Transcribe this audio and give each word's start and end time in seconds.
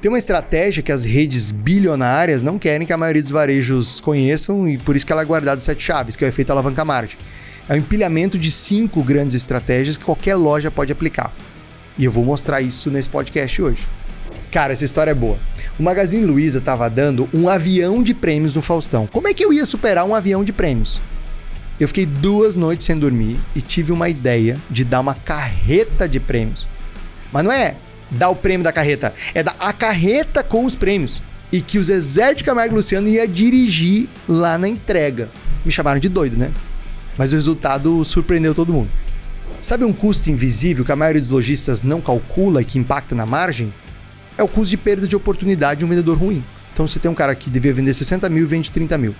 Tem 0.00 0.08
uma 0.08 0.18
estratégia 0.18 0.80
que 0.80 0.92
as 0.92 1.04
redes 1.04 1.50
bilionárias 1.50 2.44
não 2.44 2.56
querem 2.56 2.86
que 2.86 2.92
a 2.92 2.96
maioria 2.96 3.20
dos 3.20 3.32
varejos 3.32 3.98
conheçam 3.98 4.68
e 4.68 4.78
por 4.78 4.94
isso 4.94 5.04
que 5.04 5.10
ela 5.12 5.22
é 5.22 5.24
guardada 5.24 5.60
sete 5.60 5.82
chaves, 5.82 6.14
que 6.14 6.24
é 6.24 6.28
o 6.28 6.30
efeito 6.30 6.52
alavanca 6.52 6.84
margem. 6.84 7.18
É 7.68 7.74
um 7.74 7.78
empilhamento 7.78 8.38
de 8.38 8.48
cinco 8.48 9.02
grandes 9.02 9.34
estratégias 9.34 9.98
que 9.98 10.04
qualquer 10.04 10.36
loja 10.36 10.70
pode 10.70 10.92
aplicar. 10.92 11.34
E 11.98 12.04
eu 12.04 12.12
vou 12.12 12.24
mostrar 12.24 12.60
isso 12.60 12.92
nesse 12.92 13.08
podcast 13.08 13.60
hoje. 13.60 13.88
Cara, 14.52 14.72
essa 14.72 14.84
história 14.84 15.10
é 15.10 15.14
boa. 15.14 15.36
O 15.76 15.82
Magazine 15.82 16.24
Luiza 16.24 16.60
estava 16.60 16.88
dando 16.88 17.28
um 17.34 17.48
avião 17.48 18.00
de 18.00 18.14
prêmios 18.14 18.54
no 18.54 18.62
Faustão. 18.62 19.04
Como 19.08 19.26
é 19.26 19.34
que 19.34 19.44
eu 19.44 19.52
ia 19.52 19.66
superar 19.66 20.04
um 20.04 20.14
avião 20.14 20.44
de 20.44 20.52
prêmios? 20.52 21.00
Eu 21.80 21.88
fiquei 21.88 22.06
duas 22.06 22.54
noites 22.54 22.86
sem 22.86 22.96
dormir 22.96 23.36
e 23.54 23.60
tive 23.60 23.90
uma 23.90 24.08
ideia 24.08 24.58
de 24.70 24.84
dar 24.84 25.00
uma 25.00 25.14
carreta 25.14 26.08
de 26.08 26.20
prêmios. 26.20 26.68
Mas 27.32 27.42
não 27.42 27.50
é 27.50 27.74
dar 28.10 28.30
o 28.30 28.36
prêmio 28.36 28.64
da 28.64 28.72
carreta, 28.72 29.14
é 29.34 29.42
dar 29.42 29.56
a 29.58 29.72
carreta 29.72 30.42
com 30.42 30.64
os 30.64 30.74
prêmios. 30.74 31.22
E 31.50 31.60
que 31.62 31.78
o 31.78 31.84
Zezé 31.84 32.34
de 32.34 32.44
Camargo 32.44 32.74
Luciano 32.74 33.08
ia 33.08 33.26
dirigir 33.26 34.08
lá 34.28 34.58
na 34.58 34.68
entrega. 34.68 35.30
Me 35.64 35.70
chamaram 35.70 35.98
de 35.98 36.08
doido, 36.08 36.36
né? 36.36 36.50
Mas 37.16 37.32
o 37.32 37.36
resultado 37.36 38.04
surpreendeu 38.04 38.54
todo 38.54 38.72
mundo. 38.72 38.90
Sabe 39.60 39.84
um 39.84 39.92
custo 39.92 40.30
invisível 40.30 40.84
que 40.84 40.92
a 40.92 40.96
maioria 40.96 41.20
dos 41.20 41.30
lojistas 41.30 41.82
não 41.82 42.00
calcula 42.00 42.62
e 42.62 42.64
que 42.64 42.78
impacta 42.78 43.14
na 43.14 43.26
margem? 43.26 43.72
É 44.36 44.42
o 44.42 44.48
custo 44.48 44.70
de 44.70 44.76
perda 44.76 45.08
de 45.08 45.16
oportunidade 45.16 45.80
de 45.80 45.84
um 45.84 45.88
vendedor 45.88 46.16
ruim. 46.16 46.44
Então 46.72 46.86
você 46.86 47.00
tem 47.00 47.10
um 47.10 47.14
cara 47.14 47.34
que 47.34 47.50
devia 47.50 47.72
vender 47.72 47.92
60 47.92 48.28
mil 48.28 48.44
e 48.44 48.46
vende 48.46 48.70
30 48.70 48.96
mil. 48.96 49.14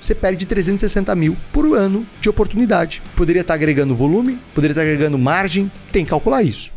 Você 0.00 0.14
perde 0.14 0.46
360 0.46 1.14
mil 1.14 1.36
por 1.52 1.76
ano 1.76 2.06
de 2.20 2.28
oportunidade. 2.28 3.02
Poderia 3.14 3.42
estar 3.42 3.54
agregando 3.54 3.94
volume, 3.94 4.38
poderia 4.54 4.72
estar 4.72 4.82
agregando 4.82 5.18
margem, 5.18 5.70
tem 5.92 6.04
que 6.04 6.10
calcular 6.10 6.42
isso. 6.42 6.72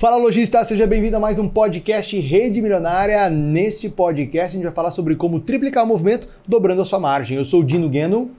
Fala 0.00 0.16
lojista, 0.16 0.64
seja 0.64 0.86
bem-vindo 0.86 1.18
a 1.18 1.20
mais 1.20 1.38
um 1.38 1.46
podcast 1.46 2.18
Rede 2.18 2.62
Milionária. 2.62 3.28
Neste 3.28 3.86
podcast 3.90 4.46
a 4.46 4.56
gente 4.56 4.62
vai 4.62 4.72
falar 4.72 4.90
sobre 4.90 5.14
como 5.14 5.40
triplicar 5.40 5.84
o 5.84 5.86
movimento 5.86 6.26
dobrando 6.48 6.80
a 6.80 6.86
sua 6.86 6.98
margem. 6.98 7.36
Eu 7.36 7.44
sou 7.44 7.60
o 7.60 7.62
Dino 7.62 7.86
Gueno. 7.86 8.30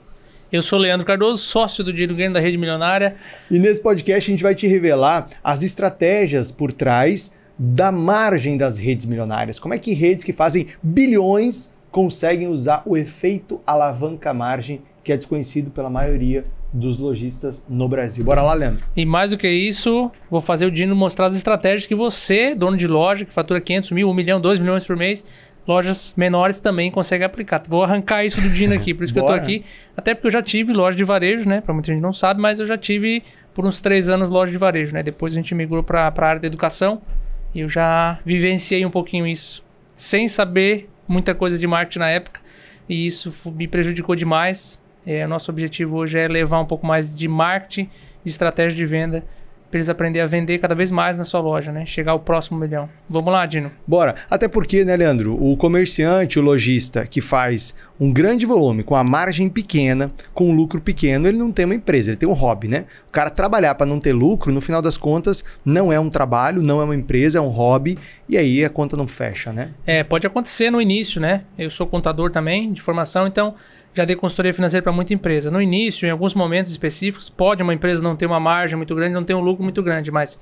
Eu 0.52 0.64
sou 0.64 0.80
o 0.80 0.82
Leandro 0.82 1.06
Cardoso, 1.06 1.38
sócio 1.38 1.84
do 1.84 1.94
Dino 1.94 2.16
Gueno 2.16 2.34
da 2.34 2.39
Rede 2.39 2.58
Milionária. 2.58 3.16
E 3.52 3.59
nesse 3.59 3.80
podcast 3.80 4.28
a 4.28 4.34
gente 4.34 4.42
vai 4.42 4.56
te 4.56 4.66
revelar 4.66 5.30
as 5.44 5.62
estratégias 5.62 6.50
por 6.52 6.72
trás 6.72 7.38
da 7.56 7.92
margem 7.92 8.58
das 8.58 8.80
redes 8.80 9.06
milionárias. 9.06 9.59
Como 9.59 9.76
é 9.76 9.78
que 9.78 9.94
redes 9.94 10.23
que 10.23 10.34
fazem 10.34 10.66
bilhões 10.82 11.76
conseguem 11.92 12.48
usar 12.48 12.82
o 12.88 12.98
efeito 12.98 13.62
alavanca 13.67 14.34
margem 14.34 14.82
que 15.04 15.14
é 15.14 15.16
desconhecido 15.16 15.70
pela 15.70 15.92
maioria 15.92 16.44
dos 16.73 16.97
lojistas 16.97 17.66
no 17.67 17.88
Brasil. 17.88 18.23
Bora 18.23 18.41
lá, 18.41 18.53
Leandro. 18.53 18.83
E 18.95 19.05
mais 19.05 19.31
do 19.31 19.38
que 19.38 19.50
isso, 19.50 20.11
vou 20.30 20.39
fazer 20.39 20.66
o 20.66 20.72
Dino 20.72 20.95
mostrar 20.95 21.25
as 21.25 21.36
estratégias 21.36 21.86
que 21.86 21.95
você, 21.95 22.55
dono 22.55 22.77
de 22.77 22.88
loja, 22.88 23.25
que 23.25 23.33
fatura 23.33 23.59
500 23.59 23.91
mil, 23.91 24.09
1 24.09 24.14
milhão, 24.14 24.39
2 24.39 24.59
milhões 24.59 24.83
por 24.83 24.95
mês, 24.95 25.23
lojas 25.67 26.14
menores 26.16 26.59
também 26.59 26.89
conseguem 26.89 27.25
aplicar. 27.25 27.61
Vou 27.67 27.83
arrancar 27.83 28.23
isso 28.23 28.39
do 28.42 28.49
Dino 28.49 28.73
aqui, 28.73 28.94
por 28.94 29.03
isso 29.03 29.14
que 29.14 29.19
eu 29.19 29.25
tô 29.25 29.33
aqui. 29.33 29.66
Até 29.95 30.14
porque 30.14 30.27
eu 30.27 30.31
já 30.31 30.42
tive 30.42 30.73
loja 30.73 30.97
de 30.97 31.03
varejo, 31.03 31.47
né? 31.47 31.61
Pra 31.61 31.73
muita 31.73 31.92
gente 31.92 32.02
não 32.02 32.14
sabe, 32.14 32.42
mas 32.42 32.59
eu 32.59 32.66
já 32.66 32.77
tive 32.77 33.23
por 33.53 33.66
uns 33.66 33.81
três 33.81 34.08
anos 34.08 34.30
loja 34.30 34.52
de 34.52 34.58
varejo, 34.58 34.94
né? 34.94 35.03
Depois 35.03 35.33
a 35.33 35.36
gente 35.36 35.53
migrou 35.53 35.83
para 35.83 36.08
a 36.08 36.25
área 36.25 36.39
da 36.39 36.47
educação 36.47 37.02
e 37.53 37.59
eu 37.59 37.69
já 37.69 38.19
vivenciei 38.23 38.86
um 38.86 38.92
pouquinho 38.92 39.27
isso. 39.27 39.64
Sem 39.94 40.27
saber 40.27 40.89
muita 41.08 41.36
coisa 41.36 41.59
de 41.59 41.67
marketing 41.67 41.99
na 41.99 42.09
época. 42.09 42.39
E 42.88 43.05
isso 43.05 43.33
me 43.53 43.67
prejudicou 43.67 44.16
demais. 44.16 44.81
É, 45.06 45.26
nosso 45.28 45.52
objetivo 45.52 45.98
hoje 45.98 46.18
é 46.18 46.28
levar 46.28 46.60
um 46.60 46.66
pouco 46.66 46.86
mais 46.86 47.14
de 47.14 47.28
marketing, 47.28 47.90
de 48.24 48.32
estratégia 48.32 48.76
de 48.76 48.86
venda 48.86 49.23
para 49.72 49.78
eles 49.78 49.89
aprenderem 49.89 50.23
a 50.23 50.28
vender 50.28 50.58
cada 50.58 50.76
vez 50.76 50.92
mais 50.92 51.17
na 51.17 51.23
sua 51.23 51.39
loja, 51.39 51.72
né? 51.72 51.86
Chegar 51.86 52.12
ao 52.12 52.20
próximo 52.20 52.60
milhão. 52.60 52.89
Vamos 53.10 53.32
lá, 53.32 53.45
Dino. 53.45 53.72
Bora. 53.88 54.16
Até 54.30 54.50
porque, 54.50 54.84
né, 54.84 54.98
Leandro, 54.98 55.42
o 55.42 55.56
comerciante, 55.56 56.38
o 56.38 56.42
lojista 56.42 57.08
que 57.08 57.22
faz 57.22 57.73
um 57.98 58.11
grande 58.11 58.45
volume 58.45 58.84
com 58.84 58.95
a 58.95 59.04
margem 59.04 59.48
pequena, 59.48 60.11
com 60.34 60.50
um 60.50 60.54
lucro 60.54 60.82
pequeno, 60.82 61.26
ele 61.26 61.38
não 61.38 61.54
tem 61.54 61.64
uma 61.64 61.73
empresa, 61.73 62.10
ele 62.10 62.17
tem 62.17 62.28
um 62.28 62.34
hobby, 62.34 62.67
né? 62.67 62.86
O 63.08 63.11
cara 63.11 63.30
trabalhar 63.30 63.73
para 63.76 63.86
não 63.86 64.00
ter 64.00 64.11
lucro, 64.11 64.52
no 64.52 64.60
final 64.60 64.82
das 64.82 64.98
contas, 64.98 65.44
não 65.64 65.92
é 65.92 66.00
um 66.00 66.10
trabalho, 66.10 66.61
não 66.61 66.82
é 66.82 66.84
uma 66.84 66.95
empresa, 66.95 67.38
é 67.38 67.42
um 67.42 67.48
hobby, 67.48 67.98
e 68.28 68.38
aí 68.38 68.66
a 68.66 68.70
conta 68.70 68.98
não 68.98 69.08
fecha, 69.08 69.54
né? 69.54 69.72
É, 69.86 70.04
pode 70.04 70.28
acontecer 70.28 70.70
no 70.70 70.82
início, 70.82 71.22
né? 71.22 71.44
Eu 71.58 71.70
sou 71.70 71.88
contador 71.88 72.30
também 72.30 72.73
de 72.73 72.82
formação, 72.82 73.26
então 73.26 73.56
já 73.94 74.06
dei 74.06 74.16
consultoria 74.16 74.54
financeira 74.54 74.82
para 74.82 74.92
muita 74.92 75.14
empresa. 75.14 75.52
No 75.52 75.62
início, 75.62 76.08
em 76.08 76.10
alguns 76.10 76.34
momentos 76.34 76.72
específicos, 76.72 77.30
pode 77.30 77.62
uma 77.62 77.74
empresa 77.74 78.02
não 78.02 78.16
ter 78.16 78.26
uma 78.26 78.40
margem 78.40 78.78
muito 78.78 78.96
grande, 78.96 79.14
não 79.14 79.24
ter 79.24 79.34
um 79.34 79.42
lucro 79.42 79.64
muito 79.64 79.84
grande, 79.84 80.12
mas 80.12 80.40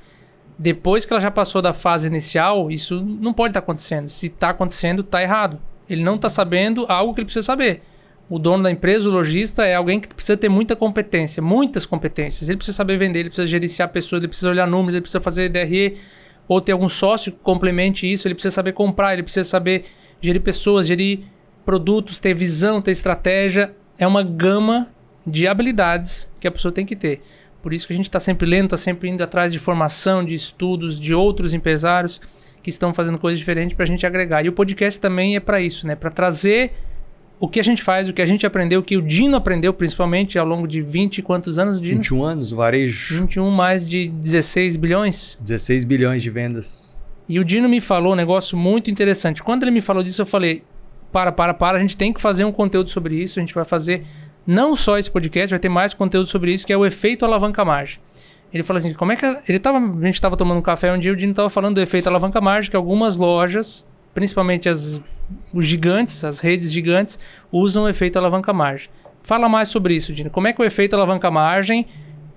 depois 0.58 1.06
que 1.06 1.14
ela 1.14 1.22
já 1.22 1.32
passou 1.32 1.62
da 1.62 1.74
fase 1.74 2.08
inicial, 2.08 2.70
isso 2.70 3.02
não 3.02 3.34
pode 3.34 3.52
estar 3.52 3.62
tá 3.62 3.64
acontecendo. 3.64 4.10
Se 4.10 4.28
está 4.28 4.50
acontecendo, 4.50 5.02
está 5.02 5.22
errado. 5.22 5.60
Ele 5.90 6.04
não 6.04 6.16
está 6.16 6.30
sabendo 6.30 6.86
algo 6.88 7.14
que 7.14 7.22
ele 7.22 7.26
precisa 7.26 7.46
saber. 7.46 7.82
O 8.30 8.38
dono 8.38 8.62
da 8.62 8.70
empresa, 8.70 9.10
o 9.10 9.12
lojista, 9.12 9.66
é 9.66 9.74
alguém 9.74 10.00
que 10.00 10.14
precisa 10.14 10.38
ter 10.38 10.50
muita 10.50 10.76
competência, 10.76 11.42
muitas 11.42 11.86
competências. 11.86 12.48
Ele 12.48 12.58
precisa 12.58 12.76
saber 12.76 12.98
vender, 12.98 13.22
ele 13.22 13.30
precisa 13.30 13.48
gerenciar 13.48 13.90
pessoas, 13.90 14.22
ele 14.22 14.28
precisa 14.28 14.52
olhar 14.52 14.68
números, 14.68 14.94
ele 14.94 15.02
precisa 15.02 15.20
fazer 15.20 15.50
DRE, 15.50 15.98
ou 16.48 16.62
ter 16.62 16.74
algum 16.74 16.90
sócio 16.90 17.32
que 17.32 17.40
complemente 17.40 18.12
isso, 18.12 18.28
ele 18.28 18.36
precisa 18.36 18.54
saber 18.54 18.74
comprar, 18.74 19.14
ele 19.14 19.24
precisa 19.24 19.48
saber 19.48 19.86
gerir 20.22 20.42
pessoas, 20.42 20.86
gerir 20.86 21.22
produtos, 21.70 22.20
ter 22.20 22.34
visão, 22.34 22.82
ter 22.82 22.90
estratégia. 22.90 23.76
É 24.00 24.08
uma 24.08 24.24
gama 24.24 24.88
de 25.24 25.48
habilidades 25.48 26.28
que 26.40 26.48
a 26.48 26.52
pessoa 26.52 26.72
tem 26.72 26.84
que 26.84 26.96
ter. 26.96 27.22
Por 27.62 27.72
isso 27.72 27.86
que 27.86 27.94
a 27.94 27.96
gente 27.96 28.08
está 28.08 28.20
sempre 28.20 28.48
lendo, 28.48 28.66
está 28.66 28.78
sempre 28.78 29.08
indo 29.08 29.24
atrás 29.24 29.52
de 29.54 29.60
formação, 29.60 30.26
de 30.26 30.34
estudos, 30.34 31.00
de 31.00 31.14
outros 31.14 31.54
empresários 31.54 32.20
que 32.64 32.72
estão 32.72 32.92
fazendo 32.92 33.20
coisas 33.20 33.38
diferentes 33.38 33.76
para 33.76 33.84
a 33.84 33.88
gente 33.88 34.04
agregar. 34.04 34.44
E 34.44 34.50
o 34.50 34.52
podcast 34.52 35.00
também 35.00 35.36
é 35.36 35.40
para 35.40 35.62
isso, 35.62 35.86
né? 35.86 35.94
Para 35.94 36.10
trazer 36.10 36.74
o 37.40 37.48
que 37.48 37.60
a 37.60 37.64
gente 37.64 37.84
faz, 37.84 38.10
o 38.10 38.14
que 38.14 38.22
a 38.24 38.26
gente 38.26 38.48
aprendeu, 38.48 38.80
o 38.80 38.84
que 38.84 38.98
o 38.98 39.02
Dino 39.04 39.38
aprendeu, 39.38 39.72
principalmente 39.72 40.40
ao 40.40 40.48
longo 40.48 40.68
de 40.68 40.82
20 40.82 41.20
e 41.20 41.22
quantos 41.22 41.60
anos, 41.60 41.80
Dino? 41.80 41.98
21 41.98 42.24
anos, 42.24 42.50
varejo. 42.50 43.22
21 43.22 43.48
mais 43.52 43.88
de 43.88 44.08
16 44.08 44.76
bilhões? 44.76 45.38
16 45.40 45.84
bilhões 45.84 46.24
de 46.24 46.32
vendas. 46.32 47.00
E 47.28 47.40
o 47.40 47.46
Dino 47.46 47.70
me 47.70 47.80
falou 47.80 48.14
um 48.14 48.16
negócio 48.16 48.58
muito 48.58 48.90
interessante. 48.90 49.44
Quando 49.44 49.62
ele 49.62 49.72
me 49.72 49.82
falou 49.82 50.02
disso, 50.02 50.24
eu 50.24 50.26
falei: 50.26 50.64
para, 51.12 51.32
para, 51.32 51.54
para, 51.54 51.78
a 51.78 51.82
gente 51.82 51.98
tem 51.98 52.14
que 52.14 52.22
fazer 52.22 52.46
um 52.46 52.52
conteúdo 52.52 52.90
sobre 52.90 53.16
isso. 53.16 53.40
A 53.40 53.42
gente 53.42 53.54
vai 53.54 53.66
fazer 53.66 54.06
não 54.46 54.76
só 54.76 54.98
esse 54.98 55.10
podcast, 55.10 55.50
vai 55.50 55.60
ter 55.60 55.70
mais 55.70 55.94
conteúdo 55.94 56.28
sobre 56.28 56.52
isso, 56.54 56.66
que 56.66 56.74
é 56.74 56.78
o 56.78 56.86
efeito 56.86 57.26
alavanca 57.26 57.64
margem. 57.64 58.00
Ele 58.52 58.64
falou 58.64 58.78
assim, 58.80 58.94
como 58.94 59.12
é 59.12 59.16
que 59.16 59.26
ele 59.48 59.60
tava, 59.60 59.78
a 59.78 60.06
gente 60.06 60.16
estava 60.16 60.36
tomando 60.36 60.58
um 60.58 60.62
café 60.62 60.92
um 60.92 60.98
dia, 60.98 61.12
o 61.12 61.16
Dino 61.16 61.32
estava 61.32 61.50
falando 61.50 61.76
do 61.76 61.82
efeito 61.82 62.08
alavanca 62.08 62.42
margem, 62.42 62.72
que 62.72 62.76
algumas 62.76 63.16
lojas, 63.16 63.86
principalmente 64.14 64.68
as 64.68 65.00
os 65.54 65.66
gigantes, 65.66 66.24
as 66.24 66.40
redes 66.40 66.72
gigantes, 66.72 67.20
usam 67.52 67.84
o 67.84 67.90
efeito 67.90 68.18
alavanca 68.18 68.52
margem. 68.52 68.90
Fala 69.22 69.48
mais 69.48 69.70
sobre 69.70 69.96
isso, 69.96 70.14
Dino. 70.14 70.30
Como 70.30 70.48
é 70.48 70.54
que 70.54 70.62
o 70.62 70.66
efeito 70.66 70.96
alavanca 70.96 71.30
margem 71.30 71.86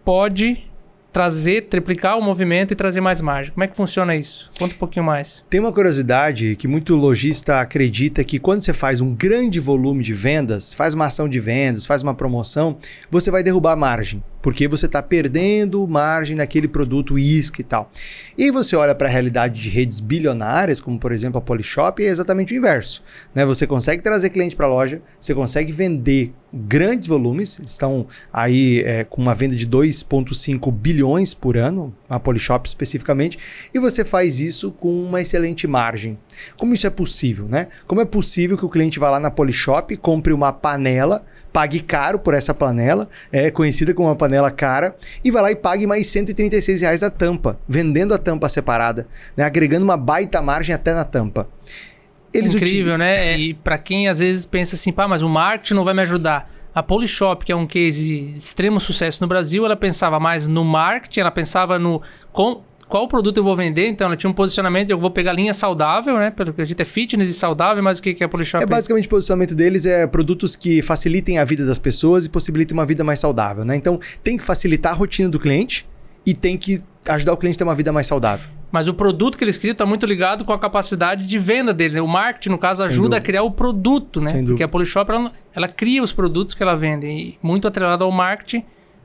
pode 0.04 0.70
trazer, 1.12 1.68
triplicar 1.68 2.18
o 2.18 2.22
movimento 2.22 2.72
e 2.72 2.76
trazer 2.76 3.00
mais 3.00 3.20
margem. 3.20 3.52
Como 3.52 3.62
é 3.62 3.68
que 3.68 3.76
funciona 3.76 4.16
isso? 4.16 4.50
Conta 4.58 4.74
um 4.74 4.78
pouquinho 4.78 5.04
mais. 5.04 5.44
Tem 5.50 5.60
uma 5.60 5.72
curiosidade 5.72 6.56
que 6.56 6.66
muito 6.66 6.96
lojista 6.96 7.60
acredita 7.60 8.24
que 8.24 8.38
quando 8.38 8.62
você 8.62 8.72
faz 8.72 9.00
um 9.00 9.14
grande 9.14 9.60
volume 9.60 10.02
de 10.02 10.14
vendas, 10.14 10.72
faz 10.72 10.94
uma 10.94 11.06
ação 11.06 11.28
de 11.28 11.38
vendas, 11.38 11.86
faz 11.86 12.02
uma 12.02 12.14
promoção, 12.14 12.78
você 13.10 13.30
vai 13.30 13.42
derrubar 13.42 13.72
a 13.72 13.76
margem 13.76 14.22
porque 14.42 14.66
você 14.66 14.86
está 14.86 15.00
perdendo 15.00 15.86
margem 15.86 16.36
naquele 16.36 16.66
produto 16.68 17.18
isca 17.18 17.60
e 17.60 17.64
tal. 17.64 17.90
E 18.36 18.50
você 18.50 18.74
olha 18.74 18.94
para 18.94 19.08
a 19.08 19.10
realidade 19.10 19.62
de 19.62 19.68
redes 19.68 20.00
bilionárias, 20.00 20.80
como 20.80 20.98
por 20.98 21.12
exemplo 21.12 21.38
a 21.38 21.40
Polishop, 21.40 22.02
é 22.02 22.08
exatamente 22.08 22.52
o 22.52 22.56
inverso. 22.56 23.04
Né? 23.34 23.46
Você 23.46 23.66
consegue 23.66 24.02
trazer 24.02 24.30
cliente 24.30 24.56
para 24.56 24.66
a 24.66 24.68
loja, 24.68 25.00
você 25.20 25.34
consegue 25.34 25.72
vender 25.72 26.32
grandes 26.52 27.08
volumes, 27.08 27.58
eles 27.58 27.72
estão 27.72 28.06
aí 28.30 28.80
é, 28.80 29.04
com 29.04 29.22
uma 29.22 29.34
venda 29.34 29.56
de 29.56 29.66
2,5 29.66 30.70
bilhões 30.70 31.32
por 31.32 31.56
ano, 31.56 31.94
a 32.08 32.20
Polishop 32.20 32.68
especificamente, 32.68 33.38
e 33.72 33.78
você 33.78 34.04
faz 34.04 34.38
isso 34.38 34.70
com 34.70 35.02
uma 35.02 35.20
excelente 35.22 35.66
margem. 35.66 36.18
Como 36.58 36.74
isso 36.74 36.86
é 36.86 36.90
possível, 36.90 37.46
né? 37.46 37.68
Como 37.86 38.00
é 38.00 38.04
possível 38.04 38.58
que 38.58 38.66
o 38.66 38.68
cliente 38.68 38.98
vá 38.98 39.10
lá 39.10 39.18
na 39.18 39.30
Polishop, 39.30 39.96
compre 39.96 40.32
uma 40.32 40.52
panela, 40.52 41.24
pague 41.52 41.80
caro 41.80 42.18
por 42.18 42.34
essa 42.34 42.54
panela, 42.54 43.08
é 43.30 43.50
conhecida 43.50 43.92
como 43.92 44.08
uma 44.08 44.16
panela 44.16 44.50
cara, 44.50 44.96
e 45.24 45.30
vá 45.30 45.42
lá 45.42 45.52
e 45.52 45.56
pague 45.56 45.86
mais 45.86 46.06
136 46.06 46.80
reais 46.80 47.00
da 47.00 47.10
tampa, 47.10 47.58
vendendo 47.68 48.14
a 48.14 48.18
tampa 48.18 48.48
separada, 48.48 49.06
né? 49.36 49.44
agregando 49.44 49.84
uma 49.84 49.96
baita 49.96 50.40
margem 50.40 50.74
até 50.74 50.94
na 50.94 51.04
tampa. 51.04 51.48
Eles 52.32 52.54
Incrível, 52.54 52.96
né? 52.96 53.36
E 53.38 53.52
para 53.52 53.76
quem 53.76 54.08
às 54.08 54.20
vezes 54.20 54.46
pensa 54.46 54.74
assim, 54.74 54.90
pá, 54.90 55.06
mas 55.06 55.22
o 55.22 55.28
marketing 55.28 55.74
não 55.74 55.84
vai 55.84 55.92
me 55.92 56.00
ajudar. 56.00 56.50
A 56.74 56.82
Polishop, 56.82 57.44
que 57.44 57.52
é 57.52 57.56
um 57.56 57.66
case 57.66 58.02
de 58.02 58.38
extremo 58.38 58.80
sucesso 58.80 59.18
no 59.20 59.28
Brasil, 59.28 59.66
ela 59.66 59.76
pensava 59.76 60.18
mais 60.18 60.46
no 60.46 60.64
marketing, 60.64 61.20
ela 61.20 61.30
pensava 61.30 61.78
no 61.78 62.00
com, 62.32 62.62
qual 62.92 63.08
produto 63.08 63.38
eu 63.38 63.42
vou 63.42 63.56
vender. 63.56 63.88
Então, 63.88 64.06
ela 64.06 64.18
tinha 64.18 64.28
um 64.28 64.34
posicionamento, 64.34 64.90
eu 64.90 64.98
vou 64.98 65.10
pegar 65.10 65.32
linha 65.32 65.54
saudável, 65.54 66.14
né? 66.18 66.30
Pelo 66.30 66.52
que 66.52 66.60
a 66.60 66.64
gente 66.66 66.82
é 66.82 66.84
fitness 66.84 67.26
e 67.26 67.32
saudável, 67.32 67.82
mas 67.82 67.98
o 67.98 68.02
que 68.02 68.14
é 68.20 68.24
a 68.26 68.28
Polishop? 68.28 68.62
É 68.62 68.66
basicamente 68.66 69.06
o 69.06 69.08
posicionamento 69.08 69.54
deles 69.54 69.86
é 69.86 70.06
produtos 70.06 70.54
que 70.54 70.82
facilitem 70.82 71.38
a 71.38 71.44
vida 71.44 71.64
das 71.64 71.78
pessoas 71.78 72.26
e 72.26 72.28
possibilitem 72.28 72.76
uma 72.76 72.84
vida 72.84 73.02
mais 73.02 73.18
saudável, 73.18 73.64
né? 73.64 73.74
Então, 73.76 73.98
tem 74.22 74.36
que 74.36 74.44
facilitar 74.44 74.92
a 74.92 74.94
rotina 74.94 75.30
do 75.30 75.40
cliente 75.40 75.86
e 76.26 76.34
tem 76.34 76.58
que 76.58 76.82
ajudar 77.08 77.32
o 77.32 77.36
cliente 77.38 77.56
a 77.56 77.58
ter 77.60 77.64
uma 77.64 77.74
vida 77.74 77.90
mais 77.94 78.06
saudável. 78.06 78.50
Mas 78.70 78.86
o 78.86 78.92
produto 78.92 79.38
que 79.38 79.44
eles 79.44 79.56
criam 79.56 79.72
está 79.72 79.86
muito 79.86 80.04
ligado 80.04 80.44
com 80.44 80.52
a 80.52 80.58
capacidade 80.58 81.26
de 81.26 81.38
venda 81.38 81.72
dele. 81.72 81.94
Né? 81.94 82.02
O 82.02 82.06
marketing, 82.06 82.50
no 82.50 82.58
caso, 82.58 82.82
Sem 82.82 82.90
ajuda 82.90 83.08
dúvida. 83.08 83.16
a 83.16 83.20
criar 83.22 83.42
o 83.42 83.50
produto, 83.50 84.20
né? 84.20 84.28
Sem 84.28 84.44
Porque 84.44 84.62
a 84.62 84.68
Polishop, 84.68 85.10
ela, 85.10 85.32
ela 85.54 85.68
cria 85.68 86.02
os 86.02 86.12
produtos 86.12 86.54
que 86.54 86.62
ela 86.62 86.76
vende. 86.76 87.06
E 87.06 87.38
muito 87.42 87.66
atrelado 87.66 88.04
ao 88.04 88.12
marketing 88.12 88.62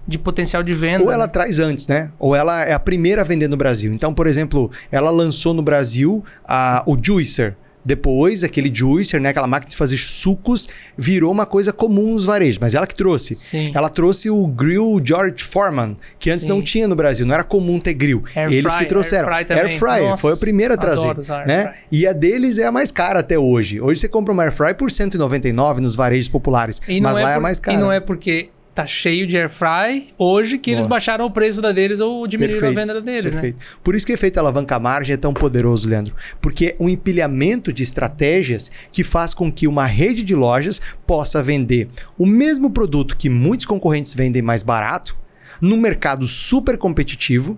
de 0.07 0.17
potencial 0.17 0.63
de 0.63 0.73
venda. 0.73 1.03
Ou 1.03 1.11
ela 1.11 1.25
né? 1.25 1.31
traz 1.31 1.59
antes, 1.59 1.87
né? 1.87 2.09
Ou 2.17 2.35
ela 2.35 2.63
é 2.63 2.73
a 2.73 2.79
primeira 2.79 3.21
a 3.21 3.25
vender 3.25 3.47
no 3.47 3.57
Brasil. 3.57 3.93
Então, 3.93 4.13
por 4.13 4.25
exemplo, 4.27 4.71
ela 4.91 5.09
lançou 5.09 5.53
no 5.53 5.61
Brasil 5.61 6.23
a, 6.45 6.83
o 6.87 6.97
Juicer. 7.01 7.55
Depois, 7.87 8.43
aquele 8.43 8.69
juicer, 8.73 9.17
né, 9.21 9.29
aquela 9.29 9.47
máquina 9.47 9.69
de 9.69 9.75
fazer 9.77 9.95
sucos, 9.95 10.67
virou 10.97 11.31
uma 11.31 11.45
coisa 11.45 11.71
comum 11.71 12.11
nos 12.11 12.25
varejos, 12.25 12.57
mas 12.59 12.75
ela 12.75 12.85
que 12.85 12.93
trouxe. 12.93 13.33
Sim. 13.37 13.71
Ela 13.73 13.89
trouxe 13.89 14.29
o 14.29 14.45
grill 14.45 14.99
George 15.01 15.41
Foreman, 15.41 15.95
que 16.19 16.29
antes 16.29 16.43
Sim. 16.43 16.49
não 16.49 16.61
tinha 16.61 16.85
no 16.85 16.97
Brasil, 16.97 17.25
não 17.25 17.33
era 17.33 17.45
comum 17.45 17.79
ter 17.79 17.93
grill. 17.93 18.25
Air 18.35 18.51
Eles 18.51 18.73
fry, 18.73 18.81
que 18.81 18.89
trouxeram. 18.89 19.29
Air 19.31 19.45
fryer, 19.47 19.59
air 19.61 19.79
fryer 19.79 20.17
foi 20.17 20.33
a 20.33 20.35
primeira 20.35 20.73
a 20.73 20.77
trazer, 20.77 21.15
né? 21.45 21.75
E 21.89 22.05
a 22.05 22.11
deles 22.11 22.57
é 22.57 22.65
a 22.65 22.73
mais 22.73 22.91
cara 22.91 23.21
até 23.21 23.39
hoje. 23.39 23.79
Hoje 23.79 24.01
você 24.01 24.09
compra 24.09 24.33
uma 24.33 24.43
air 24.43 24.51
fry 24.51 24.73
por 24.73 24.91
199 24.91 25.79
nos 25.79 25.95
varejos 25.95 26.27
populares, 26.27 26.81
mas 27.01 27.17
é 27.17 27.23
lá 27.23 27.29
é, 27.31 27.33
por, 27.35 27.37
é 27.37 27.39
mais 27.39 27.57
cara. 27.57 27.77
E 27.77 27.79
não 27.79 27.89
é 27.89 28.01
porque 28.01 28.49
tá 28.77 28.85
cheio 28.85 29.25
de 29.25 29.35
air 29.35 29.49
fry 29.49 30.13
hoje 30.19 30.59
que 30.59 30.69
Boa. 30.69 30.75
eles 30.75 30.85
baixaram 30.85 31.25
o 31.25 31.31
preço 31.31 31.63
da 31.63 31.71
deles 31.71 31.99
ou 31.99 32.27
diminuíram 32.27 32.59
perfeito, 32.59 32.77
a 32.77 32.93
venda 32.93 33.01
deles, 33.01 33.33
né? 33.33 33.41
perfeito. 33.41 33.59
né? 33.59 33.77
Por 33.83 33.95
isso 33.95 34.05
que 34.05 34.11
o 34.11 34.13
efeito 34.13 34.37
alavanca 34.37 34.77
margem 34.77 35.15
é 35.15 35.17
tão 35.17 35.33
poderoso, 35.33 35.89
Leandro, 35.89 36.15
porque 36.39 36.67
é 36.67 36.75
um 36.79 36.87
empilhamento 36.87 37.73
de 37.73 37.81
estratégias 37.81 38.69
que 38.91 39.03
faz 39.03 39.33
com 39.33 39.51
que 39.51 39.67
uma 39.67 39.87
rede 39.87 40.21
de 40.21 40.35
lojas 40.35 40.79
possa 41.07 41.41
vender 41.41 41.89
o 42.19 42.25
mesmo 42.25 42.69
produto 42.69 43.17
que 43.17 43.31
muitos 43.31 43.65
concorrentes 43.65 44.13
vendem 44.13 44.43
mais 44.43 44.61
barato, 44.61 45.17
num 45.59 45.77
mercado 45.77 46.27
super 46.27 46.77
competitivo 46.77 47.57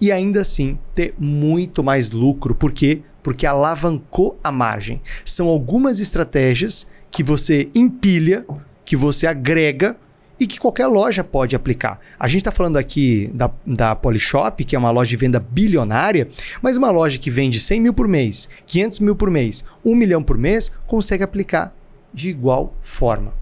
e 0.00 0.10
ainda 0.10 0.40
assim 0.40 0.76
ter 0.96 1.14
muito 1.16 1.84
mais 1.84 2.10
lucro. 2.10 2.56
Por 2.56 2.72
quê? 2.72 3.02
Porque 3.22 3.46
alavancou 3.46 4.36
a 4.42 4.50
margem. 4.50 5.00
São 5.24 5.46
algumas 5.46 6.00
estratégias 6.00 6.88
que 7.08 7.22
você 7.22 7.68
empilha, 7.72 8.44
que 8.84 8.96
você 8.96 9.28
agrega 9.28 9.96
e 10.38 10.46
que 10.46 10.60
qualquer 10.60 10.86
loja 10.86 11.24
pode 11.24 11.56
aplicar. 11.56 11.98
A 12.18 12.28
gente 12.28 12.40
está 12.40 12.52
falando 12.52 12.76
aqui 12.76 13.30
da, 13.32 13.50
da 13.66 13.96
Polishop, 13.96 14.64
que 14.64 14.76
é 14.76 14.78
uma 14.78 14.90
loja 14.90 15.10
de 15.10 15.16
venda 15.16 15.40
bilionária, 15.40 16.28
mas 16.60 16.76
uma 16.76 16.90
loja 16.90 17.18
que 17.18 17.30
vende 17.30 17.58
100 17.58 17.80
mil 17.80 17.94
por 17.94 18.06
mês, 18.06 18.48
500 18.66 19.00
mil 19.00 19.16
por 19.16 19.30
mês, 19.30 19.64
1 19.84 19.94
milhão 19.94 20.22
por 20.22 20.36
mês, 20.36 20.68
consegue 20.86 21.24
aplicar 21.24 21.74
de 22.12 22.30
igual 22.30 22.74
forma. 22.80 23.32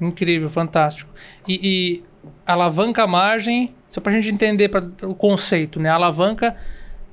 Incrível, 0.00 0.48
fantástico. 0.48 1.10
E, 1.46 1.60
e 1.62 2.04
alavanca 2.46 3.02
a 3.02 3.06
margem, 3.06 3.74
só 3.88 4.00
para 4.00 4.12
a 4.12 4.14
gente 4.14 4.32
entender 4.32 4.68
pra, 4.68 4.82
o 5.02 5.14
conceito, 5.14 5.78
né? 5.78 5.90
A 5.90 5.94
alavanca 5.94 6.56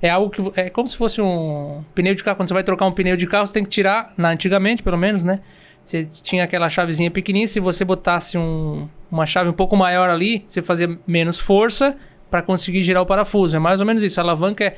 é 0.02 0.10
algo 0.10 0.30
que 0.30 0.42
é 0.60 0.70
como 0.70 0.88
se 0.88 0.96
fosse 0.96 1.22
um 1.22 1.84
pneu 1.94 2.16
de 2.16 2.24
carro. 2.24 2.38
Quando 2.38 2.48
você 2.48 2.54
vai 2.54 2.64
trocar 2.64 2.86
um 2.86 2.92
pneu 2.92 3.18
de 3.18 3.28
carro, 3.28 3.46
você 3.46 3.54
tem 3.54 3.64
que 3.64 3.70
tirar, 3.70 4.14
na, 4.18 4.30
antigamente 4.30 4.84
pelo 4.84 4.98
menos, 4.98 5.24
né? 5.24 5.42
Você 5.84 6.06
tinha 6.06 6.44
aquela 6.44 6.70
chavezinha 6.70 7.10
pequenininha, 7.10 7.48
se 7.48 7.60
você 7.60 7.86
botasse 7.86 8.38
um, 8.38 8.90
uma 9.12 9.26
chave 9.26 9.50
um 9.50 9.54
pouco 9.54 9.76
maior 9.76 10.10
ali, 10.10 10.46
você 10.48 10.62
fazia 10.62 10.98
menos 11.08 11.40
força 11.40 11.96
para 12.30 12.42
conseguir 12.42 12.84
girar 12.84 13.02
o 13.02 13.06
parafuso. 13.06 13.56
É 13.56 13.60
mais 13.60 13.80
ou 13.80 13.86
menos 13.86 14.04
isso. 14.04 14.20
A 14.20 14.24
alavanca 14.24 14.64
é 14.64 14.78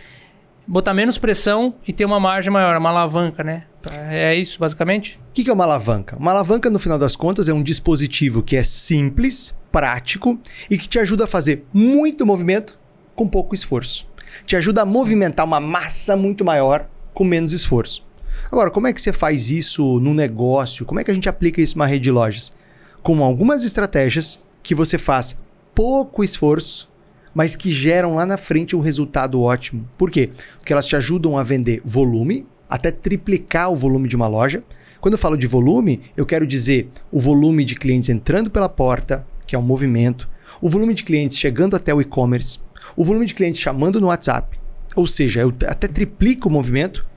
botar 0.68 0.94
menos 0.94 1.18
pressão 1.18 1.74
e 1.88 1.92
ter 1.92 2.06
uma 2.06 2.20
margem 2.20 2.52
maior, 2.52 2.78
uma 2.78 2.90
alavanca, 2.90 3.44
né? 3.44 3.64
É 4.10 4.36
isso, 4.36 4.60
basicamente? 4.60 5.20
O 5.30 5.34
que 5.34 5.50
é 5.50 5.54
uma 5.54 5.64
alavanca? 5.64 6.16
Uma 6.18 6.32
alavanca, 6.32 6.70
no 6.70 6.78
final 6.78 7.00
das 7.00 7.16
contas, 7.16 7.48
é 7.50 7.54
um 7.54 7.64
dispositivo 7.64 8.44
que 8.44 8.56
é 8.56 8.64
simples, 8.64 9.58
prático 9.72 10.40
e 10.70 10.78
que 10.78 10.88
te 10.88 11.00
ajuda 11.00 11.24
a 11.24 11.28
fazer 11.28 11.66
muito 11.74 12.26
movimento 12.26 12.78
com 13.16 13.28
pouco 13.28 13.56
esforço. 13.56 14.08
Te 14.46 14.56
ajuda 14.56 14.82
a 14.84 14.86
movimentar 14.86 15.46
uma 15.46 15.60
massa 15.60 16.16
muito 16.16 16.46
maior 16.46 16.88
com 17.14 17.24
menos 17.24 17.52
esforço. 17.52 18.08
Agora, 18.52 18.70
como 18.70 18.88
é 18.88 18.94
que 18.94 19.02
você 19.02 19.14
faz 19.14 19.52
isso 19.52 20.00
no 20.00 20.14
negócio? 20.14 20.86
Como 20.86 21.00
é 21.00 21.04
que 21.04 21.12
a 21.12 21.14
gente 21.14 21.30
aplica 21.30 21.62
isso 21.62 21.78
numa 21.78 21.86
rede 21.86 22.04
de 22.04 22.12
lojas? 22.12 22.54
Com 23.02 23.24
algumas 23.24 23.64
estratégias 23.64 24.40
que 24.62 24.76
você 24.76 24.98
faz 24.98 25.42
pouco 25.74 26.24
esforço, 26.24 26.90
mas 27.34 27.56
que 27.56 27.72
geram 27.72 28.16
lá 28.16 28.26
na 28.26 28.38
frente 28.38 28.76
um 28.76 28.82
resultado 28.82 29.42
ótimo. 29.42 29.88
Por 29.98 30.12
quê? 30.12 30.30
Porque 30.58 30.74
elas 30.74 30.86
te 30.86 30.96
ajudam 30.96 31.38
a 31.38 31.44
vender 31.44 31.82
volume, 31.86 32.46
até 32.70 32.92
triplicar 32.92 33.72
o 33.72 33.76
volume 33.76 34.08
de 34.08 34.16
uma 34.16 34.28
loja. 34.28 34.64
Quando 35.00 35.14
eu 35.14 35.18
falo 35.18 35.38
de 35.38 35.48
volume, 35.48 36.02
eu 36.18 36.26
quero 36.26 36.46
dizer 36.46 36.90
o 37.12 37.20
volume 37.20 37.64
de 37.64 37.76
clientes 37.76 38.10
entrando 38.10 38.52
pela 38.52 38.68
porta, 38.68 39.26
que 39.48 39.56
é 39.56 39.60
um 39.60 39.64
movimento, 39.64 40.30
o 40.62 40.70
volume 40.70 40.94
de 40.94 41.04
clientes 41.04 41.38
chegando 41.38 41.76
até 41.76 41.94
o 41.94 42.02
e-commerce, 42.02 42.60
o 42.96 43.04
volume 43.06 43.26
de 43.26 43.34
clientes 43.34 43.60
chamando 43.60 44.02
no 44.02 44.08
WhatsApp. 44.08 44.60
Ou 44.96 45.08
seja, 45.08 45.42
eu 45.42 45.54
até 45.68 45.88
triplico 45.88 46.50
o 46.50 46.52
movimento 46.52 47.08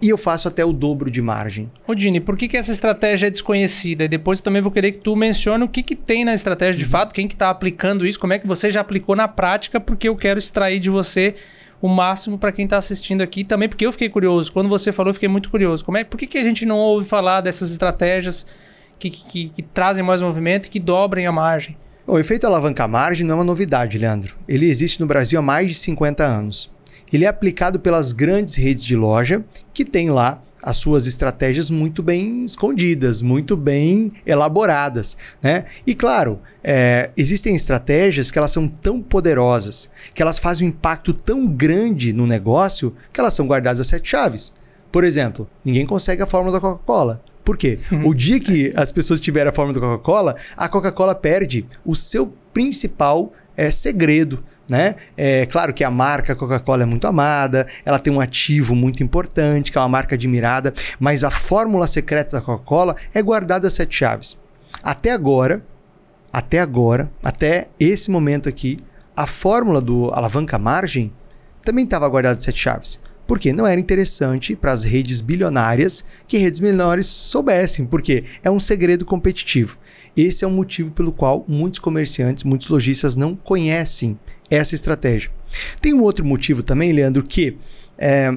e 0.00 0.08
eu 0.08 0.16
faço 0.16 0.48
até 0.48 0.64
o 0.64 0.72
dobro 0.72 1.10
de 1.10 1.20
margem. 1.20 1.70
Ô 1.86 1.94
Dini, 1.94 2.20
por 2.20 2.36
que, 2.36 2.48
que 2.48 2.56
essa 2.56 2.72
estratégia 2.72 3.26
é 3.26 3.30
desconhecida? 3.30 4.04
E 4.04 4.08
depois 4.08 4.38
eu 4.38 4.44
também 4.44 4.62
vou 4.62 4.72
querer 4.72 4.92
que 4.92 4.98
tu 4.98 5.14
mencione 5.14 5.64
o 5.64 5.68
que, 5.68 5.82
que 5.82 5.94
tem 5.94 6.24
na 6.24 6.32
estratégia 6.32 6.78
de 6.78 6.84
uhum. 6.84 6.90
fato, 6.90 7.14
quem 7.14 7.28
que 7.28 7.34
está 7.34 7.50
aplicando 7.50 8.06
isso, 8.06 8.18
como 8.18 8.32
é 8.32 8.38
que 8.38 8.46
você 8.46 8.70
já 8.70 8.80
aplicou 8.80 9.14
na 9.14 9.28
prática, 9.28 9.78
porque 9.78 10.08
eu 10.08 10.16
quero 10.16 10.38
extrair 10.38 10.80
de 10.80 10.88
você 10.88 11.34
o 11.82 11.88
máximo 11.88 12.38
para 12.38 12.52
quem 12.52 12.64
está 12.64 12.78
assistindo 12.78 13.22
aqui. 13.22 13.44
Também 13.44 13.68
porque 13.68 13.86
eu 13.86 13.92
fiquei 13.92 14.08
curioso. 14.08 14.52
Quando 14.52 14.68
você 14.68 14.92
falou, 14.92 15.10
eu 15.10 15.14
fiquei 15.14 15.28
muito 15.28 15.50
curioso. 15.50 15.84
Como 15.84 15.98
é, 15.98 16.04
por 16.04 16.16
que, 16.16 16.26
que 16.26 16.38
a 16.38 16.44
gente 16.44 16.64
não 16.64 16.76
ouve 16.76 17.06
falar 17.06 17.40
dessas 17.40 17.70
estratégias 17.70 18.46
que, 18.98 19.10
que, 19.10 19.24
que, 19.24 19.48
que 19.48 19.62
trazem 19.62 20.02
mais 20.02 20.20
movimento 20.20 20.66
e 20.66 20.70
que 20.70 20.80
dobrem 20.80 21.26
a 21.26 21.32
margem? 21.32 21.76
O 22.06 22.18
efeito 22.18 22.46
alavanca 22.46 22.88
margem 22.88 23.26
não 23.26 23.34
é 23.34 23.38
uma 23.38 23.44
novidade, 23.44 23.98
Leandro. 23.98 24.36
Ele 24.48 24.68
existe 24.68 25.00
no 25.00 25.06
Brasil 25.06 25.38
há 25.38 25.42
mais 25.42 25.68
de 25.68 25.74
50 25.74 26.24
anos 26.24 26.79
ele 27.12 27.24
é 27.24 27.28
aplicado 27.28 27.80
pelas 27.80 28.12
grandes 28.12 28.56
redes 28.56 28.84
de 28.84 28.96
loja 28.96 29.44
que 29.72 29.84
têm 29.84 30.10
lá 30.10 30.42
as 30.62 30.76
suas 30.76 31.06
estratégias 31.06 31.70
muito 31.70 32.02
bem 32.02 32.44
escondidas, 32.44 33.22
muito 33.22 33.56
bem 33.56 34.12
elaboradas, 34.26 35.16
né? 35.42 35.64
E 35.86 35.94
claro, 35.94 36.40
é, 36.62 37.10
existem 37.16 37.54
estratégias 37.54 38.30
que 38.30 38.38
elas 38.38 38.50
são 38.50 38.68
tão 38.68 39.00
poderosas, 39.00 39.90
que 40.14 40.22
elas 40.22 40.38
fazem 40.38 40.66
um 40.66 40.70
impacto 40.70 41.12
tão 41.12 41.46
grande 41.46 42.12
no 42.12 42.26
negócio, 42.26 42.94
que 43.12 43.20
elas 43.20 43.34
são 43.34 43.46
guardadas 43.46 43.80
a 43.80 43.84
sete 43.84 44.10
chaves. 44.10 44.54
Por 44.92 45.04
exemplo, 45.04 45.48
ninguém 45.64 45.86
consegue 45.86 46.22
a 46.22 46.26
fórmula 46.26 46.52
da 46.52 46.60
Coca-Cola. 46.60 47.22
Por 47.44 47.56
quê? 47.56 47.78
o 48.04 48.12
dia 48.12 48.38
que 48.38 48.72
as 48.76 48.92
pessoas 48.92 49.20
tiverem 49.20 49.48
a 49.48 49.52
fórmula 49.52 49.78
da 49.78 49.86
Coca-Cola, 49.86 50.36
a 50.56 50.68
Coca-Cola 50.68 51.14
perde 51.14 51.66
o 51.84 51.94
seu 51.94 52.34
principal 52.52 53.32
é, 53.56 53.70
segredo, 53.70 54.44
né? 54.70 54.94
É 55.16 55.44
claro 55.46 55.74
que 55.74 55.84
a 55.84 55.90
marca 55.90 56.34
Coca-Cola 56.34 56.84
é 56.84 56.86
muito 56.86 57.06
amada, 57.06 57.66
ela 57.84 57.98
tem 57.98 58.12
um 58.12 58.20
ativo 58.20 58.74
muito 58.74 59.02
importante, 59.02 59.70
que 59.70 59.76
é 59.76 59.80
uma 59.80 59.88
marca 59.88 60.14
admirada, 60.14 60.72
mas 60.98 61.24
a 61.24 61.30
fórmula 61.30 61.86
secreta 61.86 62.38
da 62.38 62.42
Coca-Cola 62.42 62.94
é 63.12 63.20
guardada 63.20 63.66
a 63.66 63.70
sete 63.70 63.96
chaves. 63.96 64.40
Até 64.82 65.10
agora, 65.10 65.62
até 66.32 66.60
agora, 66.60 67.10
até 67.22 67.68
esse 67.78 68.10
momento 68.10 68.48
aqui, 68.48 68.78
a 69.16 69.26
fórmula 69.26 69.80
do 69.80 70.10
alavanca 70.14 70.58
margem 70.58 71.12
também 71.62 71.84
estava 71.84 72.08
guardada 72.08 72.38
a 72.38 72.40
sete 72.40 72.60
chaves. 72.60 73.00
Porque 73.26 73.52
não 73.52 73.66
era 73.66 73.80
interessante 73.80 74.56
para 74.56 74.72
as 74.72 74.82
redes 74.82 75.20
bilionárias 75.20 76.04
que 76.26 76.36
redes 76.36 76.58
menores 76.58 77.06
soubessem, 77.06 77.86
porque 77.86 78.24
é 78.42 78.50
um 78.50 78.58
segredo 78.58 79.04
competitivo. 79.04 79.78
Esse 80.16 80.44
é 80.44 80.48
o 80.48 80.50
motivo 80.50 80.90
pelo 80.90 81.12
qual 81.12 81.44
muitos 81.46 81.78
comerciantes, 81.78 82.42
muitos 82.42 82.66
lojistas 82.66 83.14
não 83.14 83.36
conhecem 83.36 84.18
essa 84.50 84.74
estratégia. 84.74 85.30
Tem 85.80 85.94
um 85.94 86.02
outro 86.02 86.24
motivo 86.24 86.62
também, 86.62 86.92
Leandro, 86.92 87.22
que 87.22 87.56
é, 87.96 88.30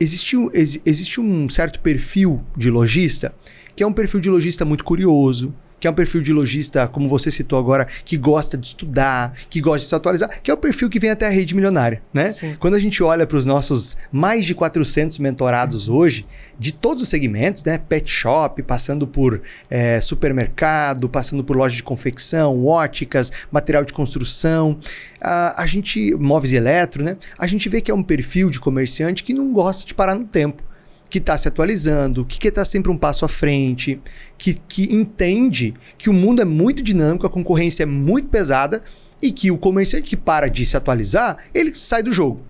existe, 0.00 0.36
um, 0.36 0.50
existe 0.52 1.20
um 1.20 1.48
certo 1.48 1.80
perfil 1.80 2.42
de 2.56 2.70
lojista 2.70 3.34
que 3.76 3.82
é 3.82 3.86
um 3.86 3.92
perfil 3.92 4.18
de 4.20 4.30
lojista 4.30 4.64
muito 4.64 4.82
curioso, 4.82 5.54
que 5.78 5.86
é 5.86 5.90
um 5.90 5.94
perfil 5.94 6.22
de 6.22 6.32
lojista, 6.32 6.86
como 6.88 7.08
você 7.08 7.30
citou 7.30 7.58
agora, 7.58 7.86
que 8.04 8.16
gosta 8.16 8.56
de 8.56 8.66
estudar, 8.66 9.34
que 9.50 9.60
gosta 9.60 9.78
de 9.78 9.88
se 9.88 9.94
atualizar, 9.94 10.40
que 10.42 10.50
é 10.50 10.54
o 10.54 10.56
perfil 10.56 10.88
que 10.88 10.98
vem 10.98 11.10
até 11.10 11.26
a 11.26 11.30
rede 11.30 11.54
milionária, 11.54 12.02
né? 12.12 12.32
Sim. 12.32 12.56
Quando 12.58 12.74
a 12.74 12.80
gente 12.80 13.02
olha 13.02 13.26
para 13.26 13.36
os 13.36 13.44
nossos 13.44 13.96
mais 14.10 14.44
de 14.44 14.54
400 14.54 15.18
mentorados 15.18 15.88
hoje, 15.88 16.26
de 16.58 16.72
todos 16.72 17.02
os 17.02 17.08
segmentos, 17.08 17.62
né? 17.64 17.78
Pet 17.78 18.10
shop, 18.10 18.62
passando 18.62 19.06
por 19.06 19.42
é, 19.68 20.00
supermercado, 20.00 21.08
passando 21.08 21.44
por 21.44 21.56
loja 21.56 21.76
de 21.76 21.82
confecção, 21.82 22.64
óticas, 22.64 23.30
material 23.50 23.84
de 23.84 23.92
construção, 23.92 24.78
a, 25.20 25.62
a 25.62 25.66
gente, 25.66 26.14
móveis 26.14 26.52
e 26.52 26.56
eletro, 26.56 27.04
né? 27.04 27.16
A 27.38 27.46
gente 27.46 27.68
vê 27.68 27.80
que 27.80 27.90
é 27.90 27.94
um 27.94 28.02
perfil 28.02 28.48
de 28.48 28.58
comerciante 28.58 29.22
que 29.22 29.34
não 29.34 29.52
gosta 29.52 29.84
de 29.84 29.94
parar 29.94 30.14
no 30.14 30.24
tempo 30.24 30.62
que 31.08 31.18
está 31.18 31.36
se 31.38 31.48
atualizando, 31.48 32.24
que 32.24 32.48
está 32.48 32.64
sempre 32.64 32.90
um 32.90 32.96
passo 32.96 33.24
à 33.24 33.28
frente, 33.28 34.00
que, 34.36 34.54
que 34.68 34.94
entende 34.94 35.74
que 35.96 36.10
o 36.10 36.12
mundo 36.12 36.42
é 36.42 36.44
muito 36.44 36.82
dinâmico, 36.82 37.26
a 37.26 37.30
concorrência 37.30 37.84
é 37.84 37.86
muito 37.86 38.28
pesada 38.28 38.82
e 39.22 39.30
que 39.30 39.50
o 39.50 39.58
comerciante 39.58 40.08
que 40.08 40.16
para 40.16 40.48
de 40.48 40.66
se 40.66 40.76
atualizar, 40.76 41.36
ele 41.54 41.72
sai 41.74 42.02
do 42.02 42.12
jogo. 42.12 42.42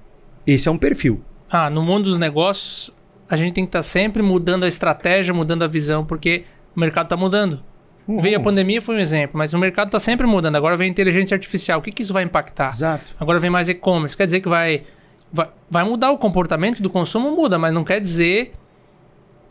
Esse 0.46 0.68
é 0.68 0.72
um 0.72 0.78
perfil. 0.78 1.22
Ah, 1.50 1.70
no 1.70 1.82
mundo 1.82 2.04
dos 2.04 2.18
negócios, 2.18 2.94
a 3.28 3.36
gente 3.36 3.54
tem 3.54 3.64
que 3.64 3.68
estar 3.68 3.82
sempre 3.82 4.22
mudando 4.22 4.64
a 4.64 4.68
estratégia, 4.68 5.34
mudando 5.34 5.62
a 5.62 5.68
visão, 5.68 6.04
porque 6.04 6.44
o 6.74 6.80
mercado 6.80 7.06
está 7.06 7.16
mudando. 7.16 7.62
Uhum. 8.06 8.20
Veio 8.20 8.38
a 8.38 8.40
pandemia, 8.40 8.80
foi 8.80 8.96
um 8.96 8.98
exemplo, 9.00 9.36
mas 9.36 9.52
o 9.52 9.58
mercado 9.58 9.88
está 9.88 9.98
sempre 9.98 10.26
mudando. 10.26 10.56
Agora 10.56 10.76
vem 10.76 10.86
a 10.86 10.90
inteligência 10.90 11.34
artificial. 11.34 11.80
O 11.80 11.82
que, 11.82 11.90
que 11.90 12.02
isso 12.02 12.12
vai 12.12 12.22
impactar? 12.22 12.68
Exato. 12.68 13.16
Agora 13.18 13.40
vem 13.40 13.50
mais 13.50 13.68
e-commerce. 13.68 14.16
Quer 14.16 14.26
dizer 14.26 14.40
que 14.40 14.48
vai, 14.48 14.84
vai, 15.32 15.48
vai 15.70 15.84
mudar 15.84 16.10
o 16.12 16.18
comportamento 16.18 16.82
do 16.82 16.90
consumo? 16.90 17.34
Muda, 17.34 17.58
mas 17.58 17.72
não 17.72 17.84
quer 17.84 18.00
dizer 18.00 18.52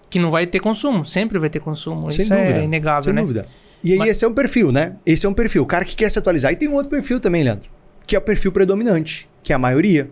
que 0.10 0.20
não 0.20 0.32
vai 0.32 0.46
ter 0.48 0.60
consumo. 0.60 1.06
Sempre 1.06 1.38
vai 1.40 1.50
ter 1.50 1.60
consumo. 1.60 2.10
Sem 2.10 2.26
isso 2.26 2.34
dúvida. 2.34 2.60
é 2.60 2.64
inegável, 2.64 3.04
Sem 3.04 3.14
né? 3.14 3.22
dúvida. 3.22 3.46
E 3.84 3.92
aí, 3.94 3.98
Mas- 4.00 4.10
esse 4.12 4.26
é 4.26 4.28
um 4.28 4.34
perfil, 4.34 4.72
né? 4.72 4.96
Esse 5.06 5.26
é 5.26 5.30
um 5.30 5.34
perfil. 5.34 5.62
O 5.64 5.66
cara 5.66 5.86
que 5.86 5.96
quer 5.96 6.10
se 6.10 6.18
atualizar. 6.18 6.52
E 6.52 6.56
tem 6.56 6.68
um 6.68 6.74
outro 6.74 6.90
perfil 6.90 7.20
também, 7.20 7.44
Leandro, 7.44 7.70
que 8.08 8.16
é 8.16 8.20
o 8.20 8.22
perfil 8.22 8.52
predominante, 8.52 9.30
que 9.44 9.52
é 9.54 9.56
a 9.56 9.60
maioria. 9.60 10.10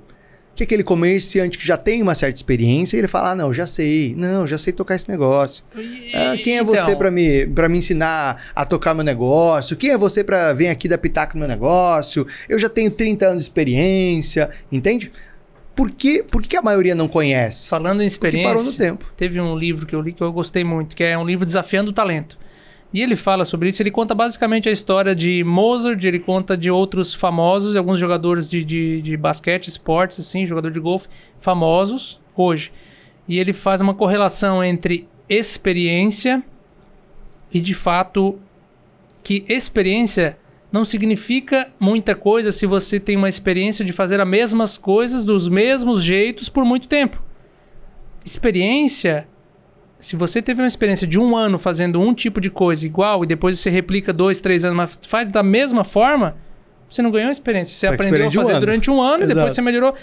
Que 0.56 0.62
é 0.62 0.66
aquele 0.66 0.84
comerciante 0.84 1.58
que 1.58 1.66
já 1.66 1.76
tem 1.76 2.00
uma 2.04 2.14
certa 2.14 2.36
experiência 2.38 2.96
e 2.96 3.00
ele 3.00 3.08
fala: 3.08 3.32
ah, 3.32 3.36
não, 3.36 3.52
já 3.52 3.66
sei. 3.66 4.14
Não, 4.16 4.46
já 4.46 4.56
sei 4.60 4.72
tocar 4.72 4.94
esse 4.94 5.10
negócio. 5.10 5.64
Ah, 6.14 6.36
quem 6.44 6.60
é 6.60 6.64
você 6.64 6.82
Então, 6.82 6.96
pra 6.96 7.10
me, 7.10 7.48
pra 7.48 7.68
me 7.68 7.80
ensinar 7.80 8.40
a 8.56 8.64
tocar 8.64 8.94
meu 8.94 9.04
negócio? 9.04 9.76
Quem 9.76 9.90
é 9.90 9.98
você 9.98 10.24
pra 10.24 10.54
vir 10.54 10.68
aqui 10.68 10.88
dar 10.88 11.00
pitaco 11.00 11.34
no 11.34 11.40
meu 11.40 11.48
negócio? 11.48 12.28
Eu 12.48 12.60
já 12.60 12.70
tenho 12.70 12.92
30 12.92 13.26
anos 13.26 13.42
de 13.42 13.48
experiência, 13.48 14.48
entende? 14.72 15.12
Por 15.76 15.90
que, 15.92 16.24
por 16.24 16.42
que 16.44 16.56
a 16.56 16.62
maioria 16.62 16.94
não 16.94 17.08
conhece? 17.08 17.68
Falando 17.70 18.02
em 18.02 18.06
Porque 18.06 18.06
experiência, 18.06 18.50
parou 18.50 18.64
no 18.64 18.74
tempo. 18.74 19.12
teve 19.18 19.42
um 19.42 19.56
livro 19.58 19.86
que 19.86 19.96
eu 19.96 20.02
li 20.02 20.14
que 20.14 20.22
eu 20.22 20.32
gostei 20.32 20.64
muito, 20.64 20.96
que 20.96 21.04
é 21.04 21.18
um 21.18 21.26
livro 21.26 21.46
Desafiando 21.46 21.90
o 21.90 21.94
Talento. 21.94 22.38
E 22.94 23.02
ele 23.02 23.16
fala 23.16 23.44
sobre 23.44 23.70
isso, 23.70 23.82
ele 23.82 23.90
conta 23.90 24.14
basicamente 24.14 24.70
a 24.70 24.72
história 24.72 25.16
de 25.16 25.44
Mozart, 25.44 26.04
ele 26.04 26.20
conta 26.20 26.56
de 26.56 26.70
outros 26.70 27.12
famosos, 27.12 27.76
alguns 27.76 28.00
jogadores 28.00 28.48
de, 28.48 28.64
de, 28.64 29.02
de 29.02 29.18
basquete, 29.18 29.68
esportes, 29.68 30.20
assim, 30.20 30.46
jogador 30.46 30.70
de 30.70 30.80
golfe, 30.80 31.08
famosos 31.40 32.22
hoje. 32.36 32.72
E 33.28 33.40
ele 33.40 33.52
faz 33.52 33.82
uma 33.82 33.96
correlação 33.96 34.64
entre 34.64 35.08
experiência 35.28 36.44
e, 37.52 37.60
de 37.60 37.74
fato, 37.74 38.38
que 39.24 39.44
experiência 39.48 40.38
não 40.74 40.84
significa 40.84 41.72
muita 41.80 42.16
coisa 42.16 42.52
se 42.52 42.66
você 42.66 43.00
tem 43.00 43.16
uma 43.16 43.30
experiência 43.30 43.86
de 43.86 43.94
fazer 43.94 44.20
as 44.20 44.28
mesmas 44.28 44.76
coisas 44.76 45.24
dos 45.24 45.48
mesmos 45.48 46.04
jeitos 46.04 46.50
por 46.50 46.66
muito 46.66 46.88
tempo. 46.88 47.22
Experiência, 48.26 49.28
se 50.00 50.16
você 50.16 50.42
teve 50.42 50.64
uma 50.64 50.68
experiência 50.68 51.06
de 51.06 51.20
um 51.20 51.38
ano 51.38 51.60
fazendo 51.60 52.02
um 52.02 52.12
tipo 52.12 52.42
de 52.42 52.50
coisa 52.50 52.88
igual 52.88 53.24
e 53.24 53.28
depois 53.28 53.60
você 53.60 53.70
replica 53.70 54.12
dois, 54.12 54.42
três 54.42 54.66
anos, 54.66 54.76
mas 54.76 55.06
faz 55.06 55.30
da 55.30 55.44
mesma 55.44 55.84
forma, 55.84 56.36
você 56.90 57.04
não 57.04 57.12
ganhou 57.12 57.30
experiência. 57.30 57.76
Você 57.76 57.86
Foi 57.86 57.96
aprendeu 57.96 58.26
a 58.26 58.30
um 58.30 58.32
fazer 58.32 58.52
ano. 58.54 58.60
durante 58.60 58.90
um 58.90 59.00
ano 59.00 59.26
e 59.26 59.28
depois 59.28 59.38
Exato. 59.38 59.54
você 59.54 59.62
melhorou. 59.62 59.94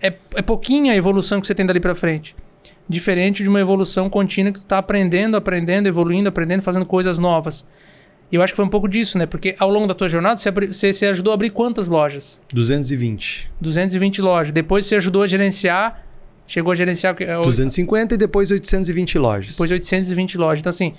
É, 0.00 0.14
é 0.36 0.42
pouquinha 0.42 0.92
a 0.92 0.96
evolução 0.96 1.40
que 1.40 1.46
você 1.48 1.56
tem 1.56 1.66
dali 1.66 1.80
pra 1.80 1.94
frente. 1.94 2.36
Diferente 2.88 3.42
de 3.42 3.48
uma 3.48 3.58
evolução 3.58 4.08
contínua 4.08 4.52
que 4.52 4.60
tu 4.60 4.66
tá 4.66 4.78
aprendendo, 4.78 5.36
aprendendo, 5.36 5.88
evoluindo, 5.88 6.28
aprendendo, 6.28 6.62
fazendo 6.62 6.86
coisas 6.86 7.18
novas. 7.18 7.66
E 8.32 8.36
eu 8.36 8.42
acho 8.42 8.52
que 8.52 8.56
foi 8.56 8.64
um 8.64 8.68
pouco 8.68 8.88
disso, 8.88 9.18
né? 9.18 9.26
Porque 9.26 9.56
ao 9.58 9.70
longo 9.70 9.86
da 9.88 9.94
tua 9.94 10.08
jornada, 10.08 10.36
você, 10.36 10.48
abri- 10.48 10.68
você, 10.68 10.92
você 10.92 11.06
ajudou 11.06 11.32
a 11.32 11.34
abrir 11.34 11.50
quantas 11.50 11.88
lojas? 11.88 12.40
220. 12.52 13.50
220 13.60 14.22
lojas. 14.22 14.52
Depois 14.52 14.86
você 14.86 14.94
ajudou 14.96 15.22
a 15.22 15.26
gerenciar, 15.26 16.04
chegou 16.46 16.70
a 16.72 16.74
gerenciar 16.74 17.16
é, 17.20 17.36
o- 17.38 17.42
250 17.42 18.14
e 18.14 18.16
depois 18.18 18.50
820 18.50 19.18
lojas. 19.18 19.52
depois 19.52 19.70
820 19.70 20.38
lojas. 20.38 20.60
Então, 20.60 20.70
assim, 20.70 20.94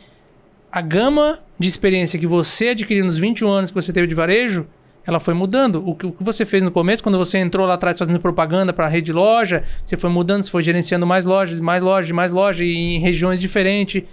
a 0.72 0.82
gama 0.82 1.40
de 1.58 1.68
experiência 1.68 2.20
que 2.20 2.28
você 2.28 2.70
adquiriu 2.70 3.06
nos 3.06 3.18
21 3.18 3.50
anos 3.50 3.72
que 3.72 3.76
você 3.76 3.94
teve 3.94 4.08
de 4.08 4.16
varejo, 4.16 4.68
ela 5.08 5.20
foi 5.20 5.34
mudando. 5.34 5.82
O 5.88 5.96
que, 5.96 6.06
o 6.06 6.12
que 6.12 6.24
você 6.24 6.44
fez 6.46 6.62
no 6.62 6.70
começo, 6.72 7.02
quando 7.02 7.18
você 7.18 7.38
entrou 7.38 7.66
lá 7.66 7.74
atrás 7.76 7.98
fazendo 7.98 8.20
propaganda 8.20 8.72
para 8.74 8.86
a 8.86 8.90
rede 8.90 9.12
loja, 9.14 9.64
você 9.86 9.96
foi 9.98 10.10
mudando, 10.10 10.44
você 10.44 10.52
foi 10.52 10.62
gerenciando 10.62 11.08
mais 11.08 11.26
lojas, 11.26 11.60
mais 11.60 11.82
lojas, 11.82 12.12
mais 12.12 12.32
lojas, 12.34 12.62
em 12.68 13.00
regiões 13.00 13.40
diferentes. 13.42 14.04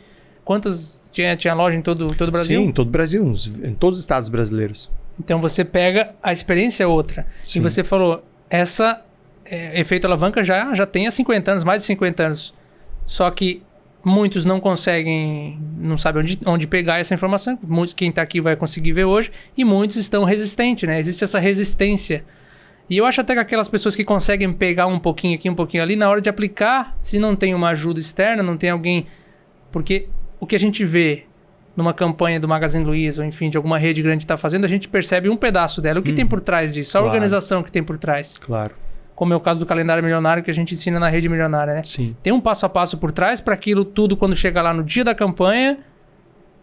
Quantas 0.49 1.05
tinha, 1.13 1.37
tinha 1.37 1.53
loja 1.53 1.77
em 1.77 1.83
todo, 1.83 2.09
todo 2.15 2.29
o 2.31 2.33
Brasil? 2.33 2.59
Sim, 2.59 2.69
em 2.69 2.73
todo 2.73 2.87
o 2.87 2.91
Brasil, 2.91 3.23
em 3.63 3.75
todos 3.75 3.99
os 3.99 4.03
estados 4.03 4.31
brasileiros. 4.31 4.91
Então 5.21 5.43
você 5.43 5.63
pega 5.63 6.15
a 6.23 6.33
experiência 6.33 6.85
é 6.85 6.87
outra. 6.87 7.27
Sim. 7.43 7.59
E 7.59 7.63
você 7.63 7.85
falou, 7.85 8.25
essa 8.49 9.05
é, 9.45 9.79
efeito 9.79 10.07
alavanca 10.07 10.43
já, 10.43 10.75
já 10.75 10.87
tem 10.87 11.07
há 11.07 11.11
50 11.11 11.51
anos, 11.51 11.65
mais 11.65 11.83
de 11.83 11.87
50 11.89 12.23
anos. 12.23 12.55
Só 13.05 13.31
que 13.31 13.63
muitos 14.03 14.47
não 14.47 14.59
conseguem, 14.59 15.61
não 15.77 15.99
sabem 15.99 16.23
onde, 16.23 16.39
onde 16.47 16.67
pegar 16.67 16.99
essa 16.99 17.13
informação. 17.13 17.59
Muitos, 17.63 17.93
quem 17.93 18.09
está 18.09 18.23
aqui 18.23 18.41
vai 18.41 18.57
conseguir 18.57 18.93
ver 18.93 19.05
hoje. 19.05 19.31
E 19.55 19.67
muitos 19.67 19.99
estão 19.99 20.25
resistentes, 20.25 20.89
né? 20.89 20.99
Existe 20.99 21.25
essa 21.25 21.39
resistência. 21.39 22.25
E 22.89 22.97
eu 22.97 23.05
acho 23.05 23.21
até 23.21 23.35
que 23.35 23.41
aquelas 23.41 23.69
pessoas 23.69 23.95
que 23.95 24.03
conseguem 24.03 24.51
pegar 24.51 24.87
um 24.87 24.99
pouquinho 24.99 25.35
aqui, 25.35 25.51
um 25.51 25.55
pouquinho 25.55 25.83
ali, 25.83 25.95
na 25.95 26.09
hora 26.09 26.23
de 26.23 26.31
aplicar, 26.31 26.97
se 27.03 27.19
não 27.19 27.37
tem 27.37 27.55
uma 27.55 27.69
ajuda 27.69 28.01
externa, 28.01 28.43
não 28.43 28.57
tem 28.57 28.71
alguém. 28.71 29.07
Porque 29.71 30.09
o 30.41 30.47
que 30.47 30.57
a 30.57 30.59
gente 30.59 30.85
vê 30.85 31.25
numa 31.77 31.95
campanha 31.95 32.41
do 32.41 32.49
Magazine 32.49 32.85
Luiza, 32.85 33.23
ou 33.23 33.29
enfim, 33.29 33.49
de 33.49 33.57
alguma 33.57 33.79
rede 33.79 34.03
grande 34.03 34.25
está 34.25 34.37
fazendo, 34.37 34.65
a 34.65 34.69
gente 34.69 34.89
percebe 34.89 35.29
um 35.29 35.37
pedaço 35.37 35.81
dela. 35.81 36.01
O 36.01 36.03
que 36.03 36.13
tem 36.13 36.27
por 36.27 36.41
trás 36.41 36.75
disso? 36.75 36.97
A 36.99 37.01
Claro. 37.01 37.15
organização 37.15 37.63
que 37.63 37.71
tem 37.71 37.83
por 37.85 37.97
trás. 37.99 38.35
Claro. 38.41 38.75
Como 39.15 39.33
é 39.33 39.37
o 39.37 39.41
caso 39.41 39.61
do 39.61 39.67
calendário 39.67 40.03
milionário 40.03 40.43
que 40.43 40.51
a 40.51 40.55
gente 40.55 40.75
ensina 40.75 40.99
na 40.99 41.09
rede 41.09 41.29
milionária, 41.29 41.75
né? 41.75 41.83
Sim. 41.85 42.17
Tem 42.23 42.33
um 42.33 42.41
passo 42.41 42.67
a 42.67 42.69
passo 42.69 42.99
por 42.99 43.11
trás 43.13 43.41
para 43.41 43.55
aquilo 43.55 43.85
tudo, 43.85 44.17
quando 44.17 44.35
chega 44.35 44.61
lá 44.63 44.73
no 44.73 44.83
dia 44.83 45.05
da 45.05 45.15
campanha, 45.15 45.79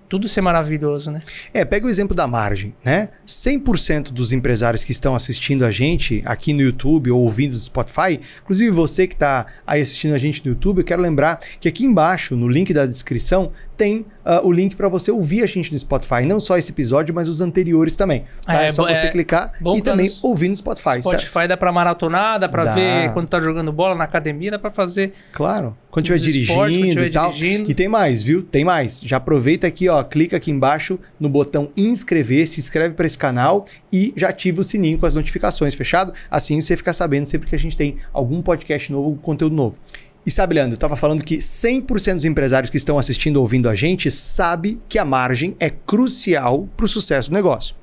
tudo 0.07 0.27
ser 0.27 0.41
maravilhoso, 0.41 1.11
né? 1.11 1.19
É, 1.53 1.65
pega 1.65 1.85
o 1.85 1.89
exemplo 1.89 2.15
da 2.15 2.27
margem, 2.27 2.75
né? 2.83 3.09
100% 3.25 4.11
dos 4.11 4.31
empresários 4.31 4.83
que 4.83 4.91
estão 4.91 5.15
assistindo 5.15 5.65
a 5.65 5.71
gente 5.71 6.21
aqui 6.25 6.53
no 6.53 6.61
YouTube 6.61 7.11
ou 7.11 7.21
ouvindo 7.21 7.51
do 7.51 7.59
Spotify, 7.59 8.19
inclusive 8.41 8.71
você 8.71 9.07
que 9.07 9.15
está 9.15 9.45
aí 9.65 9.81
assistindo 9.81 10.13
a 10.13 10.17
gente 10.17 10.45
no 10.45 10.51
YouTube, 10.51 10.79
eu 10.79 10.83
quero 10.83 11.01
lembrar 11.01 11.39
que 11.59 11.67
aqui 11.67 11.85
embaixo, 11.85 12.35
no 12.35 12.47
link 12.47 12.73
da 12.73 12.85
descrição, 12.85 13.51
tem 13.75 14.05
ah, 14.23 14.41
o 14.43 14.51
link 14.51 14.75
para 14.75 14.87
você 14.87 15.11
ouvir 15.11 15.43
a 15.43 15.45
gente 15.45 15.71
no 15.71 15.77
Spotify. 15.77 16.25
Não 16.25 16.39
só 16.39 16.57
esse 16.57 16.71
episódio, 16.71 17.13
mas 17.13 17.29
os 17.29 17.41
anteriores 17.41 17.95
também. 17.95 18.25
Tá? 18.45 18.63
É, 18.63 18.67
É, 18.67 18.71
só 18.71 18.87
você 18.87 19.07
é 19.07 19.11
clicar 19.11 19.51
e 19.75 19.81
também 19.81 20.11
ouvir 20.21 20.49
no 20.49 20.55
Spotify, 20.55 21.03
certo? 21.03 21.21
Spotify 21.21 21.47
dá 21.47 21.55
pra 21.55 21.71
maratonar, 21.71 22.39
dá 22.39 22.47
Dá. 22.47 22.73
ver 22.73 23.13
quando 23.13 23.27
tá 23.27 23.39
jogando 23.39 23.71
bola 23.71 23.95
na 23.95 24.03
academia, 24.05 24.49
dá 24.49 24.57
pra 24.57 24.71
fazer. 24.71 25.13
Claro. 25.31 25.77
Quando 25.91 26.05
estiver 26.05 26.19
dirigindo 26.19 26.55
quando 26.55 27.05
e 27.05 27.09
tal. 27.09 27.31
dirigindo. 27.31 27.71
E 27.71 27.73
tem 27.73 27.87
mais, 27.87 28.23
viu? 28.23 28.41
Tem 28.41 28.65
mais. 28.65 29.01
Já 29.01 29.17
aproveita 29.17 29.67
aqui, 29.67 29.87
ó, 29.87 30.03
clica 30.03 30.37
aqui 30.37 30.51
embaixo 30.51 30.99
no 31.19 31.29
botão 31.29 31.71
inscrever, 31.77 32.47
se 32.47 32.59
inscreve 32.59 32.95
para 32.95 33.05
esse 33.05 33.17
canal 33.17 33.65
e 33.91 34.13
já 34.17 34.29
ativa 34.29 34.61
o 34.61 34.63
sininho 34.63 34.97
com 34.97 35.05
as 35.05 35.15
notificações, 35.15 35.75
fechado? 35.75 36.13
Assim 36.29 36.59
você 36.59 36.75
fica 36.75 36.91
sabendo 36.93 37.25
sempre 37.25 37.47
que 37.47 37.55
a 37.55 37.59
gente 37.59 37.77
tem 37.77 37.97
algum 38.11 38.41
podcast 38.41 38.91
novo, 38.91 39.17
conteúdo 39.21 39.55
novo. 39.55 39.79
E 40.25 40.31
sabe, 40.31 40.55
Leandro, 40.55 40.73
eu 40.73 40.79
tava 40.79 40.95
falando 40.95 41.23
que 41.23 41.37
100% 41.37 42.15
dos 42.15 42.25
empresários 42.25 42.69
que 42.71 42.77
estão 42.77 42.97
assistindo 42.97 43.37
ou 43.37 43.43
ouvindo 43.43 43.69
a 43.69 43.75
gente 43.75 44.09
sabe 44.09 44.81
que 44.89 44.97
a 44.97 45.05
margem 45.05 45.55
é 45.59 45.69
crucial 45.69 46.67
para 46.75 46.85
o 46.85 46.89
sucesso 46.89 47.29
do 47.29 47.33
negócio. 47.35 47.75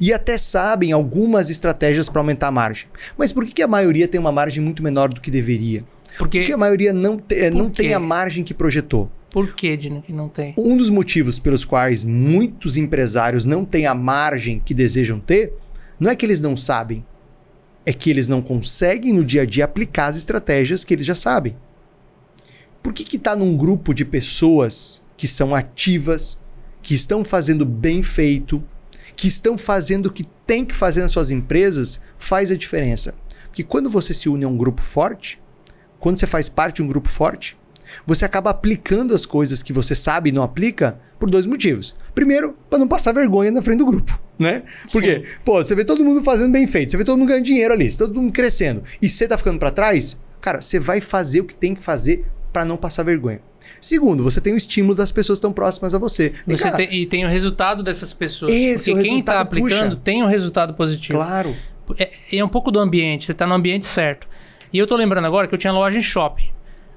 E 0.00 0.12
até 0.12 0.38
sabem 0.38 0.92
algumas 0.92 1.50
estratégias 1.50 2.08
para 2.08 2.20
aumentar 2.20 2.48
a 2.48 2.52
margem. 2.52 2.86
Mas 3.16 3.32
por 3.32 3.44
que, 3.44 3.52
que 3.52 3.62
a 3.62 3.68
maioria 3.68 4.06
tem 4.08 4.20
uma 4.20 4.32
margem 4.32 4.62
muito 4.62 4.82
menor 4.82 5.08
do 5.12 5.20
que 5.20 5.30
deveria? 5.30 5.80
Por 5.82 6.18
Porque. 6.18 6.40
que, 6.40 6.46
que 6.46 6.52
a 6.52 6.56
maioria 6.56 6.92
não, 6.92 7.16
te- 7.16 7.34
eh, 7.34 7.50
Por 7.50 7.58
não 7.58 7.70
tem 7.70 7.94
a 7.94 8.00
margem 8.00 8.42
que 8.44 8.52
projetou? 8.54 9.10
Por 9.30 9.54
que, 9.54 9.76
Dino, 9.76 10.00
que 10.02 10.12
não 10.12 10.28
tem? 10.28 10.54
Um 10.56 10.76
dos 10.76 10.90
motivos 10.90 11.38
pelos 11.38 11.64
quais 11.64 12.02
muitos 12.02 12.76
empresários 12.76 13.44
não 13.44 13.64
têm 13.64 13.86
a 13.86 13.94
margem 13.94 14.60
que 14.64 14.72
desejam 14.72 15.20
ter, 15.20 15.52
não 16.00 16.10
é 16.10 16.16
que 16.16 16.24
eles 16.24 16.40
não 16.40 16.56
sabem, 16.56 17.04
é 17.84 17.92
que 17.92 18.08
eles 18.10 18.28
não 18.28 18.40
conseguem 18.40 19.12
no 19.12 19.24
dia 19.24 19.42
a 19.42 19.46
dia 19.46 19.64
aplicar 19.64 20.06
as 20.06 20.16
estratégias 20.16 20.82
que 20.84 20.94
eles 20.94 21.04
já 21.06 21.14
sabem. 21.14 21.54
Por 22.82 22.92
que 22.92 23.04
que 23.04 23.18
tá 23.18 23.34
num 23.36 23.56
grupo 23.56 23.92
de 23.92 24.04
pessoas 24.04 25.02
que 25.16 25.26
são 25.26 25.54
ativas, 25.54 26.38
que 26.82 26.94
estão 26.94 27.24
fazendo 27.24 27.64
bem 27.64 28.02
feito, 28.02 28.62
que 29.16 29.26
estão 29.26 29.58
fazendo 29.58 30.06
o 30.06 30.12
que 30.12 30.24
tem 30.46 30.64
que 30.64 30.74
fazer 30.74 31.02
nas 31.02 31.12
suas 31.12 31.30
empresas, 31.30 32.00
faz 32.16 32.50
a 32.50 32.56
diferença? 32.56 33.14
Porque 33.46 33.62
quando 33.62 33.90
você 33.90 34.14
se 34.14 34.28
une 34.28 34.44
a 34.44 34.48
um 34.48 34.56
grupo 34.56 34.82
forte, 34.82 35.40
quando 35.98 36.18
você 36.18 36.26
faz 36.26 36.48
parte 36.48 36.76
de 36.76 36.82
um 36.82 36.88
grupo 36.88 37.08
forte, 37.08 37.56
você 38.06 38.24
acaba 38.24 38.50
aplicando 38.50 39.14
as 39.14 39.26
coisas 39.26 39.62
que 39.62 39.72
você 39.72 39.94
sabe 39.94 40.30
e 40.30 40.32
não 40.32 40.42
aplica 40.42 41.00
por 41.18 41.28
dois 41.28 41.46
motivos. 41.46 41.96
Primeiro, 42.14 42.56
para 42.68 42.78
não 42.78 42.86
passar 42.86 43.12
vergonha 43.12 43.50
na 43.50 43.62
frente 43.62 43.78
do 43.78 43.86
grupo, 43.86 44.18
né? 44.38 44.62
Porque, 44.92 45.24
pô, 45.44 45.62
você 45.62 45.74
vê 45.74 45.84
todo 45.84 46.04
mundo 46.04 46.22
fazendo 46.22 46.52
bem 46.52 46.66
feito, 46.66 46.92
você 46.92 46.96
vê 46.96 47.04
todo 47.04 47.18
mundo 47.18 47.28
ganhando 47.28 47.44
dinheiro 47.44 47.74
ali, 47.74 47.94
todo 47.96 48.14
mundo 48.14 48.32
crescendo, 48.32 48.82
e 49.00 49.08
você 49.08 49.26
tá 49.26 49.36
ficando 49.36 49.58
para 49.58 49.70
trás, 49.70 50.18
cara, 50.40 50.60
você 50.60 50.78
vai 50.78 51.00
fazer 51.00 51.40
o 51.40 51.44
que 51.44 51.56
tem 51.56 51.74
que 51.74 51.82
fazer 51.82 52.24
para 52.58 52.64
não 52.64 52.76
passar 52.76 53.04
vergonha. 53.04 53.40
Segundo, 53.80 54.24
você 54.24 54.40
tem 54.40 54.52
o 54.52 54.56
esestímulo 54.56 54.92
das 54.96 55.12
pessoas 55.12 55.38
que 55.38 55.40
estão 55.40 55.52
próximas 55.52 55.94
a 55.94 55.98
você. 55.98 56.32
E, 56.46 56.56
Você 56.56 56.64
cara, 56.64 56.76
tem- 56.78 56.92
e 56.92 57.06
tem 57.06 57.24
o 57.24 57.28
resultado 57.28 57.84
dessas 57.84 58.12
pessoas. 58.12 58.50
Esse, 58.50 58.90
porque 58.90 59.04
quem 59.08 59.22
tá 59.22 59.32
resultado 59.34 59.42
aplicando 59.46 59.90
puxa. 59.90 60.00
tem 60.02 60.22
um 60.24 60.26
resultado 60.26 60.74
positivo. 60.74 61.16
Claro. 61.18 61.54
É, 61.96 62.10
é 62.38 62.44
um 62.44 62.48
pouco 62.48 62.72
do 62.72 62.80
ambiente, 62.80 63.26
você 63.26 63.34
tá 63.34 63.46
no 63.46 63.54
ambiente 63.54 63.86
certo. 63.86 64.26
E 64.72 64.78
eu 64.78 64.86
tô 64.88 64.96
lembrando 64.96 65.24
agora 65.26 65.46
que 65.46 65.54
eu 65.54 65.58
tinha 65.58 65.72
loja 65.72 65.96
em 65.96 66.02
shopping. 66.02 66.48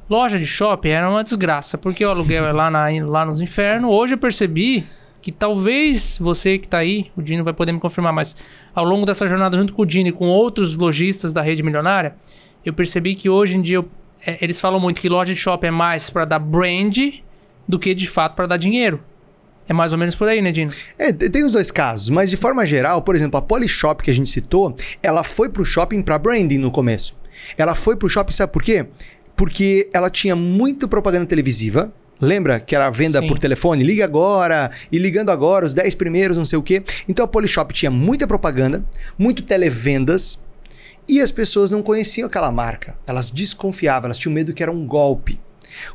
Loja 0.10 0.39
de 0.39 0.46
shopping 0.48 0.89
era 0.89 1.08
uma 1.08 1.24
desgraça, 1.24 1.77
porque 1.77 2.03
o 2.03 2.10
aluguel 2.10 2.46
é 2.48 2.51
lá, 2.51 2.72
na, 2.72 2.88
lá 3.06 3.24
nos 3.24 3.39
infernos. 3.39 3.91
Hoje 3.91 4.15
eu 4.15 4.18
percebi 4.18 4.84
que 5.22 5.32
talvez 5.32 6.18
você 6.20 6.58
que 6.58 6.68
tá 6.68 6.80
aí, 6.80 7.12
o 7.15 7.22
Dino 7.22 7.44
vai 7.44 7.53
poder 7.53 7.72
me 7.72 7.80
confirmar, 7.80 8.12
mas 8.12 8.36
ao 8.74 8.84
longo 8.84 9.06
dessa 9.06 9.27
jornada, 9.27 9.56
junto 9.56 9.74
com 9.74 9.84
o 9.84 9.86
Dino 9.86 10.10
e 10.10 10.12
com 10.12 10.25
outros 10.27 10.75
lojistas 10.75 11.32
da 11.32 11.44
rede 11.44 11.62
milionária, 11.62 12.15
eu 12.65 12.74
percebi 12.74 13.13
que 13.13 13.30
hoje 13.30 13.56
em 13.58 13.62
dia 13.62 13.77
eu, 13.77 13.88
é, 14.25 14.38
eles 14.42 14.60
falam 14.60 14.80
muito 14.80 15.01
que 15.01 15.10
loja 15.10 15.34
de 15.34 15.40
shopping 15.40 15.68
é 15.68 15.72
mais 15.72 16.10
para 16.10 16.25
dar 16.25 16.40
brand 16.40 16.98
do 17.68 17.80
que 17.80 17.94
de 17.94 18.08
fato 18.08 18.36
para 18.36 18.48
dar 18.48 18.58
dinheiro. 18.58 19.04
É 19.68 19.74
mais 19.74 19.94
ou 19.94 19.98
menos 19.98 20.16
por 20.16 20.28
aí, 20.28 20.42
né, 20.42 20.51
Dino? 20.51 20.72
É, 20.98 21.13
tem 21.13 21.44
os 21.44 21.54
dois 21.54 21.72
casos, 21.72 22.10
mas 22.10 22.30
de 22.30 22.36
forma 22.36 22.66
geral, 22.66 23.01
por 23.01 23.16
exemplo, 23.16 23.38
a 23.38 23.42
Polishop 23.42 24.04
que 24.04 24.12
a 24.12 24.13
gente 24.13 24.30
citou, 24.30 24.75
ela 25.01 25.24
foi 25.24 25.50
pro 25.50 25.63
shopping 25.63 26.01
para 26.01 26.18
branding 26.18 26.58
no 26.58 26.72
começo. 26.72 27.16
Ela 27.58 27.74
foi 27.74 27.96
pro 27.96 28.10
shopping, 28.10 28.34
sabe 28.34 28.51
por 28.51 28.63
quê? 28.63 28.86
Porque 29.36 29.90
ela 29.94 30.10
tinha 30.10 30.36
muita 30.36 30.88
propaganda 30.88 31.25
televisiva, 31.25 31.92
Lembra 32.24 32.60
que 32.60 32.75
era 32.75 32.88
venda 32.92 33.20
Sim. 33.20 33.28
por 33.28 33.40
telefone? 33.40 33.84
Liga 33.84 34.06
agora 34.06 34.70
e 34.92 35.00
ligando 35.00 35.32
agora, 35.32 35.66
os 35.66 35.74
10 35.74 35.96
primeiros, 35.96 36.38
não 36.38 36.46
sei 36.46 36.60
o 36.60 36.62
quê. 36.62 36.84
Então 37.10 37.25
a 37.25 37.28
Polishop 37.28 37.74
tinha 37.74 37.90
muita 37.90 38.28
propaganda, 38.28 38.86
muito 39.18 39.42
televendas 39.42 40.40
e 41.12 41.20
as 41.20 41.30
pessoas 41.30 41.72
não 41.72 41.84
conheciam 41.84 42.25
aquela 42.25 42.50
marca. 42.50 42.96
Elas 43.06 43.30
desconfiavam, 43.30 44.08
elas 44.08 44.18
tinham 44.18 44.34
medo 44.34 44.53
que 44.53 44.63
era 44.63 44.72
um 44.72 44.88
golpe. 44.88 45.38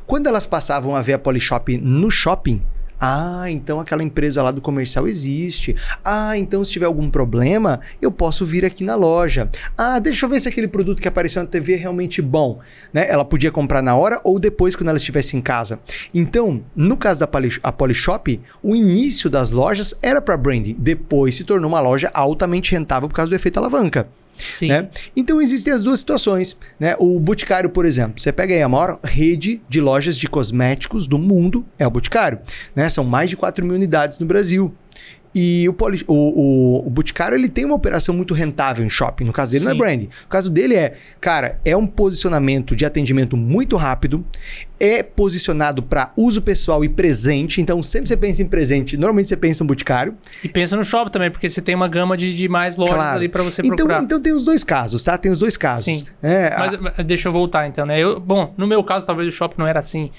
Quando 0.05 0.27
elas 0.27 0.45
passavam 0.45 0.95
a 0.95 1.01
ver 1.01 1.13
a 1.13 1.19
Polishop 1.19 1.75
no 1.79 2.11
shopping, 2.11 2.61
ah, 2.99 3.45
então 3.49 3.79
aquela 3.79 4.03
empresa 4.03 4.43
lá 4.43 4.51
do 4.51 4.61
comercial 4.61 5.07
existe. 5.07 5.75
Ah, 6.05 6.37
então 6.37 6.63
se 6.63 6.71
tiver 6.71 6.85
algum 6.85 7.09
problema, 7.09 7.79
eu 7.99 8.11
posso 8.11 8.45
vir 8.45 8.63
aqui 8.63 8.83
na 8.83 8.93
loja. 8.93 9.49
Ah, 9.75 9.97
deixa 9.97 10.23
eu 10.23 10.29
ver 10.29 10.39
se 10.39 10.49
aquele 10.49 10.67
produto 10.67 11.01
que 11.01 11.07
apareceu 11.07 11.41
na 11.41 11.49
TV 11.49 11.73
é 11.73 11.77
realmente 11.77 12.21
bom. 12.21 12.59
Né? 12.93 13.09
Ela 13.09 13.25
podia 13.25 13.51
comprar 13.51 13.81
na 13.81 13.95
hora 13.95 14.21
ou 14.23 14.39
depois 14.39 14.75
quando 14.75 14.89
ela 14.89 14.97
estivesse 14.97 15.35
em 15.35 15.41
casa. 15.41 15.79
Então, 16.13 16.63
no 16.75 16.95
caso 16.95 17.21
da 17.21 17.71
Polishop, 17.71 18.39
o 18.61 18.75
início 18.75 19.31
das 19.31 19.49
lojas 19.49 19.95
era 19.99 20.21
para 20.21 20.37
branding. 20.37 20.75
Depois 20.77 21.33
se 21.33 21.43
tornou 21.43 21.71
uma 21.71 21.79
loja 21.79 22.11
altamente 22.13 22.71
rentável 22.71 23.09
por 23.09 23.15
causa 23.15 23.31
do 23.31 23.35
efeito 23.35 23.57
alavanca. 23.57 24.07
Sim. 24.37 24.67
Né? 24.67 24.89
Então 25.15 25.41
existem 25.41 25.73
as 25.73 25.83
duas 25.83 25.99
situações. 25.99 26.57
Né? 26.79 26.95
O 26.99 27.19
Boticário, 27.19 27.69
por 27.69 27.85
exemplo, 27.85 28.21
você 28.21 28.31
pega 28.31 28.53
aí 28.53 28.61
a 28.61 28.69
maior 28.69 28.99
rede 29.03 29.61
de 29.67 29.81
lojas 29.81 30.17
de 30.17 30.27
cosméticos 30.27 31.07
do 31.07 31.17
mundo, 31.17 31.65
é 31.77 31.85
o 31.85 31.91
Boticário. 31.91 32.39
Né? 32.75 32.87
São 32.87 33.03
mais 33.03 33.29
de 33.29 33.35
4 33.35 33.65
mil 33.65 33.75
unidades 33.75 34.19
no 34.19 34.25
Brasil. 34.25 34.73
E 35.35 35.67
o, 35.69 35.73
poli, 35.73 36.03
o, 36.07 36.13
o, 36.13 36.87
o 36.87 36.89
Boticário 36.89 37.37
ele 37.37 37.49
tem 37.49 37.65
uma 37.65 37.75
operação 37.75 38.15
muito 38.15 38.33
rentável 38.33 38.85
em 38.85 38.89
shopping. 38.89 39.25
No 39.25 39.33
caso 39.33 39.51
dele, 39.51 39.65
Sim. 39.65 39.65
não 39.65 39.75
é 39.75 39.77
branding. 39.77 40.05
No 40.05 40.27
caso 40.29 40.49
dele 40.49 40.75
é, 40.75 40.93
cara, 41.21 41.59
é 41.63 41.75
um 41.75 41.85
posicionamento 41.85 42.75
de 42.75 42.85
atendimento 42.85 43.37
muito 43.37 43.75
rápido, 43.75 44.25
é 44.79 45.03
posicionado 45.03 45.83
para 45.83 46.11
uso 46.15 46.41
pessoal 46.41 46.83
e 46.83 46.89
presente. 46.89 47.61
Então, 47.61 47.81
sempre 47.83 48.07
você 48.07 48.17
pensa 48.17 48.41
em 48.41 48.47
presente, 48.47 48.97
normalmente 48.97 49.29
você 49.29 49.37
pensa 49.37 49.63
em 49.63 49.67
Boticário. 49.67 50.15
E 50.43 50.47
pensa 50.47 50.75
no 50.75 50.83
shopping 50.83 51.11
também, 51.11 51.31
porque 51.31 51.49
você 51.49 51.61
tem 51.61 51.75
uma 51.75 51.87
gama 51.87 52.17
de, 52.17 52.35
de 52.35 52.47
mais 52.47 52.77
lojas 52.77 52.95
claro. 52.95 53.17
ali 53.17 53.29
para 53.29 53.43
você 53.43 53.61
então, 53.61 53.75
procurar. 53.75 54.03
Então 54.03 54.21
tem 54.21 54.33
os 54.33 54.45
dois 54.45 54.63
casos, 54.63 55.03
tá? 55.03 55.17
Tem 55.17 55.31
os 55.31 55.39
dois 55.39 55.57
casos. 55.57 55.85
Sim. 55.85 56.05
É, 56.21 56.55
Mas 56.57 56.99
a... 56.99 57.03
deixa 57.03 57.27
eu 57.27 57.33
voltar 57.33 57.67
então, 57.67 57.85
né? 57.85 57.99
Eu, 57.99 58.19
bom, 58.19 58.53
no 58.57 58.67
meu 58.67 58.83
caso, 58.83 59.05
talvez 59.05 59.27
o 59.27 59.35
shopping 59.35 59.55
não 59.59 59.67
era 59.67 59.79
assim. 59.79 60.09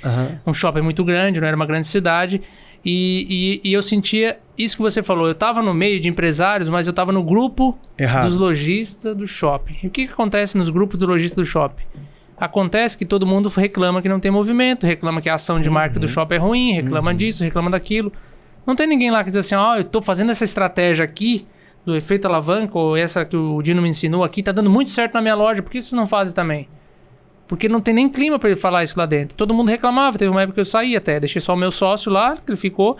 Um 0.47 0.55
shopping 0.55 0.83
muito 0.83 1.05
grande, 1.05 1.41
não 1.41 1.47
era 1.47 1.57
uma 1.57 1.67
grande 1.67 1.87
cidade. 1.87 2.43
E, 2.90 3.61
e, 3.62 3.68
e, 3.68 3.73
eu 3.75 3.83
sentia 3.83 4.38
isso 4.57 4.75
que 4.75 4.83
você 4.83 5.02
falou. 5.02 5.26
Eu 5.26 5.33
estava 5.33 5.61
no 5.61 5.75
meio 5.75 6.00
de 6.00 6.09
empresários, 6.09 6.71
mas 6.71 6.87
eu 6.87 6.90
estava 6.92 7.12
no 7.12 7.23
grupo 7.23 7.78
Errado. 7.99 8.25
dos 8.25 8.38
lojistas 8.38 9.14
do 9.14 9.26
shopping. 9.26 9.76
E 9.83 9.88
o 9.88 9.90
que, 9.90 10.07
que 10.07 10.12
acontece 10.14 10.57
nos 10.57 10.71
grupos 10.71 10.99
dos 10.99 11.07
lojistas 11.07 11.37
do 11.37 11.45
shopping? 11.45 11.85
Acontece 12.35 12.97
que 12.97 13.04
todo 13.04 13.26
mundo 13.26 13.50
reclama 13.50 14.00
que 14.00 14.09
não 14.09 14.18
tem 14.18 14.30
movimento, 14.30 14.87
reclama 14.87 15.21
que 15.21 15.28
a 15.28 15.35
ação 15.35 15.61
de 15.61 15.68
marca 15.68 15.97
uhum. 15.97 16.00
do 16.00 16.09
shopping 16.09 16.37
é 16.37 16.38
ruim, 16.38 16.73
reclama 16.73 17.11
uhum. 17.11 17.16
disso, 17.18 17.45
reclama 17.45 17.68
daquilo. 17.68 18.11
Não 18.66 18.75
tem 18.75 18.87
ninguém 18.87 19.11
lá 19.11 19.23
que 19.23 19.28
diz 19.28 19.37
assim: 19.37 19.54
Ó, 19.54 19.73
oh, 19.73 19.75
eu 19.75 19.83
estou 19.83 20.00
fazendo 20.00 20.30
essa 20.30 20.45
estratégia 20.45 21.04
aqui 21.04 21.47
do 21.85 21.95
efeito 21.95 22.26
alavanca, 22.26 22.78
ou 22.78 22.97
essa 22.97 23.23
que 23.23 23.37
o 23.37 23.61
Dino 23.61 23.83
me 23.83 23.88
ensinou 23.90 24.25
aqui, 24.25 24.42
tá 24.42 24.50
dando 24.52 24.71
muito 24.71 24.90
certo 24.90 25.12
na 25.14 25.21
minha 25.21 25.35
loja, 25.35 25.62
por 25.62 25.71
que 25.71 25.83
vocês 25.83 25.92
não 25.92 26.07
fazem 26.07 26.35
também? 26.35 26.68
Porque 27.49 27.69
não 27.69 27.81
tem 27.81 27.95
nem 27.95 28.09
clima 28.09 28.38
para 28.38 28.50
ele 28.50 28.61
falar 28.61 28.85
isso 28.85 28.99
lá 28.99 29.07
dentro. 29.07 29.35
Todo 29.35 29.55
mundo 29.55 29.69
reclamava. 29.69 30.19
Teve 30.19 30.31
uma 30.31 30.43
época 30.43 30.57
que 30.57 30.61
eu 30.61 30.67
saí 30.67 30.95
até. 30.95 31.19
Deixei 31.19 31.40
só 31.40 31.55
o 31.55 31.57
meu 31.57 31.71
sócio 31.71 32.12
lá, 32.12 32.37
que 32.37 32.50
ele 32.50 32.59
ficou. 32.59 32.99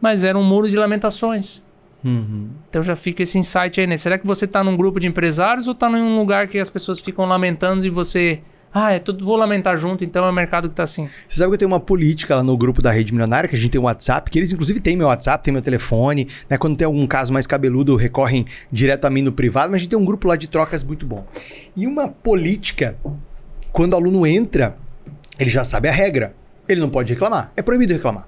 Mas 0.00 0.24
era 0.24 0.36
um 0.36 0.42
muro 0.42 0.68
de 0.68 0.76
lamentações. 0.76 1.62
Uhum. 2.04 2.50
Então 2.68 2.82
já 2.82 2.94
fica 2.94 3.22
esse 3.22 3.38
insight 3.38 3.80
aí, 3.80 3.86
né? 3.86 3.96
Será 3.96 4.18
que 4.18 4.26
você 4.26 4.44
está 4.44 4.62
num 4.62 4.76
grupo 4.76 5.00
de 5.00 5.06
empresários 5.06 5.66
ou 5.66 5.72
está 5.72 5.88
num 5.88 6.18
lugar 6.18 6.48
que 6.48 6.58
as 6.58 6.68
pessoas 6.68 7.00
ficam 7.00 7.24
lamentando 7.24 7.86
e 7.86 7.90
você. 7.90 8.40
Ah, 8.76 8.92
é 8.92 8.98
tudo, 8.98 9.24
vou 9.24 9.36
lamentar 9.36 9.76
junto, 9.76 10.02
então 10.02 10.24
é 10.24 10.28
o 10.28 10.32
mercado 10.32 10.66
que 10.66 10.72
está 10.72 10.82
assim. 10.82 11.08
Você 11.28 11.36
sabe 11.36 11.50
que 11.50 11.54
eu 11.54 11.58
tenho 11.58 11.70
uma 11.70 11.78
política 11.78 12.34
lá 12.34 12.42
no 12.42 12.56
grupo 12.56 12.82
da 12.82 12.90
Rede 12.90 13.12
Milionária, 13.12 13.48
que 13.48 13.54
a 13.54 13.58
gente 13.58 13.70
tem 13.70 13.80
um 13.80 13.84
WhatsApp, 13.84 14.28
que 14.28 14.36
eles 14.36 14.52
inclusive 14.52 14.80
têm 14.80 14.96
meu 14.96 15.06
WhatsApp, 15.06 15.44
tem 15.44 15.52
meu 15.52 15.62
telefone, 15.62 16.26
né? 16.50 16.58
Quando 16.58 16.76
tem 16.76 16.84
algum 16.84 17.06
caso 17.06 17.32
mais 17.32 17.46
cabeludo, 17.46 17.94
recorrem 17.94 18.44
direto 18.72 19.04
a 19.04 19.10
mim 19.10 19.22
no 19.22 19.30
privado, 19.30 19.70
mas 19.70 19.76
a 19.76 19.78
gente 19.78 19.90
tem 19.90 19.98
um 19.98 20.04
grupo 20.04 20.26
lá 20.26 20.34
de 20.34 20.48
trocas 20.48 20.82
muito 20.82 21.06
bom. 21.06 21.24
E 21.76 21.86
uma 21.86 22.08
política 22.08 22.98
quando 23.74 23.94
o 23.94 23.96
aluno 23.96 24.24
entra, 24.24 24.76
ele 25.36 25.50
já 25.50 25.64
sabe 25.64 25.88
a 25.88 25.92
regra. 25.92 26.32
Ele 26.68 26.80
não 26.80 26.88
pode 26.88 27.12
reclamar. 27.12 27.52
É 27.56 27.60
proibido 27.60 27.92
reclamar. 27.92 28.24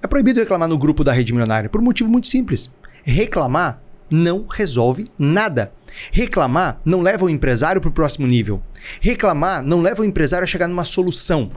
É 0.00 0.06
proibido 0.06 0.38
reclamar 0.38 0.68
no 0.68 0.78
grupo 0.78 1.02
da 1.02 1.12
rede 1.12 1.32
milionária 1.32 1.68
por 1.68 1.80
um 1.80 1.84
motivo 1.84 2.08
muito 2.08 2.28
simples. 2.28 2.72
Reclamar 3.02 3.82
não 4.08 4.46
resolve 4.48 5.10
nada. 5.18 5.72
Reclamar 6.12 6.80
não 6.84 7.00
leva 7.02 7.24
o 7.24 7.28
empresário 7.28 7.80
para 7.80 7.88
o 7.88 7.92
próximo 7.92 8.24
nível. 8.24 8.62
Reclamar 9.00 9.64
não 9.64 9.80
leva 9.80 10.02
o 10.02 10.04
empresário 10.04 10.44
a 10.44 10.46
chegar 10.46 10.68
numa 10.68 10.84
solução. 10.84 11.50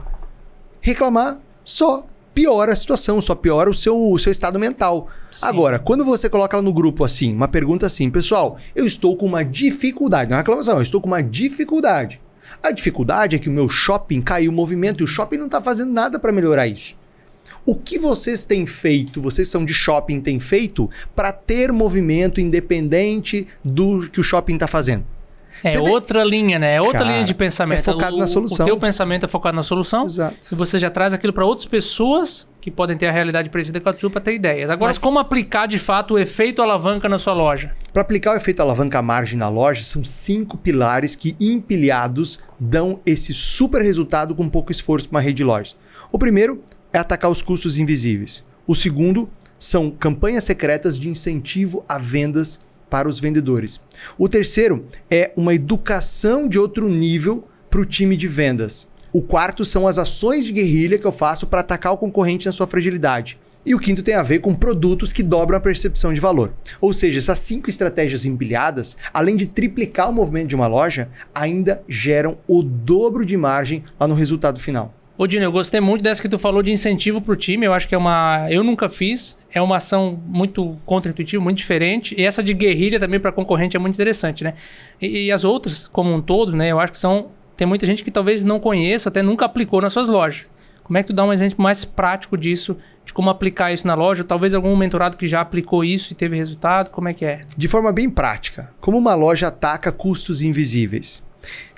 Reclamar 0.80 1.38
só 1.62 2.08
piora 2.34 2.72
a 2.72 2.76
situação, 2.76 3.20
só 3.20 3.36
piora 3.36 3.70
o 3.70 3.74
seu, 3.74 4.10
o 4.10 4.18
seu 4.18 4.32
estado 4.32 4.58
mental. 4.58 5.08
Sim. 5.30 5.46
Agora, 5.46 5.78
quando 5.78 6.04
você 6.04 6.28
coloca 6.28 6.56
lá 6.56 6.62
no 6.62 6.72
grupo 6.72 7.04
assim, 7.04 7.32
uma 7.32 7.46
pergunta 7.46 7.86
assim, 7.86 8.10
pessoal, 8.10 8.58
eu 8.74 8.84
estou 8.84 9.16
com 9.16 9.26
uma 9.26 9.44
dificuldade, 9.44 10.28
não 10.28 10.38
é 10.38 10.40
reclamação, 10.40 10.78
eu 10.78 10.82
estou 10.82 11.00
com 11.00 11.06
uma 11.06 11.22
dificuldade. 11.22 12.20
A 12.62 12.70
dificuldade 12.70 13.36
é 13.36 13.38
que 13.38 13.48
o 13.48 13.52
meu 13.52 13.68
shopping 13.68 14.20
caiu 14.20 14.50
o 14.50 14.54
movimento 14.54 15.00
e 15.00 15.04
o 15.04 15.06
shopping 15.06 15.36
não 15.36 15.46
está 15.46 15.60
fazendo 15.60 15.92
nada 15.92 16.18
para 16.18 16.32
melhorar 16.32 16.66
isso. 16.66 16.96
O 17.64 17.74
que 17.74 17.98
vocês 17.98 18.46
têm 18.46 18.64
feito, 18.64 19.20
vocês 19.20 19.48
são 19.48 19.64
de 19.64 19.74
shopping, 19.74 20.20
têm 20.20 20.40
feito 20.40 20.88
para 21.14 21.32
ter 21.32 21.72
movimento 21.72 22.40
independente 22.40 23.46
do 23.62 24.08
que 24.08 24.20
o 24.20 24.24
shopping 24.24 24.54
está 24.54 24.66
fazendo? 24.66 25.04
É 25.62 25.70
você 25.70 25.78
outra 25.78 26.24
linha, 26.24 26.58
né? 26.58 26.76
É 26.76 26.80
outra 26.80 27.00
Cara, 27.00 27.10
linha 27.12 27.24
de 27.24 27.34
pensamento. 27.34 27.80
É 27.80 27.82
focado 27.82 28.16
o, 28.16 28.18
na 28.18 28.26
solução. 28.26 28.64
O 28.64 28.68
teu 28.68 28.78
pensamento 28.78 29.24
é 29.24 29.28
focado 29.28 29.56
na 29.56 29.62
solução. 29.62 30.06
Exato. 30.06 30.36
E 30.52 30.54
você 30.54 30.78
já 30.78 30.90
traz 30.90 31.12
aquilo 31.12 31.32
para 31.32 31.44
outras 31.44 31.66
pessoas 31.66 32.48
que 32.60 32.70
podem 32.70 32.96
ter 32.96 33.06
a 33.06 33.12
realidade 33.12 33.48
parecida 33.50 33.80
com 33.80 33.88
a 33.88 33.92
tua 33.92 34.10
para 34.10 34.20
ter 34.20 34.34
ideias. 34.34 34.70
Agora, 34.70 34.88
Mas 34.88 34.98
como 34.98 35.18
aplicar 35.18 35.66
de 35.66 35.78
fato 35.78 36.14
o 36.14 36.18
efeito 36.18 36.60
alavanca 36.60 37.08
na 37.08 37.18
sua 37.18 37.32
loja? 37.32 37.74
Para 37.92 38.02
aplicar 38.02 38.32
o 38.32 38.36
efeito 38.36 38.60
alavanca 38.60 39.00
margem 39.00 39.38
na 39.38 39.48
loja, 39.48 39.82
são 39.82 40.04
cinco 40.04 40.56
pilares 40.58 41.14
que 41.14 41.36
empilhados 41.40 42.40
dão 42.58 43.00
esse 43.06 43.32
super 43.32 43.82
resultado 43.82 44.34
com 44.34 44.48
pouco 44.48 44.70
esforço 44.70 45.08
para 45.08 45.16
uma 45.16 45.22
rede 45.22 45.38
de 45.38 45.44
lojas. 45.44 45.76
O 46.12 46.18
primeiro 46.18 46.62
é 46.92 46.98
atacar 46.98 47.30
os 47.30 47.42
custos 47.42 47.78
invisíveis. 47.78 48.44
O 48.66 48.74
segundo 48.74 49.28
são 49.58 49.90
campanhas 49.90 50.44
secretas 50.44 50.98
de 50.98 51.08
incentivo 51.08 51.84
a 51.88 51.98
vendas 51.98 52.60
para 52.88 53.08
os 53.08 53.18
vendedores. 53.18 53.80
O 54.16 54.28
terceiro 54.28 54.86
é 55.10 55.32
uma 55.36 55.54
educação 55.54 56.48
de 56.48 56.58
outro 56.58 56.88
nível 56.88 57.46
para 57.70 57.80
o 57.80 57.84
time 57.84 58.16
de 58.16 58.28
vendas. 58.28 58.88
O 59.12 59.22
quarto 59.22 59.64
são 59.64 59.86
as 59.86 59.98
ações 59.98 60.44
de 60.44 60.52
guerrilha 60.52 60.98
que 60.98 61.06
eu 61.06 61.12
faço 61.12 61.46
para 61.46 61.60
atacar 61.60 61.92
o 61.92 61.98
concorrente 61.98 62.46
na 62.46 62.52
sua 62.52 62.66
fragilidade. 62.66 63.38
E 63.64 63.74
o 63.74 63.78
quinto 63.78 64.02
tem 64.02 64.14
a 64.14 64.22
ver 64.22 64.38
com 64.38 64.54
produtos 64.54 65.12
que 65.12 65.22
dobram 65.22 65.58
a 65.58 65.60
percepção 65.60 66.12
de 66.12 66.20
valor. 66.20 66.52
Ou 66.80 66.92
seja, 66.92 67.18
essas 67.18 67.38
cinco 67.40 67.68
estratégias 67.68 68.24
empilhadas, 68.24 68.96
além 69.12 69.36
de 69.36 69.46
triplicar 69.46 70.08
o 70.08 70.12
movimento 70.12 70.48
de 70.48 70.54
uma 70.54 70.66
loja, 70.66 71.10
ainda 71.34 71.82
geram 71.88 72.38
o 72.46 72.62
dobro 72.62 73.26
de 73.26 73.36
margem 73.36 73.84
lá 73.98 74.06
no 74.06 74.14
resultado 74.14 74.58
final. 74.60 74.94
Ô, 75.18 75.26
Dino, 75.26 75.44
eu 75.44 75.50
gostei 75.50 75.80
muito 75.80 76.00
dessa 76.00 76.22
que 76.22 76.28
tu 76.28 76.38
falou 76.38 76.62
de 76.62 76.70
incentivo 76.70 77.20
pro 77.20 77.34
time. 77.34 77.66
Eu 77.66 77.74
acho 77.74 77.88
que 77.88 77.94
é 77.94 77.98
uma. 77.98 78.46
Eu 78.50 78.62
nunca 78.62 78.88
fiz. 78.88 79.36
É 79.52 79.60
uma 79.60 79.78
ação 79.78 80.22
muito 80.24 80.78
contra-intuitiva, 80.86 81.42
muito 81.42 81.58
diferente. 81.58 82.14
E 82.16 82.24
essa 82.24 82.40
de 82.40 82.54
guerrilha 82.54 83.00
também 83.00 83.18
para 83.18 83.32
concorrente 83.32 83.76
é 83.76 83.80
muito 83.80 83.94
interessante, 83.94 84.44
né? 84.44 84.54
E, 85.02 85.26
e, 85.26 85.32
as 85.32 85.42
outras, 85.42 85.88
como 85.88 86.14
um 86.14 86.20
todo, 86.20 86.54
né? 86.54 86.68
Eu 86.68 86.78
acho 86.78 86.92
que 86.92 86.98
são. 87.00 87.30
Tem 87.56 87.66
muita 87.66 87.84
gente 87.84 88.04
que 88.04 88.12
talvez 88.12 88.44
não 88.44 88.60
conheça, 88.60 89.08
até 89.08 89.20
nunca 89.20 89.44
aplicou 89.44 89.82
nas 89.82 89.92
suas 89.92 90.08
lojas. 90.08 90.46
Como 90.84 90.96
é 90.96 91.02
que 91.02 91.08
tu 91.08 91.12
dá 91.12 91.24
um 91.24 91.32
exemplo 91.32 91.60
mais 91.60 91.84
prático 91.84 92.38
disso, 92.38 92.76
de 93.04 93.12
como 93.12 93.28
aplicar 93.28 93.72
isso 93.72 93.88
na 93.88 93.94
loja? 93.94 94.22
Talvez 94.22 94.54
algum 94.54 94.76
mentorado 94.76 95.16
que 95.16 95.26
já 95.26 95.40
aplicou 95.40 95.82
isso 95.82 96.12
e 96.12 96.14
teve 96.14 96.36
resultado? 96.36 96.90
Como 96.90 97.08
é 97.08 97.12
que 97.12 97.24
é? 97.24 97.40
De 97.56 97.66
forma 97.66 97.92
bem 97.92 98.08
prática. 98.08 98.70
Como 98.80 98.96
uma 98.96 99.16
loja 99.16 99.48
ataca 99.48 99.90
custos 99.90 100.42
invisíveis? 100.42 101.24